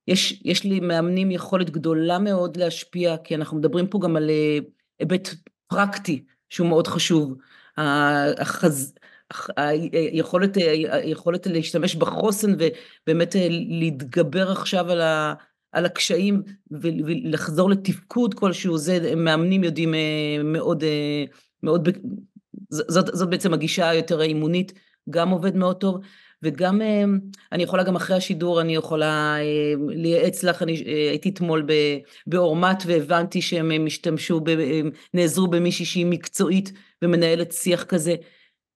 יש, 0.09 0.43
יש 0.45 0.65
לי 0.65 0.81
מאמנים 0.81 1.31
יכולת 1.31 1.71
גדולה 1.71 2.19
מאוד 2.19 2.57
להשפיע, 2.57 3.17
כי 3.17 3.35
אנחנו 3.35 3.57
מדברים 3.57 3.87
פה 3.87 3.99
גם 4.03 4.17
על 4.17 4.31
אה, 4.31 4.59
היבט 4.99 5.29
פרקטי 5.67 6.25
שהוא 6.55 6.69
מאוד 6.69 6.87
חשוב. 6.87 7.35
החז... 7.77 8.95
היכולת, 9.57 10.57
היכולת 10.91 11.47
להשתמש 11.47 11.95
בחוסן 11.97 12.55
ובאמת 12.55 13.37
אה, 13.37 13.47
להתגבר 13.51 14.51
עכשיו 14.51 14.91
על, 14.91 15.01
ה, 15.01 15.35
על 15.73 15.87
הקשיים 15.87 16.43
ולחזור 16.71 17.71
לתפקוד 17.71 18.35
כלשהו, 18.35 18.79
זה 18.79 19.15
מאמנים 19.17 19.65
יודעים 19.65 19.95
אה, 19.95 20.43
מאוד, 20.45 20.85
מאוד, 21.63 21.89
זאת, 22.71 23.07
זאת 23.13 23.31
בעצם 23.31 23.55
הגישה 23.55 23.89
היותר 23.89 24.21
האימונית, 24.21 24.73
גם 25.11 25.31
עובד 25.31 25.57
מאוד 25.57 25.77
טוב, 25.77 26.01
וגם 26.45 26.81
אני 27.53 27.63
יכולה 27.63 27.83
גם 27.83 27.97
אחרי 27.97 28.17
השידור, 28.17 28.61
אני 28.61 28.75
יכולה 28.75 29.37
לייעץ 29.89 30.43
לך, 30.43 30.63
אני 30.63 30.73
הייתי 30.87 31.29
אתמול 31.29 31.67
באורמת 32.27 32.83
והבנתי 32.87 33.43
שהם 33.43 33.87
השתמשו, 33.87 34.41
נעזרו 35.15 35.47
במישהי 35.47 35.85
שהיא 35.85 36.07
מקצועית 36.07 36.73
ומנהלת 37.03 37.53
שיח 37.53 37.85
כזה. 37.85 38.15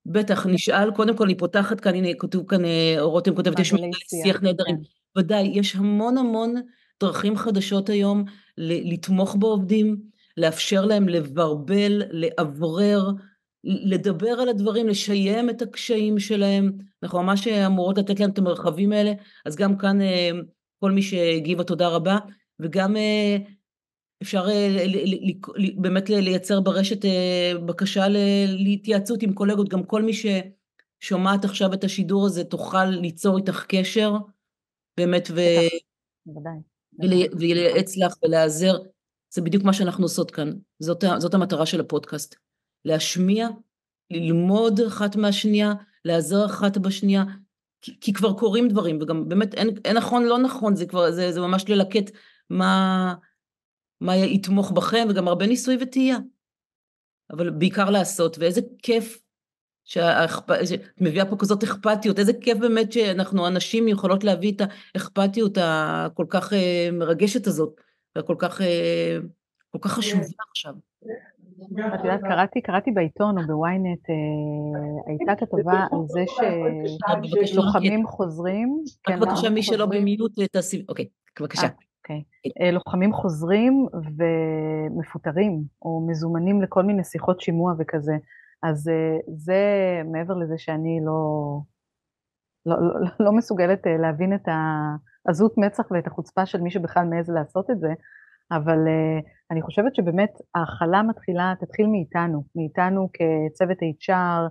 בטח, 0.06 0.46
נשאל, 0.46 0.90
קודם 0.90 1.16
כל 1.16 1.24
אני 1.24 1.34
פותחת 1.34 1.80
כאן, 1.80 1.94
הנה 1.94 2.08
כתוב 2.18 2.44
כאן, 2.48 2.62
רותם 2.98 3.34
כותבת, 3.34 3.58
יש 3.58 3.72
מנהלי 3.72 3.90
שיח 4.24 4.42
נהדרים. 4.42 4.76
כן. 4.76 5.20
ודאי, 5.20 5.52
יש 5.54 5.76
המון 5.76 6.18
המון 6.18 6.54
דרכים 7.00 7.36
חדשות 7.36 7.88
היום 7.88 8.24
לתמוך 8.58 9.36
בעובדים, 9.38 9.96
לאפשר 10.36 10.84
להם 10.84 11.08
לברבל, 11.08 12.02
לאוורר, 12.10 13.10
לדבר 13.68 14.30
על 14.30 14.48
הדברים, 14.48 14.88
לשיים 14.88 15.50
את 15.50 15.62
הקשיים 15.62 16.18
שלהם, 16.18 16.72
אנחנו 17.02 17.22
ממש 17.22 17.48
אמורות 17.48 17.98
לתת 17.98 18.20
להם 18.20 18.30
את 18.30 18.38
המרחבים 18.38 18.92
האלה, 18.92 19.12
אז 19.46 19.56
גם 19.56 19.78
כאן 19.78 19.98
כל 20.80 20.90
מי 20.90 21.02
שהגיבה 21.02 21.64
תודה 21.64 21.88
רבה, 21.88 22.18
וגם 22.60 22.96
אפשר 24.22 24.46
באמת 25.76 26.10
לייצר 26.10 26.60
ברשת 26.60 27.04
בקשה 27.66 28.06
להתייעצות 28.46 29.22
עם 29.22 29.32
קולגות, 29.32 29.68
גם 29.68 29.82
כל 29.84 30.02
מי 30.02 30.12
ששומעת 30.12 31.44
עכשיו 31.44 31.72
את 31.72 31.84
השידור 31.84 32.26
הזה 32.26 32.44
תוכל 32.44 32.84
ליצור 32.84 33.36
איתך 33.38 33.64
קשר, 33.68 34.12
באמת, 34.96 35.28
ו... 35.30 35.40
ולייעץ 37.38 37.96
לך 37.96 38.14
ולהיעזר, 38.22 38.76
זה 39.34 39.42
בדיוק 39.42 39.64
מה 39.64 39.72
שאנחנו 39.72 40.04
עושות 40.04 40.30
כאן, 40.30 40.52
זאת, 40.78 41.04
זאת 41.18 41.34
המטרה 41.34 41.66
של 41.66 41.80
הפודקאסט. 41.80 42.47
להשמיע, 42.84 43.48
ללמוד 44.10 44.80
אחת 44.80 45.16
מהשנייה, 45.16 45.72
לעזור 46.04 46.46
אחת 46.46 46.78
בשנייה, 46.78 47.24
כי, 47.80 48.00
כי 48.00 48.12
כבר 48.12 48.32
קורים 48.32 48.68
דברים, 48.68 48.98
וגם 49.02 49.28
באמת 49.28 49.54
אין, 49.54 49.68
אין 49.84 49.96
נכון, 49.96 50.24
לא 50.24 50.38
נכון, 50.38 50.76
זה 50.76 50.86
כבר, 50.86 51.10
זה, 51.10 51.32
זה 51.32 51.40
ממש 51.40 51.64
ללקט 51.68 52.10
מה, 52.50 53.14
מה 54.00 54.16
יתמוך 54.16 54.70
בכם, 54.70 55.06
וגם 55.10 55.28
הרבה 55.28 55.46
ניסוי 55.46 55.76
וטעייה. 55.80 56.18
אבל 57.30 57.50
בעיקר 57.50 57.90
לעשות, 57.90 58.38
ואיזה 58.38 58.60
כיף 58.82 59.18
שאת 59.84 60.50
מביאה 61.00 61.30
פה 61.30 61.36
כזאת 61.38 61.62
אכפתיות, 61.62 62.18
איזה 62.18 62.32
כיף 62.40 62.58
באמת 62.58 62.92
שאנחנו 62.92 63.46
הנשים 63.46 63.88
יכולות 63.88 64.24
להביא 64.24 64.52
את 64.52 64.62
האכפתיות 64.94 65.58
הכל 65.60 66.26
כך 66.28 66.52
uh, 66.52 66.56
מרגשת 66.92 67.46
הזאת, 67.46 67.80
והכל 68.16 68.36
כך, 68.38 68.60
uh, 68.60 68.64
כל 69.70 69.78
כך 69.82 69.92
חשובה 69.92 70.22
עכשיו. 70.50 70.74
את 71.94 72.04
יודעת, 72.04 72.20
קראתי, 72.20 72.62
קראתי 72.62 72.90
בעיתון 72.90 73.38
או 73.38 73.46
בוויינט, 73.46 74.10
אה, 74.10 74.14
הייתה 75.06 75.46
כתבה 75.46 75.86
על 75.92 75.98
זה 76.06 76.24
שלוחמים 77.46 78.06
חוזרים. 78.06 78.82
רק 79.08 79.18
בבקשה, 79.18 79.50
מי 79.50 79.62
שלא 79.62 79.86
במיוט, 79.86 80.32
תעשי, 80.52 80.84
אוקיי, 80.88 81.08
בבקשה. 81.40 81.68
אוקיי. 82.02 82.72
לוחמים 82.72 83.12
חוזרים 83.12 83.86
ומפוטרים, 84.16 85.62
או 85.82 86.06
מזומנים 86.08 86.62
לכל 86.62 86.82
מיני 86.82 87.04
שיחות 87.04 87.40
שימוע 87.40 87.74
וכזה. 87.78 88.16
אז 88.62 88.90
זה 89.26 89.62
מעבר 90.12 90.34
לזה 90.34 90.54
שאני 90.58 91.00
לא, 91.06 91.60
לא, 92.66 92.76
לא, 92.80 93.08
לא 93.20 93.32
מסוגלת 93.32 93.82
להבין 93.98 94.34
את 94.34 94.48
העזות 95.26 95.58
מצח 95.58 95.84
ואת 95.90 96.06
החוצפה 96.06 96.46
של 96.46 96.60
מי 96.60 96.70
שבכלל 96.70 97.04
מעז 97.04 97.30
לעשות 97.30 97.70
את 97.70 97.80
זה, 97.80 97.92
אבל 98.50 98.78
אני 99.50 99.62
חושבת 99.62 99.94
שבאמת 99.94 100.30
ההכלה 100.54 101.02
מתחילה, 101.02 101.52
תתחיל 101.60 101.86
מאיתנו, 101.86 102.44
מאיתנו 102.56 103.08
כצוות 103.12 103.78
HR, 103.78 104.50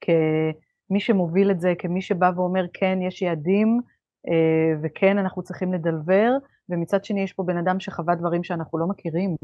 כמי 0.00 1.00
שמוביל 1.00 1.50
את 1.50 1.60
זה, 1.60 1.72
כמי 1.78 2.02
שבא 2.02 2.30
ואומר 2.36 2.64
כן, 2.72 2.98
יש 3.02 3.22
יעדים, 3.22 3.80
uh, 4.26 4.78
וכן, 4.82 5.18
אנחנו 5.18 5.42
צריכים 5.42 5.72
לדלבר, 5.72 6.30
ומצד 6.68 7.04
שני 7.04 7.20
יש 7.20 7.32
פה 7.32 7.42
בן 7.42 7.56
אדם 7.56 7.80
שחווה 7.80 8.14
דברים 8.14 8.44
שאנחנו 8.44 8.78
לא 8.78 8.86
מכירים, 8.86 9.36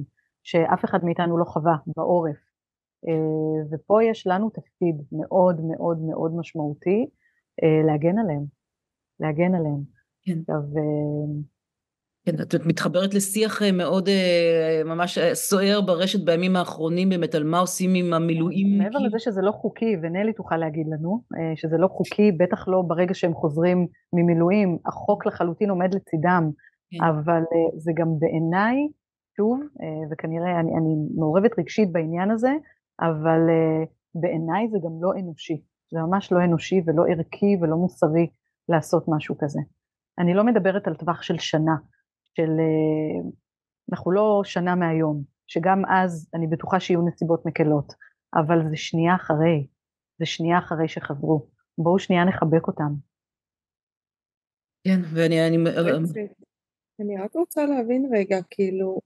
שאף 0.43 0.85
אחד 0.85 1.05
מאיתנו 1.05 1.39
לא 1.39 1.45
חווה 1.45 1.77
בעורף. 1.97 2.37
Uh, 3.07 3.75
ופה 3.75 4.03
יש 4.03 4.27
לנו 4.27 4.51
תפקיד 4.51 5.03
מאוד 5.13 5.61
מאוד 5.61 5.99
מאוד 5.99 6.37
משמעותי 6.37 7.07
uh, 7.61 7.87
להגן 7.87 8.19
עליהם, 8.19 8.45
להגן 9.21 9.55
עליהם. 9.55 9.81
כן. 10.23 10.39
עכשיו, 10.41 10.63
כן, 12.27 12.35
את 12.43 12.67
מתחברת 12.67 13.15
לשיח 13.15 13.63
מאוד 13.73 14.09
ממש 14.85 15.19
סוער 15.33 15.81
ברשת 15.81 16.25
בימים 16.25 16.57
האחרונים 16.57 17.09
באמת 17.09 17.35
על 17.35 17.45
מה 17.45 17.59
עושים 17.59 17.95
עם 17.95 18.13
המילואים. 18.13 18.79
מעבר 18.79 18.99
לזה 18.99 19.19
שזה 19.19 19.43
לא 19.43 19.53
חוקי, 19.53 19.97
ונלי 20.03 20.33
תוכל 20.33 20.57
להגיד 20.57 20.87
לנו, 20.87 21.23
שזה 21.55 21.77
לא 21.79 21.89
חוקי, 21.89 22.33
בטח 22.33 22.69
לא 22.69 22.83
ברגע 22.87 23.15
שהם 23.15 23.35
חוזרים 23.35 23.87
ממילואים, 24.13 24.79
החוק 24.87 25.27
לחלוטין 25.27 25.71
עומד 25.71 25.95
לצידם, 25.95 26.51
כן. 26.91 27.05
אבל 27.05 27.43
זה 27.77 27.93
גם 27.97 28.09
בעיניי, 28.19 28.77
שוב, 29.37 29.61
וכנראה 30.11 30.61
אני, 30.61 30.71
אני 30.79 30.95
מעורבת 31.17 31.59
רגשית 31.59 31.93
בעניין 31.93 32.31
הזה, 32.31 32.53
אבל 33.01 33.41
בעיניי 34.15 34.69
זה 34.69 34.79
גם 34.85 34.93
לא 35.01 35.13
אנושי, 35.21 35.63
זה 35.93 36.01
ממש 36.01 36.33
לא 36.33 36.45
אנושי 36.45 36.83
ולא 36.87 37.03
ערכי 37.09 37.57
ולא 37.61 37.77
מוסרי 37.77 38.27
לעשות 38.69 39.05
משהו 39.09 39.35
כזה. 39.39 39.61
אני 40.19 40.35
לא 40.35 40.45
מדברת 40.45 40.87
על 40.87 40.95
טווח 40.95 41.23
של 41.23 41.39
שנה, 41.39 41.75
של 42.37 42.51
אנחנו 43.93 44.13
לא 44.13 44.41
שנה 44.45 44.75
מהיום, 44.75 45.23
שגם 45.47 45.83
אז 45.89 46.31
אני 46.35 46.47
בטוחה 46.47 46.81
שיהיו 46.81 47.07
נסיבות 47.09 47.47
מקלות, 47.47 47.93
אבל 48.35 48.59
זה 48.71 48.77
שנייה 48.77 49.15
אחרי, 49.15 49.67
זה 50.19 50.27
שנייה 50.27 50.59
אחרי 50.59 50.89
שחזרו. 50.89 51.47
בואו 51.79 51.99
שנייה 51.99 52.25
נחבק 52.25 52.67
אותם. 52.67 52.93
כן, 54.85 55.01
ואני... 55.15 55.47
אני, 55.49 55.57
אני 57.01 57.17
רק 57.25 57.35
רוצה 57.35 57.67
להבין 57.67 58.11
רגע, 58.13 58.37
כאילו, 58.51 59.01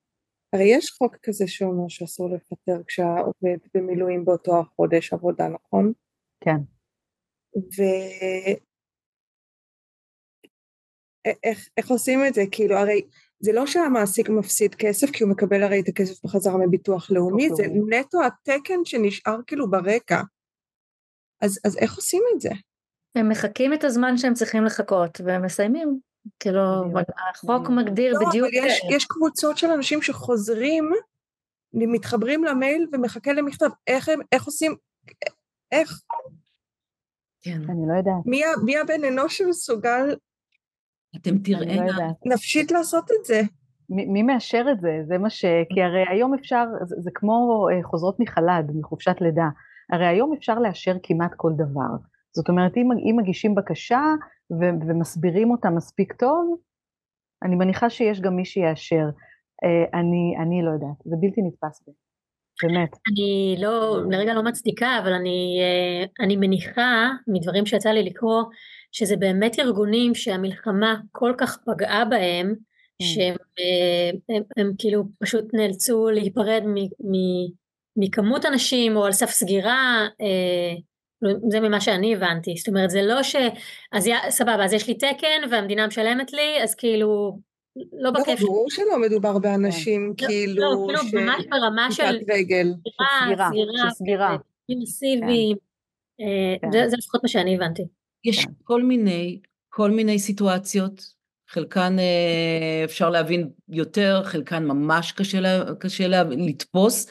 הרי 0.53 0.65
יש 0.65 0.91
חוק 0.91 1.17
כזה 1.23 1.45
שאומר 1.47 1.89
שאסור 1.89 2.31
לפטר 2.31 2.83
כשהעובד 2.87 3.59
במילואים 3.75 4.25
באותו 4.25 4.61
החודש 4.61 5.13
עבודה, 5.13 5.49
נכון? 5.49 5.93
כן. 6.41 6.57
איך, 11.45 11.69
איך 11.77 11.91
עושים 11.91 12.21
את 12.29 12.35
זה? 12.35 12.43
כאילו 12.51 12.77
הרי 12.77 13.03
זה 13.41 13.53
לא 13.53 13.67
שהמעסיק 13.67 14.29
מפסיד 14.29 14.75
כסף 14.75 15.11
כי 15.11 15.25
הוא 15.25 15.31
מקבל 15.31 15.63
הרי 15.63 15.81
את 15.81 15.89
הכסף 15.89 16.25
בחזרה 16.25 16.57
מביטוח 16.67 17.11
לאומי, 17.11 17.49
זה 17.55 17.65
נטו 17.89 18.19
התקן 18.25 18.85
שנשאר 18.85 19.39
כאילו 19.47 19.71
ברקע. 19.71 20.23
אז, 21.41 21.61
אז 21.65 21.77
איך 21.77 21.97
עושים 21.97 22.23
את 22.35 22.41
זה? 22.41 22.51
הם 23.15 23.29
מחכים 23.29 23.75
את 23.75 23.85
הזמן 23.85 24.17
שהם 24.17 24.35
צריכים 24.35 24.65
לחכות 24.65 25.21
והם 25.25 25.45
מסיימים 25.45 25.99
כאילו, 26.41 26.61
החוק 27.31 27.69
מגדיר 27.69 28.13
לא, 28.13 28.29
בדיוק... 28.29 28.49
אבל 28.49 28.67
יש, 28.67 28.81
יש 28.91 29.05
קבוצות 29.05 29.59
של 29.59 29.67
אנשים 29.67 30.03
שחוזרים, 30.03 30.91
מתחברים 31.73 32.45
למייל 32.45 32.87
ומחכה 32.93 33.33
למכתב. 33.33 33.69
איך 33.87 34.09
הם, 34.09 34.21
איך 34.33 34.45
עושים, 34.45 34.77
איך? 35.73 36.03
כן. 37.41 37.61
אני 37.69 37.89
לא 37.89 37.99
יודעת. 37.99 38.27
מי, 38.27 38.43
מי 38.65 38.79
הבן 38.79 39.05
אנוש 39.05 39.39
שמסוגל 39.39 40.17
אתם 41.17 41.35
לא 41.35 41.39
תראינה, 41.45 41.87
יודעת. 41.87 42.27
נפשית 42.27 42.73
לעשות 42.73 43.05
את 43.21 43.25
זה? 43.25 43.41
מי 43.91 44.23
מאשר 44.23 44.65
את 44.73 44.81
זה? 44.81 45.01
זה 45.07 45.19
מה 45.19 45.31
ש... 45.31 45.45
כי 45.75 45.83
הרי 45.83 46.05
היום 46.09 46.35
אפשר, 46.35 46.65
זה, 46.85 46.97
זה 46.99 47.11
כמו 47.15 47.69
אה, 47.73 47.83
חוזרות 47.83 48.21
מחל"ד, 48.21 48.65
מחופשת 48.75 49.17
לידה. 49.21 49.49
הרי 49.93 50.07
היום 50.07 50.33
אפשר 50.39 50.59
לאשר 50.59 50.97
כמעט 51.03 51.31
כל 51.37 51.53
דבר. 51.57 51.97
זאת 52.37 52.49
אומרת, 52.49 52.77
אם, 52.77 52.89
אם 52.93 53.17
מגישים 53.17 53.55
בקשה 53.55 54.03
ו, 54.53 54.65
ומסבירים 54.89 55.51
אותה 55.51 55.71
מספיק 55.71 56.13
טוב, 56.13 56.57
אני 57.43 57.57
מניחה 57.57 57.91
שיש 57.91 58.21
גם 58.21 58.37
מי 58.37 58.45
שיאשר. 58.45 59.05
אה, 59.65 60.01
אני, 60.01 60.35
אני 60.43 60.63
לא 60.63 60.71
יודעת, 60.71 60.99
זה 61.05 61.17
בלתי 61.21 61.41
נתפס 61.43 61.83
לי. 61.89 61.93
באמת. 62.63 62.97
אני 63.09 63.57
לא, 63.59 64.03
לרגע 64.11 64.35
לא 64.35 64.43
מצדיקה, 64.43 64.99
אבל 65.03 65.13
אני, 65.13 65.59
אה, 65.61 66.25
אני 66.25 66.37
מניחה 66.37 67.09
מדברים 67.29 67.67
שיצא 67.67 67.91
לי 67.91 68.03
לקרוא, 68.03 68.43
שזה 68.93 69.17
באמת 69.17 69.59
ארגונים 69.59 70.15
שהמלחמה 70.15 70.97
כל 71.13 71.35
כך 71.39 71.59
פגעה 71.67 72.05
בהם, 72.05 72.55
שהם 73.03 73.37
אה, 73.59 74.37
הם, 74.37 74.43
הם 74.57 74.73
כאילו 74.79 75.05
פשוט 75.23 75.45
נאלצו 75.55 76.11
להיפרד 76.11 76.63
מ, 76.67 76.75
מ, 76.85 77.15
מכמות 77.97 78.47
אנשים 78.47 78.97
או 78.97 79.05
על 79.05 79.13
סף 79.13 79.31
סגירה, 79.31 80.07
אה, 80.21 80.75
זה 81.51 81.61
ממה 81.61 81.81
שאני 81.81 82.15
הבנתי, 82.15 82.55
זאת 82.57 82.69
אומרת 82.69 82.91
זה 82.91 83.03
לא 83.03 83.23
ש... 83.23 83.37
אז 83.93 84.07
יא- 84.07 84.31
סבבה, 84.31 84.65
אז 84.65 84.73
יש 84.73 84.89
לי 84.89 84.95
תקן 84.95 85.51
והמדינה 85.51 85.87
משלמת 85.87 86.33
לי, 86.33 86.63
אז 86.63 86.75
כאילו 86.75 87.39
לא 87.93 88.11
לא, 88.13 88.21
בכיף. 88.21 88.41
ברור 88.41 88.67
שלא 88.71 88.99
מדובר 89.01 89.39
באנשים 89.39 90.09
לא, 90.21 90.27
כאילו 90.27 90.63
לא, 90.63 90.87
כאילו 90.87 91.25
ממש 91.25 91.45
ברמה 91.51 91.89
של 91.93 92.19
רגל. 92.29 92.67
סגירה, 93.25 93.49
סגירה, 93.51 93.91
סגירה. 93.91 94.37
מסיביים, 94.83 95.57
אה, 96.21 96.57
כן. 96.63 96.73
זה 96.73 96.89
זה 96.89 96.97
לפחות 96.97 97.23
מה 97.23 97.29
שאני 97.29 97.55
הבנתי. 97.55 97.83
יש 98.25 98.45
כן. 98.45 98.53
כל 98.65 98.83
מיני, 98.83 99.41
כל 99.69 99.91
מיני 99.91 100.19
סיטואציות, 100.19 101.19
חלקן 101.49 101.99
אה, 101.99 102.85
אפשר 102.85 103.11
להבין 103.11 103.51
יותר, 103.69 104.23
חלקן 104.25 104.65
ממש 104.65 105.13
קשה, 105.13 105.41
לה, 105.41 105.75
קשה 105.79 106.09
לה, 106.09 106.23
לתפוס, 106.25 107.07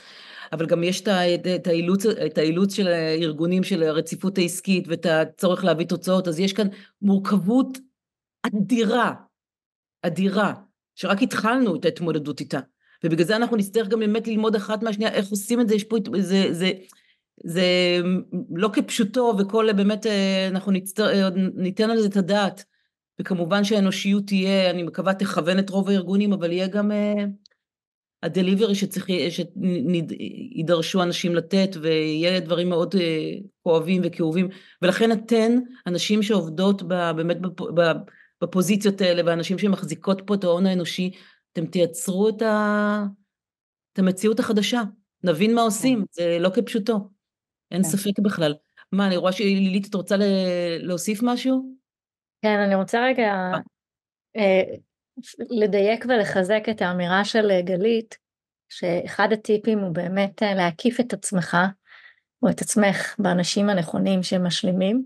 אבל 0.52 0.66
גם 0.66 0.84
יש 0.84 1.02
את, 1.02 1.08
את, 1.56 1.68
האילוץ, 1.68 2.06
את 2.06 2.38
האילוץ 2.38 2.76
של 2.76 2.88
הארגונים 2.88 3.64
של 3.64 3.84
הרציפות 3.84 4.38
העסקית 4.38 4.88
ואת 4.88 5.06
הצורך 5.06 5.64
להביא 5.64 5.86
תוצאות, 5.86 6.28
אז 6.28 6.40
יש 6.40 6.54
כאן 6.54 6.68
מורכבות 7.02 7.78
אדירה, 8.42 9.14
אדירה, 10.02 10.54
שרק 10.96 11.22
התחלנו 11.22 11.76
את 11.76 11.86
ההתמודדות 11.86 12.40
איתה. 12.40 12.60
ובגלל 13.04 13.26
זה 13.26 13.36
אנחנו 13.36 13.58
נצטרך 13.58 13.88
גם 13.88 14.00
באמת 14.00 14.28
ללמוד 14.28 14.56
אחת 14.56 14.84
מהשנייה 14.84 15.12
איך 15.12 15.28
עושים 15.28 15.62
את 15.62 15.68
זה, 15.68 15.76
יש 15.76 15.84
פה, 15.84 15.98
זה, 16.20 16.48
זה, 16.52 16.72
זה 17.44 17.66
לא 18.50 18.70
כפשוטו 18.74 19.34
וכל 19.40 19.74
באמת 19.74 20.06
אה, 20.06 20.48
אנחנו 20.48 20.72
נצטר, 20.72 21.30
ניתן 21.56 21.90
על 21.90 22.02
זה 22.02 22.08
את 22.08 22.18
הדעת. 22.18 22.64
וכמובן 23.20 23.64
שהאנושיות 23.64 24.28
תהיה, 24.28 24.70
אני 24.70 24.84
מקווה 24.84 25.14
תכוון 25.14 25.60
את 25.60 25.70
רוב 25.70 25.90
הארגונים, 25.90 26.34
אבל 26.34 26.52
יהיה 26.52 26.68
גם 26.68 26.92
אה, 26.92 27.26
הדליברי 28.24 28.76
שצריך, 28.76 29.08
שידרשו 29.30 31.04
אנשים 31.04 31.36
לתת, 31.36 31.70
ויהיה 31.82 32.40
דברים 32.40 32.70
מאוד 32.70 32.96
אה, 32.96 33.34
כואבים 33.64 34.02
וכאובים, 34.06 34.48
ולכן 34.82 35.12
אתן, 35.12 35.60
הנשים 35.86 36.24
שעובדות 36.24 36.84
ב, 36.84 37.12
באמת 37.16 37.38
בפוזיציות 38.42 39.02
האלה, 39.02 39.22
ואנשים 39.26 39.58
שמחזיקות 39.58 40.22
פה 40.26 40.34
את 40.34 40.44
ההון 40.44 40.66
האנושי, 40.66 41.12
אתם 41.54 41.66
תייצרו 41.66 42.30
את, 42.30 42.42
ה, 42.42 43.06
את 43.94 44.00
המציאות 44.00 44.40
החדשה, 44.40 44.84
נבין 45.24 45.56
מה 45.56 45.62
עושים, 45.62 46.06
זה 46.12 46.38
לא 46.40 46.50
כפשוטו, 46.50 47.10
אין 47.72 47.84
כן. 47.84 47.90
ספק 47.90 48.20
בכלל. 48.20 48.56
מה, 48.92 49.08
אני 49.08 49.18
רואה 49.18 49.32
שלילית, 49.32 49.88
את 49.90 49.96
רוצה 49.96 50.16
להוסיף 50.80 51.20
משהו? 51.24 51.72
כן, 52.42 52.60
אני 52.60 52.76
רוצה 52.76 53.06
רגע 53.06 53.52
אה, 54.38 54.62
לדייק 55.50 56.06
ולחזק 56.06 56.64
את 56.70 56.82
האמירה 56.82 57.26
של 57.26 57.52
אה, 57.52 57.62
גלית, 57.62 58.18
שאחד 58.70 59.28
הטיפים 59.34 59.80
הוא 59.80 59.94
באמת 59.94 60.44
אה, 60.44 60.54
להקיף 60.54 61.00
את 61.00 61.14
עצמך 61.14 61.58
או 62.44 62.50
את 62.50 62.62
עצמך 62.62 63.16
באנשים 63.20 63.70
הנכונים 63.70 64.24
שמשלימים. 64.24 65.04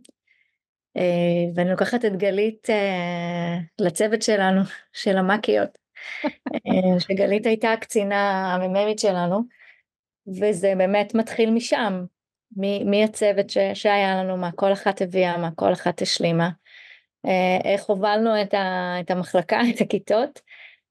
אה, 0.97 1.51
ואני 1.55 1.70
לוקחת 1.70 2.05
את 2.05 2.18
גלית 2.18 2.70
אה, 2.70 3.57
לצוות 3.80 4.22
שלנו, 4.22 4.62
של 4.93 5.18
המאקיות, 5.18 5.78
אה, 6.26 6.99
שגלית 7.07 7.45
הייתה 7.45 7.74
הקצינה 7.74 8.53
המ"מית 8.53 8.99
שלנו, 8.99 9.41
וזה 10.28 10.74
באמת 10.78 11.16
מתחיל 11.16 11.51
משם, 11.51 12.03
מ- 12.57 12.91
מהצוות 12.91 13.49
ש- 13.49 13.57
שהיה 13.73 14.23
לנו, 14.23 14.37
מה 14.37 14.51
כל 14.51 14.73
אחת 14.73 15.01
הביאה, 15.01 15.37
מה 15.37 15.49
כל 15.55 15.73
אחת 15.73 16.01
השלימה. 16.01 16.49
אה, 17.25 17.57
איך 17.63 17.83
הובלנו 17.83 18.41
את, 18.41 18.53
ה, 18.53 18.95
את 18.99 19.11
המחלקה, 19.11 19.59
את 19.75 19.81
הכיתות, 19.81 20.39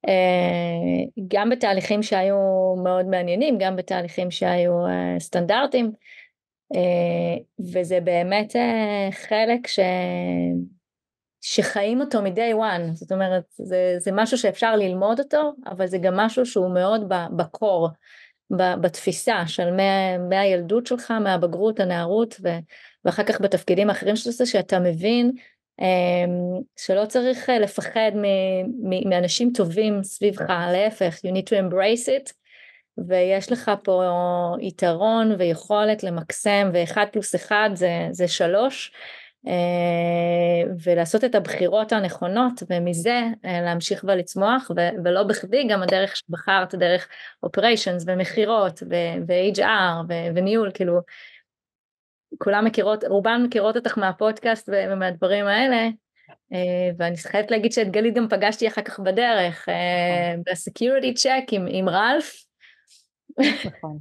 אה, 0.08 1.24
גם 1.28 1.50
בתהליכים 1.50 2.02
שהיו 2.02 2.36
מאוד 2.82 3.06
מעניינים, 3.06 3.58
גם 3.58 3.76
בתהליכים 3.76 4.30
שהיו 4.30 4.86
אה, 4.86 5.20
סטנדרטיים, 5.20 5.92
וזה 7.72 8.00
באמת 8.00 8.56
חלק 9.12 9.66
ש... 9.66 9.80
שחיים 11.40 12.00
אותו 12.00 12.22
מ-day 12.22 12.54
one, 12.54 12.94
זאת 12.94 13.12
אומרת, 13.12 13.44
זה, 13.50 13.94
זה 13.98 14.10
משהו 14.14 14.38
שאפשר 14.38 14.76
ללמוד 14.76 15.20
אותו, 15.20 15.52
אבל 15.66 15.86
זה 15.86 15.98
גם 15.98 16.16
משהו 16.16 16.46
שהוא 16.46 16.74
מאוד 16.74 17.12
בקור, 17.36 17.88
בתפיסה 18.50 19.42
של 19.46 19.70
מה, 19.70 20.18
מהילדות 20.18 20.86
שלך, 20.86 21.10
מהבגרות, 21.10 21.80
הנערות, 21.80 22.36
ו, 22.42 22.48
ואחר 23.04 23.22
כך 23.22 23.40
בתפקידים 23.40 23.90
האחרים 23.90 24.16
שאתה 24.16 24.30
עושה, 24.30 24.46
שאתה 24.46 24.78
מבין 24.78 25.32
אמ, 25.80 26.60
שלא 26.76 27.06
צריך 27.06 27.50
אה, 27.50 27.58
לפחד 27.58 28.10
מ- 28.14 28.90
מ- 28.90 29.08
מאנשים 29.08 29.52
טובים 29.54 30.02
סביבך, 30.02 30.50
להפך, 30.72 31.14
you 31.26 31.30
need 31.30 31.46
to 31.46 31.52
embrace 31.52 32.06
it, 32.08 32.32
ויש 33.08 33.52
לך 33.52 33.70
פה 33.84 34.02
יתרון 34.60 35.34
ויכולת 35.38 36.02
למקסם, 36.02 36.70
ואחד 36.74 37.06
פלוס 37.12 37.34
אחד 37.34 37.70
זה, 37.74 38.08
זה 38.10 38.28
שלוש, 38.28 38.92
ולעשות 40.84 41.24
את 41.24 41.34
הבחירות 41.34 41.92
הנכונות, 41.92 42.62
ומזה 42.70 43.20
אה, 43.44 43.60
להמשיך 43.60 44.04
ולצמוח, 44.08 44.70
ו- 44.76 45.04
ולא 45.04 45.22
בכדי 45.22 45.66
גם 45.68 45.82
הדרך 45.82 46.16
שבחרת, 46.16 46.74
דרך 46.74 47.08
operations 47.46 48.04
ומכירות 48.06 48.82
ו-HR 48.90 50.04
ו- 50.08 50.34
וניהול, 50.34 50.70
כאילו, 50.74 51.00
כולם 52.38 52.64
מכירות, 52.64 53.04
רובן 53.04 53.42
מכירות 53.46 53.76
אותך 53.76 53.98
מהפודקאסט 53.98 54.68
ומהדברים 54.72 55.46
האלה, 55.46 55.88
אה, 56.52 56.90
ואני 56.96 57.16
חייבת 57.16 57.50
להגיד 57.50 57.72
שאת 57.72 57.90
גלית 57.90 58.14
גם 58.14 58.28
פגשתי 58.28 58.68
אחר 58.68 58.82
כך 58.82 59.00
בדרך, 59.00 59.68
אה, 59.68 60.34
בסקיוריטי 60.46 61.14
צ'ק 61.14 61.44
עם, 61.50 61.66
עם 61.70 61.88
רלף, 61.88 62.44
נכון, 63.38 63.98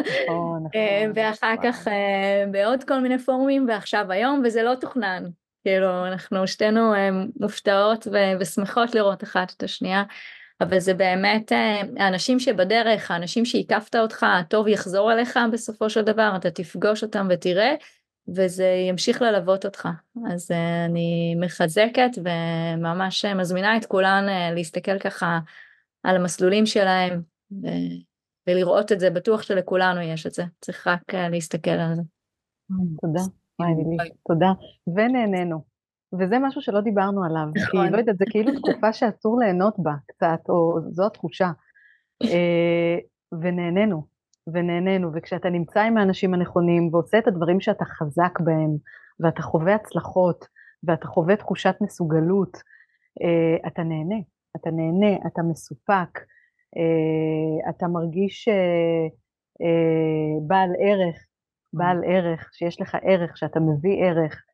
נכון, 0.00 0.66
אה, 0.74 1.06
נכון. 1.06 1.12
ואחר 1.14 1.54
וואו. 1.60 1.72
כך 1.72 1.88
אה, 1.88 2.44
בעוד 2.50 2.84
כל 2.84 3.00
מיני 3.00 3.18
פורומים, 3.18 3.66
ועכשיו 3.68 4.12
היום, 4.12 4.42
וזה 4.44 4.62
לא 4.62 4.74
תוכנן. 4.74 5.24
כאילו, 5.64 6.06
אנחנו 6.06 6.46
שתינו 6.46 6.94
אה, 6.94 7.08
מופתעות 7.40 8.06
ושמחות 8.40 8.94
לראות 8.94 9.24
אחת 9.24 9.52
את 9.56 9.62
השנייה, 9.62 10.02
אבל 10.60 10.78
זה 10.78 10.94
באמת 10.94 11.52
האנשים 11.96 12.38
שבדרך, 12.40 13.10
האנשים 13.10 13.44
שהקפת 13.44 13.96
אותך, 13.96 14.26
הטוב 14.28 14.68
יחזור 14.68 15.12
אליך 15.12 15.38
בסופו 15.52 15.90
של 15.90 16.02
דבר, 16.02 16.32
אתה 16.36 16.50
תפגוש 16.50 17.02
אותם 17.02 17.26
ותראה, 17.30 17.74
וזה 18.36 18.66
ימשיך 18.88 19.22
ללוות 19.22 19.64
אותך. 19.64 19.88
אז 20.32 20.50
אני 20.86 21.34
מחזקת 21.40 22.10
וממש 22.16 23.24
מזמינה 23.24 23.76
את 23.76 23.84
כולן 23.86 24.26
להסתכל 24.54 24.98
ככה 24.98 25.38
על 26.02 26.16
המסלולים 26.16 26.66
שלהם. 26.66 27.20
ו- 27.52 28.09
ולראות 28.46 28.92
את 28.92 29.00
זה, 29.00 29.10
בטוח 29.10 29.42
שלכולנו 29.42 30.00
יש 30.00 30.26
את 30.26 30.32
זה, 30.32 30.42
צריך 30.60 30.86
רק 30.86 31.14
אה, 31.14 31.28
להסתכל 31.28 31.70
על 31.70 31.94
זה. 31.94 32.02
תודה, 33.00 33.20
לילי, 33.60 34.10
תודה. 34.28 34.52
ונהנינו. 34.86 35.70
וזה 36.20 36.38
משהו 36.38 36.62
שלא 36.62 36.80
דיברנו 36.80 37.24
עליו, 37.24 37.46
כי 37.54 37.60
נכון. 37.62 37.92
לא 37.92 37.98
יודעת, 37.98 38.18
זה 38.18 38.24
כאילו 38.30 38.52
תקופה 38.60 38.92
שאסור 38.92 39.38
ליהנות 39.40 39.74
בה 39.78 39.92
קצת, 40.06 40.40
או 40.48 40.78
זו 40.90 41.06
התחושה. 41.06 41.50
אה, 42.22 42.98
ונהנינו, 43.42 44.06
ונהנינו, 44.52 45.10
וכשאתה 45.14 45.50
נמצא 45.50 45.80
עם 45.80 45.96
האנשים 45.96 46.34
הנכונים 46.34 46.94
ועושה 46.94 47.18
את 47.18 47.28
הדברים 47.28 47.60
שאתה 47.60 47.84
חזק 47.84 48.40
בהם, 48.40 48.76
ואתה 49.20 49.42
חווה 49.42 49.74
הצלחות, 49.74 50.44
ואתה 50.84 51.06
חווה 51.06 51.36
תחושת 51.36 51.74
מסוגלות, 51.80 52.56
אה, 53.22 53.68
אתה 53.68 53.82
נהנה, 53.82 54.20
אתה 54.56 54.70
נהנה, 54.70 55.16
אתה 55.26 55.42
מסופק, 55.42 56.20
אתה 57.68 57.88
מרגיש 57.88 58.48
אה, 58.48 59.06
אה, 59.62 60.46
בעל 60.46 60.70
ערך, 60.78 61.26
בעל 61.72 62.04
ערך, 62.06 62.50
שיש 62.52 62.80
לך 62.80 62.96
ערך, 63.02 63.36
שאתה 63.36 63.60
מביא 63.60 64.04
ערך, 64.04 64.44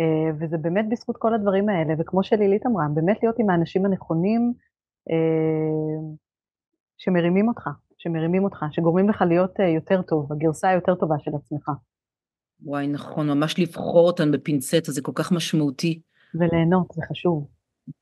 אה, 0.00 0.36
וזה 0.40 0.58
באמת 0.58 0.84
בזכות 0.90 1.16
כל 1.16 1.34
הדברים 1.34 1.68
האלה, 1.68 1.94
וכמו 1.98 2.22
שלילית 2.22 2.66
אמרה, 2.66 2.84
באמת 2.94 3.18
להיות 3.22 3.38
עם 3.38 3.50
האנשים 3.50 3.84
הנכונים 3.84 4.52
אה, 5.10 6.14
שמרימים 6.98 7.48
אותך, 7.48 7.68
שמרימים 7.98 8.44
אותך, 8.44 8.64
שגורמים 8.70 9.08
לך 9.08 9.24
להיות 9.28 9.60
אה, 9.60 9.68
יותר 9.68 10.02
טוב, 10.02 10.32
הגרסה 10.32 10.68
היותר 10.68 10.94
טובה 10.94 11.14
של 11.18 11.30
עצמך. 11.34 11.70
וואי, 12.62 12.86
נכון, 12.86 13.30
ממש 13.30 13.58
לבחור 13.58 14.06
אותן 14.06 14.32
בפינצטה, 14.32 14.92
זה 14.92 15.02
כל 15.02 15.12
כך 15.14 15.32
משמעותי. 15.32 16.00
וליהנות, 16.34 16.86
זה 16.94 17.02
חשוב. 17.08 17.48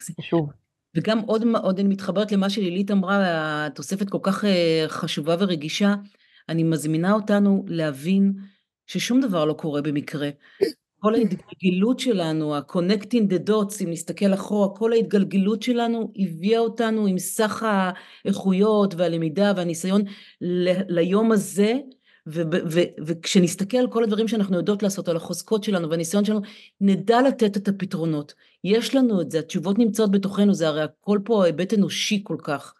זה 0.02 0.12
חשוב. 0.20 0.50
וגם 0.96 1.20
עוד, 1.20 1.42
עוד 1.62 1.78
אני 1.78 1.88
מתחברת 1.88 2.32
למה 2.32 2.50
שלילית 2.50 2.90
אמרה, 2.90 3.16
התוספת 3.66 4.10
כל 4.10 4.18
כך 4.22 4.44
חשובה 4.88 5.36
ורגישה, 5.38 5.94
אני 6.48 6.62
מזמינה 6.62 7.12
אותנו 7.12 7.64
להבין 7.68 8.32
ששום 8.86 9.20
דבר 9.20 9.44
לא 9.44 9.52
קורה 9.52 9.82
במקרה. 9.82 10.30
כל 10.98 11.14
ההתגלגלות 11.14 12.00
שלנו, 12.00 12.56
ה-connecting 12.56 13.32
the 13.32 13.48
dots, 13.50 13.84
אם 13.84 13.90
נסתכל 13.90 14.34
אחורה, 14.34 14.76
כל 14.76 14.92
ההתגלגלות 14.92 15.62
שלנו 15.62 16.12
הביאה 16.16 16.58
אותנו 16.58 17.06
עם 17.06 17.18
סך 17.18 17.66
האיכויות 18.24 18.94
והלמידה 18.94 19.52
והניסיון 19.56 20.02
ל- 20.40 20.82
ליום 20.88 21.32
הזה, 21.32 21.74
וכשנסתכל 23.06 23.76
על 23.76 23.90
כל 23.90 24.04
הדברים 24.04 24.28
שאנחנו 24.28 24.56
יודעות 24.56 24.82
לעשות, 24.82 25.08
על 25.08 25.16
החוזקות 25.16 25.64
שלנו 25.64 25.90
והניסיון 25.90 26.24
שלנו, 26.24 26.40
נדע 26.80 27.22
לתת 27.22 27.56
את 27.56 27.68
הפתרונות. 27.68 28.34
יש 28.64 28.94
לנו 28.94 29.20
את 29.20 29.30
זה, 29.30 29.38
התשובות 29.38 29.78
נמצאות 29.78 30.10
בתוכנו, 30.10 30.54
זה 30.54 30.68
הרי 30.68 30.82
הכל 30.82 31.18
פה 31.24 31.44
היבט 31.44 31.74
אנושי 31.74 32.20
כל 32.24 32.36
כך, 32.42 32.74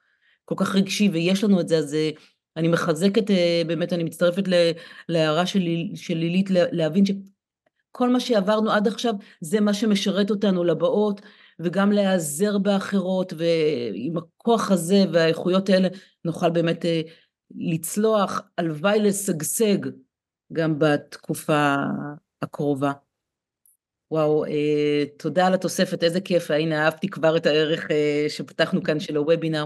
כל 0.45 0.55
כך 0.59 0.75
רגשי, 0.75 1.09
ויש 1.13 1.45
לנו 1.45 1.61
את 1.61 1.69
זה, 1.69 1.79
אז 1.79 1.95
אה, 1.95 2.11
אני 2.57 2.69
מחזקת, 2.69 3.31
אה, 3.31 3.63
באמת, 3.67 3.93
אני 3.93 4.05
מצטרפת 4.05 4.45
להערה 5.09 5.47
של, 5.47 5.63
של 5.95 6.15
לילית, 6.15 6.47
להבין 6.51 7.07
ש... 7.07 7.11
כל 7.93 8.11
מה 8.11 8.21
שעברנו 8.21 8.71
עד 8.71 8.87
עכשיו 8.87 9.15
זה 9.41 9.61
מה 9.61 9.75
שמשרת 9.75 10.31
אותנו 10.31 10.65
לבאות, 10.65 11.21
וגם 11.61 11.93
להיעזר 11.93 12.59
באחרות, 12.59 13.33
ועם 13.37 14.17
הכוח 14.17 14.71
הזה 14.71 15.05
והאיכויות 15.13 15.69
האלה 15.69 15.89
נוכל 16.25 16.51
באמת 16.51 16.85
אה, 16.85 17.01
לצלוח, 17.55 18.41
הלוואי 18.59 18.99
לשגשג 19.01 19.79
גם 20.53 20.79
בתקופה 20.79 21.75
הקרובה. 22.43 22.93
וואו, 24.11 24.45
אה, 24.45 25.05
תודה 25.19 25.47
על 25.47 25.55
התוספת, 25.55 26.03
איזה 26.03 26.21
כיף, 26.21 26.51
הנה 26.51 26.85
אהבתי 26.85 27.09
כבר 27.09 27.37
את 27.37 27.47
הערך 27.47 27.91
אה, 27.91 28.27
שפתחנו 28.29 28.83
כאן 28.83 29.01
של 29.01 29.17
הוובינר. 29.17 29.65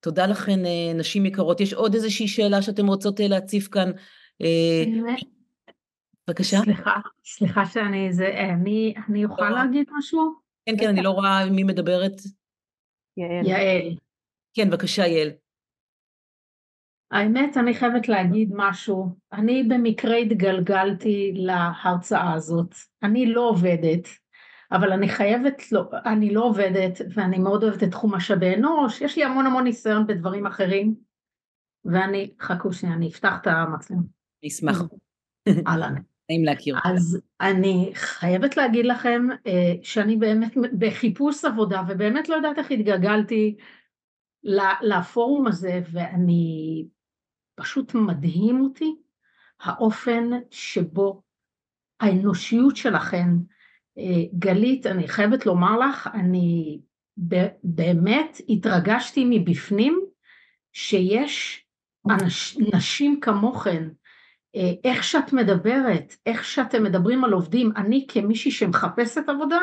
תודה 0.00 0.26
לכן, 0.26 0.66
אה, 0.66 0.92
נשים 0.94 1.26
יקרות. 1.26 1.60
יש 1.60 1.72
עוד 1.72 1.94
איזושהי 1.94 2.28
שאלה 2.28 2.62
שאתן 2.62 2.86
רוצות 2.86 3.20
אה, 3.20 3.28
להציף 3.28 3.68
כאן? 3.68 3.90
אה, 4.42 4.84
בבקשה. 6.28 6.58
סליחה, 6.64 6.96
סליחה 7.24 7.66
שאני, 7.66 8.12
זה, 8.12 8.28
אני, 8.28 8.94
אני 9.08 9.24
אוכל 9.24 9.48
לא. 9.48 9.54
להגיד 9.56 9.86
משהו? 9.98 10.34
כן, 10.66 10.76
כן, 10.78 10.88
אני 10.88 11.02
לא 11.02 11.10
רואה 11.10 11.50
מי 11.50 11.64
מדברת. 11.64 12.12
יעל. 13.16 13.46
יעל. 13.46 13.96
כן, 14.54 14.70
בבקשה, 14.70 15.06
יעל. 15.06 15.30
האמת, 17.10 17.56
אני 17.56 17.74
חייבת 17.74 18.08
להגיד 18.08 18.50
משהו. 18.54 19.16
אני 19.32 19.62
במקרה 19.62 20.16
התגלגלתי 20.16 21.32
להרצאה 21.34 22.32
הזאת. 22.32 22.74
אני 23.02 23.26
לא 23.26 23.48
עובדת, 23.48 24.08
אבל 24.72 24.92
אני 24.92 25.08
חייבת, 25.08 25.72
לא, 25.72 25.84
אני 26.06 26.34
לא 26.34 26.44
עובדת, 26.44 27.00
ואני 27.14 27.38
מאוד 27.38 27.64
אוהבת 27.64 27.82
את 27.82 27.90
תחום 27.90 28.14
משאבי 28.14 28.54
אנוש, 28.54 29.00
יש 29.00 29.16
לי 29.16 29.24
המון 29.24 29.46
המון 29.46 29.64
ניסיון 29.64 30.06
בדברים 30.06 30.46
אחרים, 30.46 30.94
ואני, 31.84 32.34
חכו 32.40 32.72
שנייה, 32.72 32.94
אני 32.94 33.08
אפתח 33.08 33.38
את 33.42 33.46
המצלמה. 33.46 34.02
אני 34.42 34.48
אשמח. 34.48 34.82
אהלן. 35.66 35.94
נעים 36.30 36.44
להכיר. 36.44 36.76
אז 36.84 37.20
אני 37.40 37.90
חייבת 37.94 38.56
להגיד 38.56 38.86
לכם 38.86 39.26
אה, 39.46 39.72
שאני 39.82 40.16
באמת 40.16 40.56
בחיפוש 40.78 41.44
עבודה 41.44 41.82
ובאמת 41.88 42.28
לא 42.28 42.34
יודעת 42.34 42.58
איך 42.58 42.70
התגלגלתי 42.70 43.56
לפורום 44.82 45.46
הזה 45.46 45.80
ואני 45.92 46.84
פשוט 47.60 47.94
מדהים 47.94 48.60
אותי 48.60 48.96
האופן 49.60 50.30
שבו 50.50 51.22
האנושיות 52.00 52.76
שלכם, 52.76 53.36
אה, 53.98 54.22
גלית, 54.38 54.86
אני 54.86 55.08
חייבת 55.08 55.46
לומר 55.46 55.78
לך, 55.78 56.08
אני 56.14 56.80
באמת 57.64 58.40
התרגשתי 58.48 59.24
מבפנים 59.30 60.00
שיש 60.72 61.64
אנש, 62.10 62.58
נשים 62.74 63.20
כמוכן. 63.20 63.88
אה, 64.56 64.72
איך 64.84 65.04
שאת 65.04 65.32
מדברת, 65.32 66.14
איך 66.26 66.44
שאתם 66.44 66.82
מדברים 66.82 67.24
על 67.24 67.32
עובדים, 67.32 67.72
אני 67.76 68.06
כמישהי 68.08 68.50
שמחפשת 68.50 69.28
עבודה, 69.28 69.58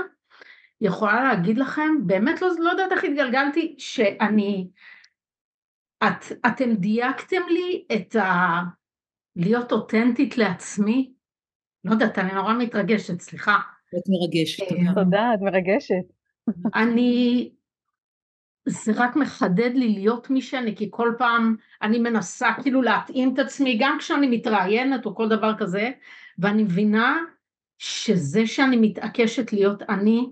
יכולה 0.82 1.24
להגיד 1.24 1.58
לכם, 1.58 1.90
באמת 2.06 2.42
לא, 2.42 2.48
לא 2.60 2.70
יודעת 2.70 2.92
איך 2.92 3.04
התגלגלתי, 3.04 3.76
שאני, 3.78 4.68
את, 6.04 6.26
אתם 6.48 6.74
דייקתם 6.74 7.42
לי 7.50 7.86
את 7.96 8.16
ה... 8.16 8.60
להיות 9.36 9.72
אותנטית 9.72 10.38
לעצמי, 10.38 11.14
לא 11.84 11.92
יודעת, 11.92 12.20
אני 12.20 12.34
נורא 12.34 12.54
מתרגשת, 12.54 13.22
סליחה. 13.22 13.58
את 13.90 14.04
מרגשת, 14.08 14.64
אה, 14.72 14.94
תודה. 15.04 15.34
את 15.34 15.40
מרגשת. 15.42 16.14
אני 16.82 17.52
זה 18.68 18.92
רק 18.96 19.16
מחדד 19.16 19.72
לי 19.74 19.90
להיות 19.94 20.30
מי 20.30 20.42
שאני, 20.42 20.76
כי 20.76 20.88
כל 20.92 21.14
פעם 21.18 21.56
אני 21.82 22.00
מנסה 22.00 22.48
כאילו 22.62 22.82
להתאים 22.82 23.34
את 23.34 23.40
עצמי, 23.40 23.78
גם 23.80 23.98
כשאני 24.00 24.28
מתראיינת 24.28 25.06
או 25.06 25.16
כל 25.16 25.30
דבר 25.30 25.54
כזה, 25.58 25.92
ואני 26.40 26.64
מבינה 26.64 27.18
שזה 27.78 28.48
שאני 28.48 28.78
מתעקשת 28.78 29.54
להיות 29.54 29.84
אני, 29.84 30.30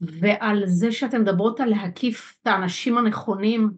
ועל 0.00 0.62
זה 0.66 0.92
שאתן 0.92 1.20
מדברות 1.20 1.60
על 1.60 1.68
להקיף 1.68 2.34
את 2.42 2.46
האנשים 2.46 2.98
הנכונים, 2.98 3.70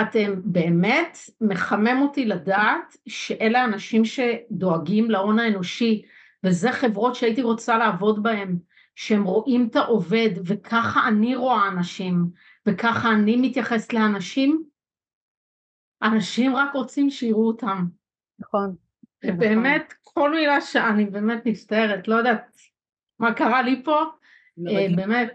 אתם 0.00 0.40
באמת 0.44 1.18
מחמם 1.40 1.98
אותי 2.02 2.24
לדעת 2.24 2.96
שאלה 3.08 3.62
האנשים 3.62 4.02
שדואגים 4.04 5.10
להון 5.10 5.38
האנושי, 5.38 6.02
וזה 6.44 6.72
חברות 6.72 7.14
שהייתי 7.14 7.42
רוצה 7.42 7.78
לעבוד 7.78 8.22
בהן, 8.22 8.58
שהם 8.94 9.24
רואים 9.24 9.68
את 9.70 9.76
העובד, 9.76 10.30
וככה 10.44 11.08
אני 11.08 11.36
רואה 11.36 11.68
אנשים. 11.68 12.26
וככה 12.66 13.12
אני 13.12 13.36
מתייחסת 13.36 13.92
לאנשים, 13.92 14.64
אנשים 16.02 16.56
רק 16.56 16.74
רוצים 16.74 17.10
שיראו 17.10 17.46
אותם. 17.46 17.84
נכון. 18.38 18.74
ובאמת, 19.24 19.82
נכון. 19.82 20.14
כל 20.14 20.30
מילה 20.30 20.60
שאני 20.60 21.04
באמת 21.04 21.46
מצטערת, 21.46 22.08
לא 22.08 22.14
יודעת 22.14 22.56
מה 23.18 23.34
קרה 23.34 23.62
לי 23.62 23.82
פה, 23.84 24.02
אה, 24.68 24.86
באמת, 24.96 25.32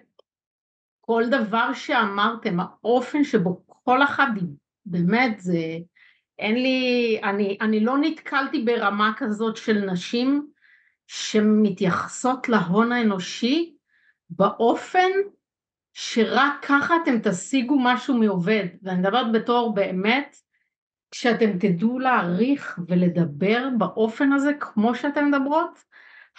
כל 1.01 1.23
דבר 1.31 1.73
שאמרתם, 1.73 2.59
האופן 2.59 3.23
שבו 3.23 3.61
כל 3.83 4.03
אחד, 4.03 4.27
באמת 4.85 5.39
זה, 5.39 5.77
אין 6.39 6.55
לי, 6.55 7.19
אני, 7.23 7.57
אני 7.61 7.79
לא 7.79 7.97
נתקלתי 7.97 8.61
ברמה 8.61 9.13
כזאת 9.17 9.57
של 9.57 9.91
נשים 9.91 10.47
שמתייחסות 11.07 12.49
להון 12.49 12.91
האנושי 12.91 13.75
באופן 14.29 15.09
שרק 15.93 16.53
ככה 16.61 16.95
אתם 17.03 17.19
תשיגו 17.23 17.79
משהו 17.79 18.17
מעובד, 18.17 18.65
ואני 18.83 18.99
מדברת 18.99 19.31
בתור 19.31 19.73
באמת, 19.73 20.35
כשאתם 21.11 21.57
תדעו 21.59 21.99
להעריך 21.99 22.79
ולדבר 22.87 23.69
באופן 23.77 24.33
הזה 24.33 24.51
כמו 24.59 24.95
שאתן 24.95 25.25
מדברות, 25.25 25.79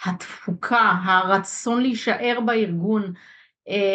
התפוקה, 0.05 0.91
הרצון 1.03 1.81
להישאר 1.81 2.39
בארגון, 2.45 3.13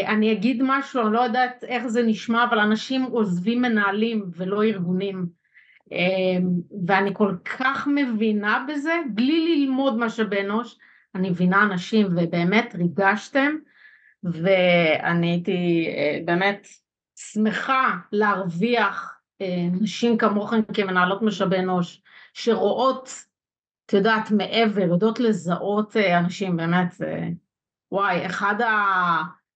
אני 0.06 0.32
אגיד 0.32 0.62
משהו, 0.64 1.02
אני 1.02 1.12
לא 1.12 1.20
יודעת 1.20 1.64
איך 1.64 1.86
זה 1.86 2.02
נשמע, 2.02 2.44
אבל 2.44 2.58
אנשים 2.58 3.02
עוזבים 3.02 3.62
מנהלים 3.62 4.30
ולא 4.36 4.64
ארגונים, 4.64 5.26
אה, 5.92 5.98
ואני 6.86 7.10
כל 7.14 7.34
כך 7.44 7.88
מבינה 7.94 8.66
בזה, 8.68 8.94
בלי 9.14 9.56
ללמוד 9.56 9.98
משאבי 9.98 10.40
אנוש, 10.40 10.78
אני 11.14 11.30
מבינה 11.30 11.62
אנשים 11.62 12.06
ובאמת 12.06 12.74
ריגשתם, 12.74 13.56
ואני 14.24 15.30
הייתי 15.30 15.86
אה, 15.88 16.18
באמת 16.24 16.66
שמחה 17.16 17.96
להרוויח 18.12 19.18
אה, 19.40 19.66
נשים 19.80 20.18
כמוכן 20.18 20.62
כמנהלות 20.74 21.22
משאבי 21.22 21.58
אנוש, 21.58 22.02
שרואות, 22.34 23.24
את 23.86 23.92
יודעת, 23.92 24.30
מעבר, 24.30 24.82
יודעות 24.82 25.20
לזהות 25.20 25.96
אה, 25.96 26.18
אנשים, 26.18 26.56
באמת, 26.56 26.94
וואי, 27.92 28.26
אחד 28.26 28.54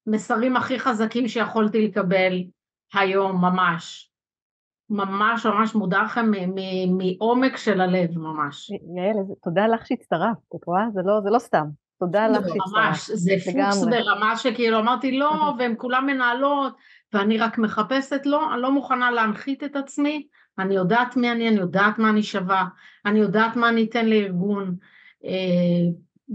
המסרים 0.07 0.57
הכי 0.57 0.79
חזקים 0.79 1.29
שיכולתי 1.29 1.89
לקבל 1.89 2.43
היום, 2.95 3.45
ממש. 3.45 4.11
ממש 4.91 5.47
ממש 5.47 5.75
מודה 5.75 6.03
לכם 6.03 6.31
מעומק 6.89 7.57
של 7.57 7.81
הלב, 7.81 8.19
ממש. 8.19 8.71
יעל, 8.71 9.17
תודה 9.45 9.67
לך 9.67 9.87
שהצטרפת, 9.87 10.55
את 10.57 10.65
רואה? 10.67 10.85
זה 10.95 11.01
לא, 11.05 11.21
זה 11.21 11.31
לא 11.31 11.39
סתם. 11.39 11.65
תודה 12.01 12.29
לך 12.29 12.49
שהצטרפת. 12.49 12.73
ממש, 12.77 13.11
זה 13.11 13.35
פוקס 13.45 13.85
ברמה 13.85 14.37
שכאילו 14.37 14.79
אמרתי 14.79 15.19
לא, 15.19 15.33
והם 15.59 15.75
כולם 15.77 16.07
מנהלות, 16.07 16.77
ואני 17.13 17.39
רק 17.39 17.59
מחפשת 17.59 18.21
לא, 18.27 18.55
אני 18.55 18.63
לא 18.63 18.73
מוכנה 18.73 19.11
להנחית 19.11 19.65
את 19.65 19.77
עצמי, 19.77 20.27
אני 20.59 20.75
יודעת 20.75 21.17
מי 21.17 21.33
אני, 21.33 21.49
אני 21.49 21.57
יודעת 21.57 21.99
מה 21.99 22.11
אני 22.11 22.23
שווה, 22.23 22.65
אני 23.07 23.19
יודעת 23.19 23.57
מה 23.57 23.69
אני 23.69 23.85
אתן 23.85 24.07
לארגון, 24.07 24.77
אה, 25.25 25.91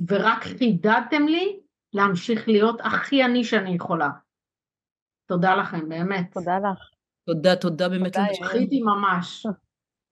ורק 0.07 0.43
חידדתם 0.43 1.27
לי 1.27 1.59
להמשיך 1.93 2.47
להיות 2.47 2.81
הכי 2.83 3.25
אני 3.25 3.43
שאני 3.43 3.75
יכולה. 3.75 4.09
תודה 5.27 5.55
לכם, 5.55 5.89
באמת. 5.89 6.31
תודה 6.33 6.57
לך. 6.57 6.79
תודה, 7.25 7.55
תודה 7.55 7.89
באמת. 7.89 8.17
זכיתי 8.43 8.81
ממש. 8.81 9.45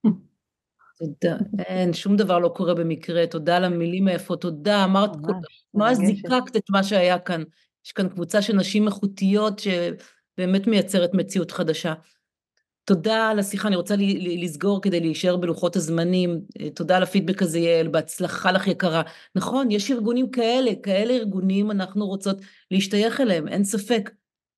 תודה, 0.99 1.37
אין, 1.59 1.93
שום 1.93 2.15
דבר 2.15 2.39
לא 2.39 2.49
קורה 2.55 2.73
במקרה, 2.73 3.27
תודה 3.27 3.57
על 3.57 3.63
המילים 3.63 4.07
היפות, 4.07 4.41
תודה, 4.41 4.83
אמרת, 4.83 5.09
ממש 5.73 5.97
זיקקת 5.97 6.55
את 6.55 6.69
מה 6.69 6.83
שהיה 6.83 7.19
כאן. 7.19 7.43
יש 7.85 7.91
כאן 7.91 8.09
קבוצה 8.09 8.41
של 8.41 8.55
נשים 8.55 8.87
איכותיות 8.87 9.59
שבאמת 9.59 10.67
מייצרת 10.67 11.13
מציאות 11.13 11.51
חדשה. 11.51 11.93
תודה 12.87 13.29
על 13.29 13.39
השיחה, 13.39 13.67
אני 13.67 13.75
רוצה 13.75 13.95
לסגור 14.41 14.81
כדי 14.81 14.99
להישאר 14.99 15.37
בלוחות 15.37 15.75
הזמנים. 15.75 16.41
תודה 16.75 16.97
על 16.97 17.03
הפידבק 17.03 17.41
הזה, 17.41 17.59
יעל, 17.59 17.87
בהצלחה 17.87 18.51
לך 18.51 18.67
יקרה. 18.67 19.01
נכון, 19.35 19.71
יש 19.71 19.91
ארגונים 19.91 20.31
כאלה, 20.31 20.71
כאלה 20.83 21.13
ארגונים 21.13 21.71
אנחנו 21.71 22.07
רוצות 22.07 22.37
להשתייך 22.71 23.21
אליהם, 23.21 23.47
אין 23.47 23.63
ספק. 23.63 24.09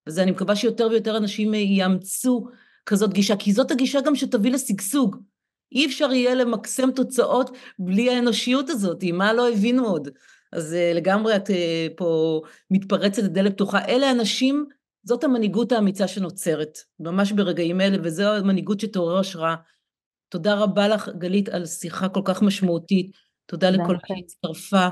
וזה, 0.08 0.24
אני 0.24 0.32
מקווה 0.32 0.56
שיותר 0.56 0.88
ויותר 0.92 1.18
אנשים 1.18 1.54
יאמצו 1.54 2.48
כזאת 2.86 3.14
גישה, 3.14 3.36
כי 3.36 3.54
זאת 3.54 3.72
הגישה 3.72 4.02
גם 4.02 4.16
שתביא 4.16 4.52
לשגשוג. 4.52 5.16
אי 5.72 5.86
אפשר 5.86 6.12
יהיה 6.12 6.36
למקסם 6.36 6.92
תוצאות 6.92 7.58
בלי 7.80 8.10
האנושיות 8.10 8.70
הזאת, 8.70 9.04
מה 9.14 9.34
לא 9.34 9.50
הבינו 9.50 9.88
עוד. 9.88 10.10
אז 10.54 10.76
לגמרי 10.96 11.36
את 11.36 11.50
פה 11.96 12.42
מתפרצת 12.72 13.24
לדלת 13.24 13.54
פתוחה. 13.54 13.86
אלה 13.86 14.12
אנשים 14.12 14.66
זאת 15.10 15.24
המנהיגות 15.24 15.72
האמיצה 15.72 16.08
שנוצרת, 16.08 16.78
ממש 17.00 17.32
ברגעים 17.32 17.82
אלה, 17.82 17.98
וזו 18.04 18.24
המנהיגות 18.24 18.80
שתעורר 18.80 19.20
השראה. 19.20 19.56
תודה 20.32 20.56
רבה 20.56 20.88
לך, 20.88 21.10
גלית, 21.10 21.50
על 21.50 21.66
שיחה 21.66 22.10
כל 22.10 22.22
כך 22.26 22.42
משמעותית. 22.42 23.12
תודה 23.46 23.70
לכל 23.70 23.94
מי 23.94 24.00
שהצטרפה. 24.08 24.88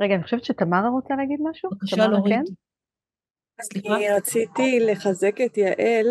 רגע, 0.00 0.14
אני 0.14 0.22
חושבת 0.22 0.44
שתמרה 0.44 0.88
רוצה 0.88 1.14
להגיד 1.14 1.40
משהו? 1.50 1.70
בבקשה, 1.70 2.06
לורית. 2.06 2.34
כן? 2.34 2.42
סליחה? 3.62 3.96
אני 3.96 4.10
רציתי 4.10 4.80
לחזק 4.80 5.40
את 5.40 5.58
יעל, 5.58 6.06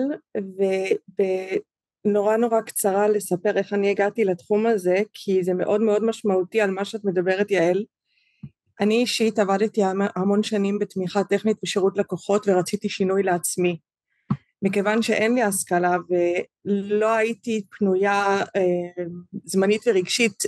ונורא 2.06 2.38
נורא 2.38 2.62
קצרה 2.62 3.08
לספר 3.08 3.58
איך 3.58 3.74
אני 3.74 3.90
הגעתי 3.90 4.26
לתחום 4.26 4.66
הזה, 4.66 4.96
כי 5.14 5.44
זה 5.44 5.54
מאוד 5.54 5.82
מאוד 5.82 6.04
משמעותי 6.04 6.62
על 6.62 6.72
מה 6.72 6.86
שאת 6.86 7.06
מדברת, 7.06 7.52
יעל. 7.52 7.84
אני 8.80 8.96
אישית 8.96 9.40
עבדתי 9.40 9.82
המון 10.16 10.44
שנים 10.44 10.80
בתמיכה 10.80 11.24
טכנית 11.24 11.58
בשירות 11.64 11.98
לקוחות 11.98 12.48
ורציתי 12.48 12.90
שינוי 12.90 13.24
לעצמי. 13.24 13.80
מכיוון 14.62 15.02
שאין 15.02 15.36
לי 15.36 15.42
השכלה 15.42 15.96
ולא 16.10 17.14
הייתי 17.14 17.64
פנויה 17.70 18.38
אה, 18.56 19.04
זמנית 19.44 19.82
ורגשית 19.88 20.44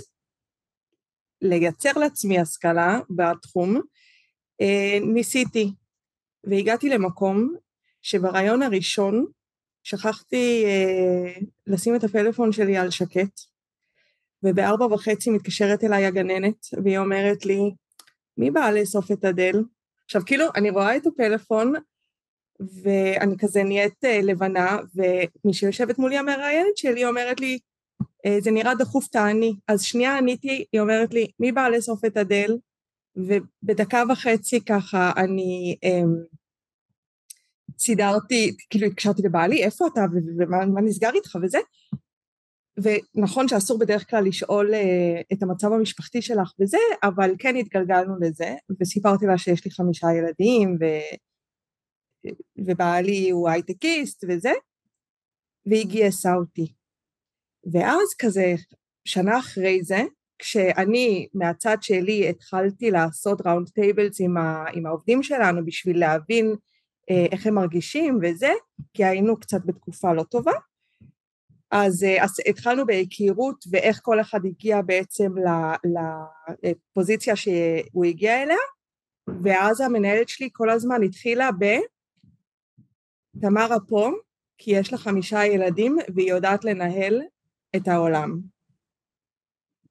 לייצר 1.42 1.92
לעצמי 1.96 2.38
השכלה 2.38 3.00
בתחום, 3.10 3.80
אה, 4.60 4.98
ניסיתי 5.14 5.72
והגעתי 6.44 6.88
למקום 6.88 7.54
שברעיון 8.02 8.62
הראשון 8.62 9.26
שכחתי 9.82 10.64
אה, 10.66 11.40
לשים 11.66 11.96
את 11.96 12.04
הפלאפון 12.04 12.52
שלי 12.52 12.76
על 12.76 12.90
שקט 12.90 13.40
ובארבע 14.42 14.86
וחצי 14.86 15.30
מתקשרת 15.30 15.84
אליי 15.84 16.06
הגננת 16.06 16.66
והיא 16.84 16.98
אומרת 16.98 17.46
לי 17.46 17.70
מי 18.36 18.50
בא 18.50 18.70
לאסוף 18.70 19.12
את 19.12 19.24
הדל? 19.24 19.64
עכשיו 20.04 20.22
כאילו 20.26 20.46
אני 20.56 20.70
רואה 20.70 20.96
את 20.96 21.06
הפלאפון 21.06 21.72
ואני 22.82 23.34
כזה 23.38 23.62
נהיית 23.62 24.04
אה, 24.04 24.20
לבנה 24.22 24.78
ומי 24.94 25.54
שיושבת 25.54 25.98
מולי 25.98 26.18
המראיינת 26.18 26.76
שלי 26.76 27.04
אומרת 27.04 27.40
לי 27.40 27.58
אה, 28.26 28.36
זה 28.40 28.50
נראה 28.50 28.74
דחוף 28.74 29.08
תעני. 29.08 29.54
אז 29.68 29.82
שנייה 29.82 30.18
עניתי 30.18 30.64
היא 30.72 30.80
אומרת 30.80 31.14
לי 31.14 31.26
מי 31.40 31.52
בא 31.52 31.68
לאסוף 31.68 32.04
את 32.04 32.16
הדל 32.16 32.58
ובדקה 33.16 34.02
וחצי 34.08 34.64
ככה 34.64 35.12
אני 35.16 35.76
אמ, 35.82 36.14
סידרתי 37.78 38.56
כאילו 38.70 38.86
התקשרתי 38.86 39.22
לבעלי 39.22 39.64
איפה 39.64 39.86
אתה? 39.86 40.00
ומה 40.38 40.80
נסגר 40.80 41.10
איתך? 41.14 41.38
וזה 41.42 41.58
ונכון 42.76 43.48
שאסור 43.48 43.78
בדרך 43.78 44.10
כלל 44.10 44.24
לשאול 44.24 44.74
אה, 44.74 45.20
את 45.32 45.42
המצב 45.42 45.72
המשפחתי 45.72 46.22
שלך 46.22 46.52
וזה, 46.60 46.78
אבל 47.02 47.30
כן 47.38 47.56
התגלגלנו 47.56 48.14
לזה, 48.20 48.54
וסיפרתי 48.80 49.26
לה 49.26 49.38
שיש 49.38 49.64
לי 49.64 49.70
חמישה 49.70 50.06
ילדים, 50.18 50.76
ו... 50.80 50.84
ובעלי 52.66 53.30
הוא 53.30 53.48
הייטקיסט 53.48 54.24
וזה, 54.28 54.52
והיא 55.66 55.86
גייסה 55.86 56.34
אותי. 56.34 56.72
ואז 57.72 58.14
כזה 58.18 58.54
שנה 59.04 59.38
אחרי 59.38 59.82
זה, 59.82 60.02
כשאני 60.38 61.28
מהצד 61.34 61.76
שלי 61.80 62.28
התחלתי 62.28 62.90
לעשות 62.90 63.46
round 63.46 63.68
tables 63.68 64.20
עם, 64.20 64.36
ה... 64.36 64.64
עם 64.74 64.86
העובדים 64.86 65.22
שלנו 65.22 65.64
בשביל 65.64 66.00
להבין 66.00 66.54
אה, 67.10 67.26
איך 67.32 67.46
הם 67.46 67.54
מרגישים 67.54 68.18
וזה, 68.22 68.52
כי 68.94 69.04
היינו 69.04 69.40
קצת 69.40 69.60
בתקופה 69.66 70.12
לא 70.12 70.22
טובה, 70.22 70.52
אז, 71.72 72.04
אה, 72.04 72.24
אז 72.24 72.30
התחלנו 72.48 72.86
בהיכרות 72.86 73.64
ואיך 73.70 74.00
כל 74.02 74.20
אחד 74.20 74.40
הגיע 74.44 74.82
בעצם 74.82 75.32
לפוזיציה 76.62 77.36
שהוא 77.36 78.04
הגיע 78.04 78.42
אליה, 78.42 78.56
ואז 79.42 79.80
המנהלת 79.80 80.28
שלי 80.28 80.48
כל 80.52 80.70
הזמן 80.70 81.02
התחילה 81.02 81.50
ב... 81.58 81.64
תמרה 83.40 83.76
פה, 83.88 84.10
כי 84.58 84.70
יש 84.70 84.92
לה 84.92 84.98
חמישה 84.98 85.44
ילדים 85.44 85.96
והיא 86.14 86.30
יודעת 86.30 86.64
לנהל 86.64 87.22
את 87.76 87.88
העולם. 87.88 88.40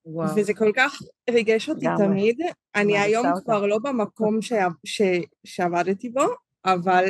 וואו. 0.06 0.36
וזה 0.36 0.54
כל 0.54 0.72
כך 0.76 1.02
ריגש 1.30 1.70
אותי 1.70 1.86
גם 1.86 1.96
תמיד. 1.98 2.42
אני 2.76 2.98
היום 2.98 3.28
אותה. 3.28 3.42
כבר 3.42 3.66
לא 3.66 3.80
במקום 3.80 4.42
ש... 4.42 4.54
ש... 4.86 5.02
שעבדתי 5.44 6.10
בו, 6.10 6.26
אבל 6.66 7.06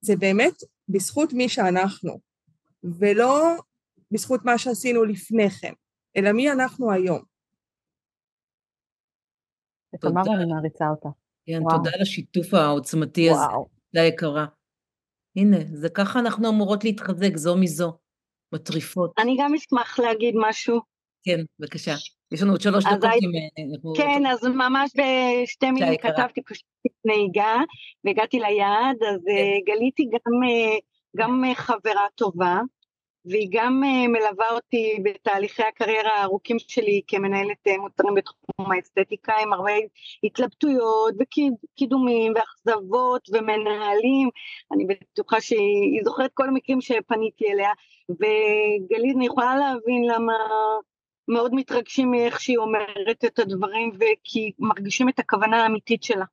זה 0.00 0.16
באמת 0.16 0.54
בזכות 0.88 1.32
מי 1.32 1.48
שאנחנו. 1.48 2.18
ולא 2.98 3.56
בזכות 4.10 4.44
מה 4.44 4.58
שעשינו 4.58 5.04
לפני 5.04 5.50
כן, 5.50 5.72
אלא 6.16 6.32
מי 6.32 6.52
אנחנו 6.52 6.92
היום. 6.92 7.22
תודה. 10.00 10.20
אני 10.36 10.44
מעריצה 10.44 10.88
אותה. 10.88 11.08
כן, 11.46 11.58
תודה 11.70 11.90
על 11.94 12.02
השיתוף 12.02 12.54
העוצמתי 12.54 13.30
הזה, 13.30 13.40
תודה 13.92 14.04
יקרה. 14.04 14.46
הנה, 15.36 15.56
זה 15.72 15.88
ככה 15.88 16.20
אנחנו 16.20 16.48
אמורות 16.48 16.84
להתחזק 16.84 17.36
זו 17.36 17.56
מזו, 17.56 17.92
מטריפות. 18.52 19.12
אני 19.18 19.36
גם 19.40 19.54
אשמח 19.54 19.98
להגיד 19.98 20.34
משהו. 20.38 20.80
כן, 21.24 21.40
בבקשה. 21.58 21.94
יש 22.32 22.42
לנו 22.42 22.52
עוד 22.52 22.60
שלוש 22.60 22.84
דקות 22.84 23.04
אם... 23.04 23.30
אה, 23.34 23.96
כן, 23.96 24.26
אז 24.26 24.44
ממש 24.44 24.90
בשתי 24.96 25.70
מילים 25.70 25.96
כתבתי 25.96 26.42
פשוט 26.42 26.66
נהיגה, 27.04 27.56
והגעתי 28.04 28.38
ליעד, 28.38 28.96
אז 29.10 29.20
כן. 29.26 29.30
אה, 29.30 29.74
גליתי 29.74 30.04
גם, 30.04 30.42
אה, 30.48 30.78
גם 31.16 31.42
חברה 31.54 32.06
טובה, 32.14 32.60
והיא 33.24 33.48
גם 33.52 33.82
אה, 33.84 34.08
מלווה 34.08 34.50
אותי 34.50 34.96
בתהליכי 35.04 35.62
הקריירה 35.62 36.10
הארוכים 36.16 36.56
שלי 36.58 37.00
כמנהלת 37.06 37.66
אה, 37.66 37.78
מוצרים 37.78 38.14
בתחום 38.14 38.72
האסתטיקה 38.72 39.32
עם 39.42 39.52
הרבה 39.52 39.72
התלבטויות 40.24 41.14
וקידומים 41.20 42.32
ואכזבות 42.36 43.28
ומנהלים, 43.32 44.28
אני 44.72 44.84
בטוחה 44.84 45.40
שהיא 45.40 46.04
זוכרת 46.04 46.30
כל 46.34 46.48
המקרים 46.48 46.80
שפניתי 46.80 47.52
אליה, 47.52 47.70
וגלית 48.10 49.16
אני 49.16 49.26
יכולה 49.26 49.56
להבין 49.56 50.04
למה 50.04 50.34
מאוד 51.28 51.54
מתרגשים 51.54 52.10
מאיך 52.10 52.40
שהיא 52.40 52.58
אומרת 52.58 53.24
את 53.26 53.38
הדברים 53.38 53.90
וכי 53.94 54.52
מרגישים 54.58 55.08
את 55.08 55.18
הכוונה 55.18 55.62
האמיתית 55.62 56.02
שלה. 56.02 56.24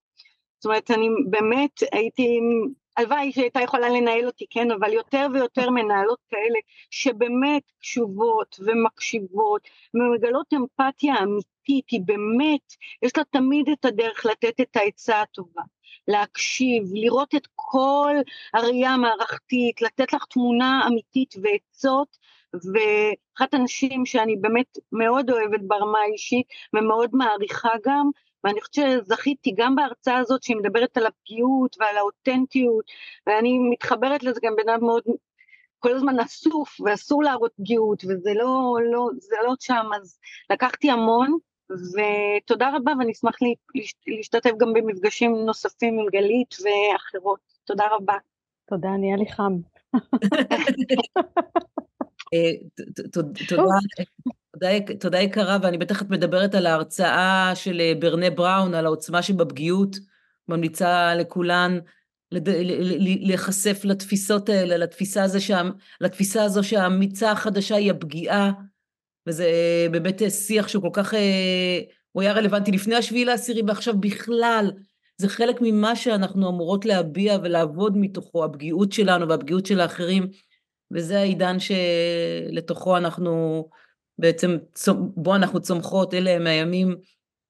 זאת 0.59 0.65
אומרת, 0.65 0.91
אני 0.91 1.07
באמת 1.29 1.83
הייתי 1.91 2.39
הלוואי 3.01 3.31
שהייתה 3.31 3.61
יכולה 3.61 3.89
לנהל 3.89 4.25
אותי, 4.25 4.45
כן, 4.49 4.71
אבל 4.71 4.93
יותר 4.93 5.27
ויותר 5.33 5.69
מנהלות 5.69 6.19
כאלה 6.29 6.59
שבאמת 6.89 7.63
קשובות 7.79 8.59
ומקשיבות 8.65 9.61
ומגלות 9.93 10.53
אמפתיה 10.53 11.13
אמיתית, 11.23 11.89
היא 11.89 12.01
באמת, 12.05 12.73
יש 13.01 13.17
לה 13.17 13.23
תמיד 13.23 13.69
את 13.69 13.85
הדרך 13.85 14.25
לתת 14.25 14.59
את 14.61 14.75
העצה 14.75 15.21
הטובה, 15.21 15.61
להקשיב, 16.07 16.83
לראות 16.93 17.35
את 17.35 17.47
כל 17.55 18.15
הראייה 18.53 18.89
המערכתית, 18.89 19.81
לתת 19.81 20.13
לך 20.13 20.25
תמונה 20.25 20.81
אמיתית 20.87 21.35
ועצות, 21.43 22.17
ואחת 22.53 23.53
הנשים 23.53 24.05
שאני 24.05 24.35
באמת 24.35 24.77
מאוד 24.91 25.29
אוהבת 25.29 25.61
ברמה 25.67 25.99
האישית 25.99 26.47
ומאוד 26.73 27.09
מעריכה 27.13 27.69
גם, 27.85 28.09
ואני 28.43 28.61
חושבת 28.61 28.85
שזכיתי 29.03 29.53
גם 29.57 29.75
בהרצאה 29.75 30.17
הזאת 30.17 30.43
שהיא 30.43 30.57
מדברת 30.57 30.97
על 30.97 31.05
הפגיעות 31.05 31.75
ועל 31.79 31.97
האותנטיות, 31.97 32.85
ואני 33.27 33.59
מתחברת 33.59 34.23
לזה 34.23 34.39
גם 34.43 34.55
בן 34.55 34.85
מאוד 34.85 35.03
כל 35.79 35.95
הזמן 35.95 36.19
אסוף 36.19 36.81
ואסור 36.81 37.23
להראות 37.23 37.51
פגיעות 37.57 38.03
וזה 38.03 38.33
לא, 38.35 38.77
לא, 38.91 39.09
זה 39.19 39.35
לא 39.45 39.53
שם, 39.59 39.85
אז 39.95 40.19
לקחתי 40.49 40.91
המון 40.91 41.37
ותודה 41.71 42.71
רבה 42.75 42.91
ואני 42.99 43.11
אשמח 43.11 43.35
להשתתף 44.07 44.51
גם 44.57 44.73
במפגשים 44.73 45.35
נוספים 45.45 45.99
עם 45.99 46.05
גלית 46.11 46.55
ואחרות, 46.63 47.39
תודה 47.63 47.85
רבה. 47.91 48.17
תודה, 48.69 48.89
נהיה 48.89 49.17
לי 49.17 49.31
חם. 49.31 49.57
אה, 52.33 52.51
תודה, 54.61 54.95
תודה 54.99 55.19
יקרה, 55.19 55.57
ואני 55.61 55.77
בטח 55.77 56.01
את 56.01 56.09
מדברת 56.09 56.55
על 56.55 56.65
ההרצאה 56.65 57.51
של 57.55 57.81
אה, 57.81 57.93
ברנה 57.99 58.29
בראון, 58.29 58.73
על 58.73 58.85
העוצמה 58.85 59.21
שבפגיעות. 59.21 59.95
ממליצה 60.47 61.15
לכולן 61.15 61.79
להיחשף 63.21 63.81
לתפיסות 63.83 64.49
האלה, 64.49 64.77
לתפיסה, 64.77 65.23
הזה 65.23 65.39
שה, 65.39 65.61
לתפיסה 66.01 66.43
הזו 66.43 66.63
שהאמיצה 66.63 67.31
החדשה 67.31 67.75
היא 67.75 67.91
הפגיעה, 67.91 68.51
וזה 69.27 69.47
באמת 69.91 70.21
שיח 70.29 70.67
שהוא 70.67 70.83
כל 70.83 70.89
כך, 70.93 71.13
הוא 72.11 72.21
היה 72.21 72.33
רלוונטי 72.33 72.71
לפני 72.71 72.95
השביעי 72.95 73.25
לעשירי 73.25 73.61
ועכשיו 73.67 73.97
בכלל, 73.99 74.71
זה 75.17 75.29
חלק 75.29 75.55
ממה 75.61 75.95
שאנחנו 75.95 76.49
אמורות 76.49 76.85
להביע 76.85 77.37
ולעבוד 77.43 77.97
מתוכו, 77.97 78.45
הפגיעות 78.45 78.91
שלנו 78.91 79.29
והפגיעות 79.29 79.65
של 79.65 79.79
האחרים, 79.79 80.27
וזה 80.91 81.19
העידן 81.19 81.57
שלתוכו 81.59 82.97
אנחנו 82.97 83.65
בעצם, 84.21 84.57
בו 85.15 85.35
אנחנו 85.35 85.61
צומחות, 85.61 86.13
אלה 86.13 86.31
הם 86.31 86.47
הימים 86.47 86.95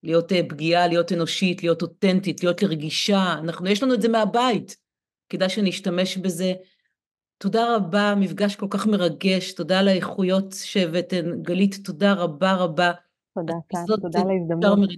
להיות 0.03 0.31
אה, 0.31 0.41
פגיעה, 0.49 0.87
להיות 0.87 1.11
אנושית, 1.11 1.63
להיות 1.63 1.81
אותנטית, 1.81 2.43
להיות 2.43 2.63
רגישה, 2.63 3.33
אנחנו, 3.33 3.67
יש 3.67 3.83
לנו 3.83 3.93
את 3.93 4.01
זה 4.01 4.09
מהבית, 4.09 4.77
כדאי 5.29 5.49
שנשתמש 5.49 6.17
בזה. 6.17 6.53
תודה 7.37 7.75
רבה, 7.75 8.15
מפגש 8.17 8.55
כל 8.55 8.67
כך 8.69 8.87
מרגש, 8.87 9.53
תודה 9.53 9.79
על 9.79 9.87
האיכויות 9.87 10.55
שהבאתן. 10.63 11.41
גלית, 11.41 11.75
תודה 11.83 12.13
רבה 12.13 12.53
רבה. 12.53 12.91
תודה, 13.35 13.53
תודה 14.01 14.19
על 14.19 14.27
ההזדמנות. 14.29 14.89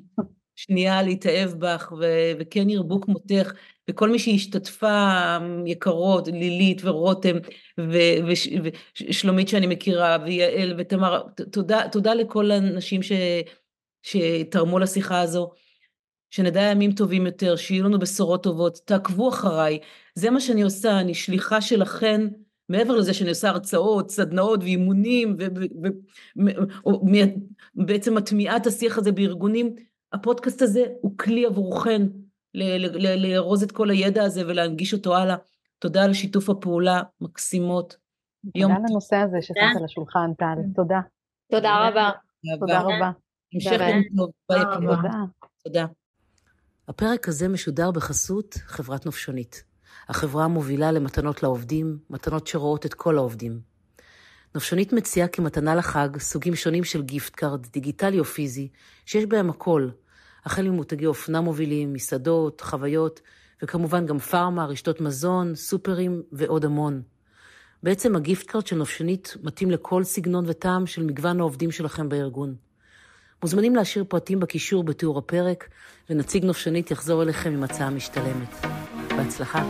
שנייה 0.56 1.02
להתאהב 1.02 1.50
בך, 1.50 1.94
ו- 2.00 2.32
וכן 2.40 2.70
ירבו 2.70 3.02
כמותך, 3.02 3.54
וכל 3.90 4.10
מי 4.10 4.20
שהשתתפה, 4.20 5.38
יקרות, 5.66 6.28
לילית 6.28 6.82
ורותם, 6.84 7.36
ושלומית 7.78 9.48
ו- 9.48 9.50
ו- 9.50 9.52
שאני 9.52 9.68
מכירה, 9.68 10.18
ויעל 10.26 10.76
ותמר, 10.78 11.24
תודה, 11.52 11.82
תודה 11.92 12.14
לכל 12.14 12.52
הנשים 12.52 13.04
ש- 13.04 13.12
שתרמו 14.02 14.80
לשיחה 14.80 15.22
הזו, 15.22 15.52
שנדע 16.30 16.62
ימים 16.62 16.92
טובים 16.92 17.26
יותר, 17.26 17.56
שיהיו 17.56 17.86
לנו 17.86 18.00
בשורות 18.00 18.44
טובות, 18.44 18.80
תעקבו 18.86 19.30
אחריי, 19.30 19.80
זה 20.16 20.30
מה 20.30 20.40
שאני 20.40 20.62
עושה, 20.62 21.00
אני 21.00 21.14
שליחה 21.14 21.62
שלכן, 21.62 22.22
מעבר 22.70 22.96
לזה 22.96 23.14
שאני 23.14 23.30
עושה 23.30 23.50
הרצאות, 23.50 24.10
סדנאות 24.10 24.60
ואימונים, 24.64 25.38
ובעצם 27.76 28.16
מטמיעת 28.16 28.68
השיח 28.68 28.98
הזה 28.98 29.12
בארגונים, 29.12 29.76
הפודקאסט 30.14 30.62
הזה 30.62 30.86
הוא 31.02 31.18
כלי 31.18 31.46
עבורכן 31.46 32.02
לארוז 33.18 33.64
את 33.64 33.72
כל 33.72 33.90
הידע 33.90 34.24
הזה 34.24 34.48
ולהנגיש 34.48 34.94
אותו 34.94 35.16
הלאה. 35.16 35.36
תודה 35.80 36.04
על 36.04 36.14
שיתוף 36.14 36.50
הפעולה, 36.50 37.02
מקסימות. 37.22 37.98
תודה 38.54 38.74
על 38.74 38.82
הנושא 38.90 39.16
הזה 39.16 39.38
ששמת 39.42 39.78
על 39.78 39.86
השולחן, 39.86 40.34
טל. 40.38 40.46
תודה. 40.76 41.00
תודה 41.52 41.88
רבה. 41.88 42.10
תודה 42.60 42.82
רבה. 42.82 43.12
המשך 43.54 43.72
יום 43.72 44.04
טוב, 44.18 44.30
ביי. 44.50 44.62
תודה. 45.64 45.86
הפרק 46.88 47.28
הזה 47.28 47.48
משודר 47.48 47.92
בחסות 47.92 48.54
חברת 48.54 49.06
נופשונית, 49.06 49.64
החברה 50.10 50.46
המובילה 50.46 50.92
למתנות 50.92 51.44
לעובדים, 51.44 51.98
מתנות 52.10 52.48
שרואות 52.48 52.86
את 52.86 52.94
כל 52.94 53.18
העובדים. 53.18 53.60
נופשונית 54.56 54.94
מציעה 54.94 55.28
כמתנה 55.28 55.76
לחג 55.76 56.10
סוגים 56.18 56.56
שונים 56.56 56.84
של 56.84 57.02
gift 57.02 57.36
card, 57.36 57.66
דיגיטלי 57.66 58.20
או 58.20 58.26
פיזי, 58.26 58.70
שיש 59.06 59.26
בהם 59.26 59.50
הכל, 59.50 59.90
החל 60.46 60.70
ממותגי 60.70 61.06
אופנה 61.06 61.42
מובילים, 61.42 61.94
מסעדות, 61.94 62.62
חוויות, 62.62 63.22
וכמובן 63.64 64.06
גם 64.06 64.20
פארמה, 64.20 64.66
רשתות 64.66 65.02
מזון, 65.02 65.56
סופרים 65.56 66.22
ועוד 66.32 66.66
המון. 66.66 67.02
בעצם 67.84 68.16
ה 68.16 68.22
gift 68.22 68.48
card 68.48 68.68
של 68.68 68.76
נופשונית 68.76 69.36
מתאים 69.44 69.72
לכל 69.72 70.04
סגנון 70.04 70.46
וטעם 70.48 70.88
של 70.88 71.04
מגוון 71.04 71.40
העובדים 71.40 71.72
שלכם 71.72 72.10
בארגון. 72.10 72.56
מוזמנים 73.44 73.76
להשאיר 73.76 74.06
פרטים 74.08 74.40
בקישור 74.40 74.84
בתיאור 74.84 75.18
הפרק, 75.18 75.70
ונציג 76.10 76.46
נופשונית 76.46 76.92
יחזור 76.92 77.24
אליכם 77.24 77.54
עם 77.54 77.64
הצעה 77.64 77.90
משתלמת. 77.90 78.66
בהצלחה. 79.18 79.64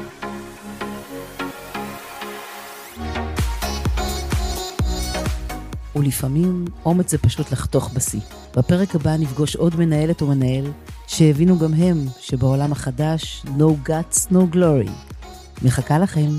ולפעמים 5.95 6.65
אומץ 6.85 7.11
זה 7.11 7.17
פשוט 7.17 7.51
לחתוך 7.51 7.91
בשיא. 7.93 8.19
בפרק 8.57 8.95
הבא 8.95 9.17
נפגוש 9.17 9.55
עוד 9.55 9.75
מנהלת 9.75 10.21
או 10.21 10.27
מנהל 10.27 10.65
שהבינו 11.07 11.59
גם 11.59 11.73
הם 11.73 11.97
שבעולם 12.19 12.71
החדש 12.71 13.45
no 13.57 13.89
guts 13.89 14.31
no 14.31 14.55
glory. 14.55 14.89
מחכה 15.61 15.99
לכם. 15.99 16.29